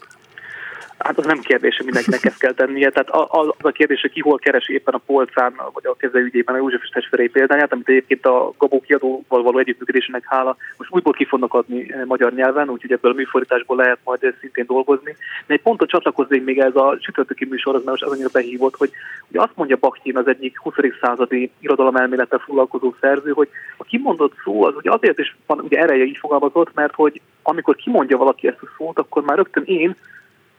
Hát 1.04 1.18
az 1.18 1.26
nem 1.26 1.40
kérdés, 1.40 1.76
hogy 1.76 1.86
mindenkinek 1.86 2.26
ezt 2.26 2.40
kell 2.40 2.54
tennie. 2.54 2.90
Tehát 2.90 3.10
az 3.10 3.48
a 3.60 3.72
kérdés, 3.72 4.02
hogy 4.02 4.12
ki 4.12 4.20
hol 4.20 4.38
keres 4.38 4.70
éppen 4.70 4.94
a 4.94 5.02
polcán, 5.06 5.54
vagy 5.74 5.86
a 5.86 5.96
kezelőügyében 5.96 6.56
a 6.56 6.58
József 6.58 6.82
testvérei 6.94 7.30
példáját, 7.30 7.74
amit 7.74 7.90
egyébként 7.90 8.26
a 8.26 8.54
Gabó 8.58 8.82
kiadóval 8.82 9.44
való 9.44 9.58
együttműködésének 9.58 10.24
hála 10.26 10.56
most 10.78 10.94
újból 10.94 11.14
ki 11.14 11.26
fognak 11.26 11.54
adni 11.54 11.94
eh, 11.94 12.06
magyar 12.06 12.34
nyelven, 12.34 12.70
úgyhogy 12.70 12.92
ebből 12.92 13.12
a 13.12 13.16
műfordításból 13.16 13.78
lehet 13.78 14.00
majd 14.04 14.36
szintén 14.40 14.66
dolgozni. 14.68 15.16
De 15.48 15.54
egy 15.54 15.62
pontot 15.62 15.90
csatlakoznék 15.90 16.44
még 16.44 16.60
ez 16.60 16.76
a 16.76 16.98
csütörtöki 17.00 17.46
műsorhoz, 17.46 17.84
mert 17.84 18.00
most 18.00 18.12
az 18.12 18.18
annyira 18.18 18.30
behívott, 18.32 18.76
hogy 18.76 18.92
ugye 19.28 19.42
azt 19.42 19.56
mondja 19.56 19.78
Bakhtin, 19.80 20.18
az 20.18 20.28
egyik 20.28 20.60
20. 20.60 20.74
századi 21.02 21.52
irodalomelmélettel 21.60 22.40
foglalkozó 22.40 22.94
szerző, 23.00 23.32
hogy 23.32 23.50
a 23.78 23.84
kimondott 23.84 24.34
szó 24.44 24.64
az 24.64 24.76
ugye 24.76 24.92
azért 24.92 25.20
is 25.20 25.36
van 25.46 25.60
ugye 25.60 25.80
ereje 25.80 26.04
így 26.04 26.18
fogalmazott, 26.18 26.74
mert 26.74 26.96
hogy 26.96 27.22
amikor 27.42 27.76
kimondja 27.76 28.18
valaki 28.18 28.48
ezt 28.48 28.62
a 28.62 28.74
szót, 28.78 29.00
akkor 29.00 29.24
már 29.24 29.38
rögtön 29.38 29.64
én 29.66 29.96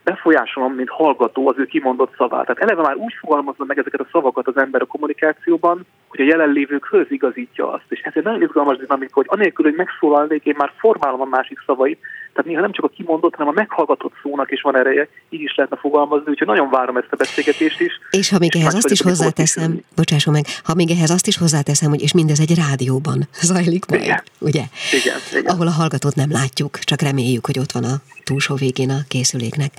befolyásolom, 0.03 0.73
mint 0.73 0.89
hallgató 0.89 1.47
az 1.47 1.57
ő 1.57 1.65
kimondott 1.65 2.15
szavát. 2.17 2.45
Tehát 2.45 2.61
eleve 2.61 2.81
már 2.81 2.95
úgy 2.95 3.13
fogalmazza 3.19 3.63
meg 3.65 3.77
ezeket 3.77 3.99
a 3.99 4.07
szavakat 4.11 4.47
az 4.47 4.57
ember 4.57 4.81
a 4.81 4.85
kommunikációban, 4.85 5.85
hogy 6.07 6.19
a 6.19 6.23
jelenlévőkhöz 6.23 7.05
igazítja 7.11 7.71
azt. 7.71 7.85
És 7.87 8.01
ez 8.01 8.13
egy 8.15 8.23
nagyon 8.23 8.41
izgalmas 8.41 8.77
dinamika, 8.77 9.13
hogy 9.13 9.25
anélkül, 9.29 9.65
hogy 9.65 9.75
megszólalnék, 9.75 10.45
én 10.45 10.55
már 10.57 10.71
formálom 10.77 11.21
a 11.21 11.25
másik 11.25 11.63
szavait, 11.65 11.99
tehát 12.33 12.49
néha 12.49 12.61
nem 12.61 12.71
csak 12.71 12.85
a 12.85 12.87
kimondott, 12.87 13.35
hanem 13.35 13.47
a 13.47 13.55
meghallgatott 13.55 14.13
szónak 14.21 14.51
is 14.51 14.61
van 14.61 14.75
ereje, 14.77 15.07
így 15.29 15.41
is 15.41 15.55
lehetne 15.55 15.77
fogalmazni, 15.77 16.31
úgyhogy 16.31 16.47
nagyon 16.47 16.69
várom 16.69 16.97
ezt 16.97 17.07
a 17.11 17.15
beszélgetést 17.15 17.79
is. 17.79 17.99
És 18.09 18.29
ha 18.29 18.39
még 18.39 18.55
és 18.55 18.61
ehhez 18.61 18.73
azt 18.73 18.91
is 18.91 19.01
hozzáteszem, 19.01 19.81
bocsásson 19.95 20.33
meg, 20.33 20.45
ha 20.63 20.73
még 20.73 20.89
ehhez 20.89 21.09
azt 21.09 21.27
is 21.27 21.37
hozzáteszem, 21.37 21.89
hogy 21.89 22.01
és 22.01 22.13
mindez 22.13 22.39
egy 22.39 22.55
rádióban 22.55 23.27
zajlik 23.51 23.85
majd, 23.85 24.01
igen. 24.01 24.23
ugye? 24.39 24.63
Igen, 24.91 25.17
igen. 25.31 25.53
Ahol 25.53 25.67
a 25.67 25.71
hallgatót 25.71 26.15
nem 26.15 26.31
látjuk, 26.31 26.79
csak 26.79 27.01
reméljük, 27.01 27.45
hogy 27.45 27.59
ott 27.59 27.71
van 27.71 27.83
a 27.83 27.95
túlsó 28.23 28.55
végén 28.55 28.89
a 28.89 28.99
készüléknek. 29.07 29.71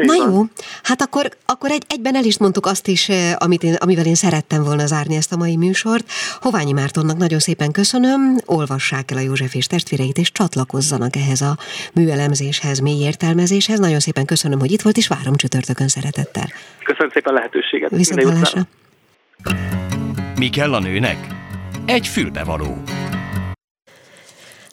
Így 0.00 0.06
Na 0.06 0.14
jó, 0.14 0.42
hát 0.82 1.02
akkor, 1.02 1.28
akkor 1.46 1.70
egy, 1.70 1.84
egyben 1.88 2.16
el 2.16 2.24
is 2.24 2.38
mondtuk 2.38 2.66
azt 2.66 2.88
is, 2.88 3.08
eh, 3.08 3.32
amit 3.38 3.62
én, 3.62 3.74
amivel 3.74 4.06
én 4.06 4.14
szerettem 4.14 4.62
volna 4.62 4.86
zárni 4.86 5.16
ezt 5.16 5.32
a 5.32 5.36
mai 5.36 5.56
műsort. 5.56 6.10
Hoványi 6.40 6.72
Mártonnak 6.72 7.16
nagyon 7.16 7.38
szépen 7.38 7.70
köszönöm, 7.72 8.38
olvassák 8.44 9.10
el 9.10 9.16
a 9.16 9.20
József 9.20 9.54
és 9.54 9.66
testvéreit, 9.66 10.18
és 10.18 10.32
csatlakozzanak 10.32 11.16
ehhez 11.16 11.40
a 11.40 11.56
műelemzéshez, 11.98 12.78
mély 12.78 13.02
értelmezéshez. 13.02 13.78
Nagyon 13.78 13.98
szépen 13.98 14.24
köszönöm, 14.24 14.58
hogy 14.58 14.72
itt 14.72 14.82
volt, 14.82 14.96
és 14.96 15.08
várom 15.08 15.34
csütörtökön 15.34 15.88
szeretettel. 15.88 16.46
Köszönöm 16.84 17.10
szépen 17.12 17.32
a 17.32 17.36
lehetőséget. 17.36 17.90
Viszont 17.90 18.22
Mi 20.38 20.48
kell 20.48 20.74
a 20.74 20.80
nőnek? 20.80 21.18
Egy 21.86 22.06
fülbevaló. 22.06 22.82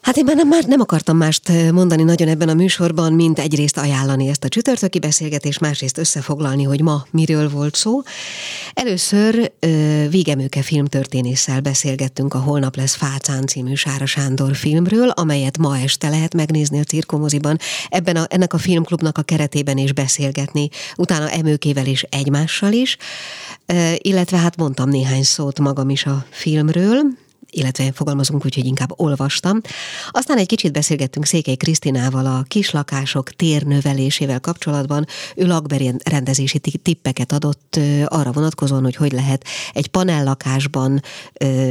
Hát 0.05 0.17
én 0.17 0.23
már 0.25 0.35
nem, 0.35 0.47
már 0.47 0.63
nem 0.63 0.79
akartam 0.79 1.17
mást 1.17 1.71
mondani 1.71 2.03
nagyon 2.03 2.27
ebben 2.27 2.49
a 2.49 2.53
műsorban, 2.53 3.13
mint 3.13 3.39
egyrészt 3.39 3.77
ajánlani 3.77 4.27
ezt 4.27 4.43
a 4.43 4.47
csütörtöki 4.47 4.99
beszélgetést, 4.99 5.59
másrészt 5.59 5.97
összefoglalni, 5.97 6.63
hogy 6.63 6.81
ma 6.81 7.05
miről 7.11 7.49
volt 7.49 7.75
szó. 7.75 8.01
Először 8.73 9.51
Vígemőke 10.09 10.61
filmtörténésszel 10.61 11.61
beszélgettünk 11.61 12.33
a 12.33 12.39
Holnap 12.39 12.75
lesz 12.75 12.95
Fácán 12.95 13.47
című 13.47 13.73
Sára 13.73 14.05
Sándor 14.05 14.55
filmről, 14.55 15.09
amelyet 15.09 15.57
ma 15.57 15.77
este 15.77 16.09
lehet 16.09 16.33
megnézni 16.33 16.79
a 16.79 16.83
cirkomoziban. 16.83 17.57
Ebben 17.89 18.15
a, 18.15 18.25
ennek 18.29 18.53
a 18.53 18.57
filmklubnak 18.57 19.17
a 19.17 19.21
keretében 19.21 19.77
is 19.77 19.93
beszélgetni, 19.93 20.69
utána 20.97 21.29
Emőkével 21.29 21.85
és 21.85 22.05
egymással 22.09 22.71
is, 22.71 22.97
illetve 23.97 24.37
hát 24.37 24.57
mondtam 24.57 24.89
néhány 24.89 25.23
szót 25.23 25.59
magam 25.59 25.89
is 25.89 26.05
a 26.05 26.25
filmről, 26.29 27.01
illetve 27.55 27.91
fogalmazunk 27.91 28.45
úgy, 28.45 28.55
hogy 28.55 28.65
inkább 28.65 28.93
olvastam. 28.95 29.61
Aztán 30.11 30.37
egy 30.37 30.47
kicsit 30.47 30.71
beszélgettünk 30.71 31.25
Székely 31.25 31.55
Krisztinával 31.55 32.25
a 32.25 32.43
kislakások 32.47 33.31
térnövelésével 33.31 34.39
kapcsolatban. 34.39 35.05
Ő 35.35 35.47
lakberendezési 35.47 36.59
tippeket 36.59 37.31
adott 37.31 37.79
arra 38.05 38.31
vonatkozóan, 38.31 38.83
hogy 38.83 38.95
hogy 38.95 39.11
lehet 39.11 39.45
egy 39.73 39.87
panellakásban 39.87 41.01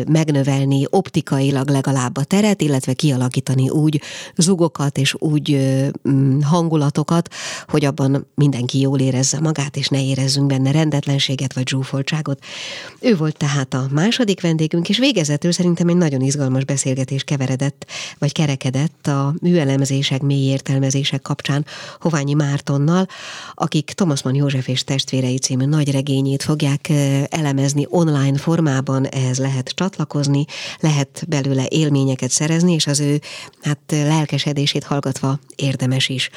megnövelni 0.07 0.87
optikailag 0.91 1.69
legalább 1.69 2.17
a 2.17 2.25
teret, 2.25 2.63
illetve 2.63 2.93
kialakítani 2.93 3.69
úgy 3.69 4.01
zugokat 4.37 4.99
és 4.99 5.15
úgy 5.19 5.59
hangulatokat, 6.43 7.29
hogy 7.69 7.85
abban 7.85 8.27
mindenki 8.35 8.81
jól 8.81 8.99
érezze 8.99 9.41
magát, 9.41 9.77
és 9.77 9.89
ne 9.89 10.05
érezzünk 10.05 10.47
benne 10.47 10.71
rendetlenséget 10.71 11.55
vagy 11.55 11.69
zsúfoltságot. 11.69 12.45
Ő 13.01 13.17
volt 13.17 13.37
tehát 13.37 13.75
a 13.75 13.87
második 13.91 14.41
vendégünk, 14.41 14.89
és 14.89 14.99
végezetül 14.99 15.53
szerint 15.53 15.74
szerintem 15.75 16.03
egy 16.03 16.11
nagyon 16.11 16.27
izgalmas 16.27 16.65
beszélgetés 16.65 17.25
keveredett, 17.25 17.87
vagy 18.19 18.33
kerekedett 18.33 19.07
a 19.07 19.35
műelemzések, 19.41 20.23
mély 20.23 20.49
értelmezések 20.49 21.23
kapcsán 21.23 21.67
Hoványi 22.01 22.35
Mártonnal, 22.35 23.07
akik 23.55 23.85
Thomas 23.85 24.23
Mann 24.23 24.35
József 24.35 24.69
és 24.69 24.85
testvérei 24.85 25.39
című 25.39 25.65
nagy 25.65 25.91
regényét 25.91 26.43
fogják 26.43 26.91
elemezni 27.29 27.87
online 27.89 28.39
formában, 28.39 29.07
ehhez 29.07 29.39
lehet 29.39 29.69
csatlakozni, 29.69 30.45
lehet 30.81 31.25
belőle 31.29 31.67
élményeket 31.69 32.31
szerezni, 32.31 32.73
és 32.73 32.87
az 32.87 33.01
ő 33.01 33.21
hát 33.63 33.79
lelkesedését 33.89 34.85
hallgatva 34.85 35.39
érdemes 35.57 36.09
is. 36.09 36.31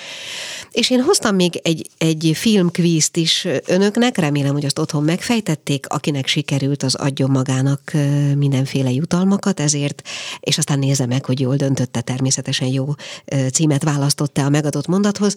És 0.71 0.89
én 0.89 1.01
hoztam 1.01 1.35
még 1.35 1.59
egy, 1.63 1.89
egy 1.97 2.31
filmkvízt 2.33 3.17
is 3.17 3.47
önöknek, 3.65 4.17
remélem, 4.17 4.53
hogy 4.53 4.65
azt 4.65 4.79
otthon 4.79 5.03
megfejtették, 5.03 5.85
akinek 5.88 6.27
sikerült, 6.27 6.83
az 6.83 6.95
adjon 6.95 7.29
magának 7.29 7.91
mindenféle 8.35 8.91
jutalmat, 8.91 9.16
jutalmakat 9.18 9.59
ezért, 9.59 10.01
és 10.39 10.57
aztán 10.57 10.80
nézze 10.80 11.05
meg, 11.05 11.26
hogy 11.26 11.39
jól 11.39 11.55
döntötte, 11.55 12.01
természetesen 12.01 12.68
jó 12.68 12.86
címet 13.51 13.84
választotta 13.84 14.45
a 14.45 14.49
megadott 14.49 14.88
mondathoz. 14.88 15.36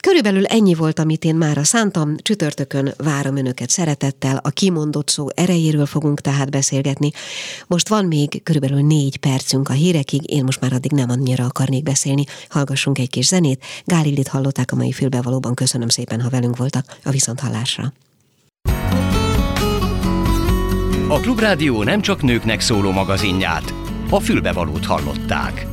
Körülbelül 0.00 0.46
ennyi 0.46 0.74
volt, 0.74 0.98
amit 0.98 1.24
én 1.24 1.34
már 1.34 1.60
szántam. 1.62 2.16
Csütörtökön 2.16 2.94
várom 2.96 3.36
önöket 3.36 3.70
szeretettel. 3.70 4.40
A 4.42 4.50
kimondott 4.50 5.08
szó 5.08 5.26
erejéről 5.34 5.86
fogunk 5.86 6.20
tehát 6.20 6.50
beszélgetni. 6.50 7.10
Most 7.66 7.88
van 7.88 8.04
még 8.04 8.42
körülbelül 8.42 8.80
négy 8.86 9.16
percünk 9.16 9.68
a 9.68 9.72
hírekig, 9.72 10.30
én 10.30 10.44
most 10.44 10.60
már 10.60 10.72
addig 10.72 10.92
nem 10.92 11.10
annyira 11.10 11.44
akarnék 11.44 11.82
beszélni. 11.82 12.24
Hallgassunk 12.48 12.98
egy 12.98 13.10
kis 13.10 13.26
zenét. 13.26 13.64
Gálilit 13.84 14.28
hallották 14.28 14.72
a 14.72 14.76
mai 14.76 14.92
fülbevalóban. 14.92 15.54
Köszönöm 15.54 15.88
szépen, 15.88 16.20
ha 16.20 16.28
velünk 16.28 16.56
voltak. 16.56 16.98
A 17.04 17.10
viszonthallásra. 17.10 17.92
A 21.10 21.20
Klubrádió 21.20 21.82
nem 21.82 22.00
csak 22.00 22.22
nőknek 22.22 22.60
szóló 22.60 22.90
magazinját, 22.90 23.74
a 24.10 24.20
fülbevalót 24.20 24.84
hallották. 24.84 25.66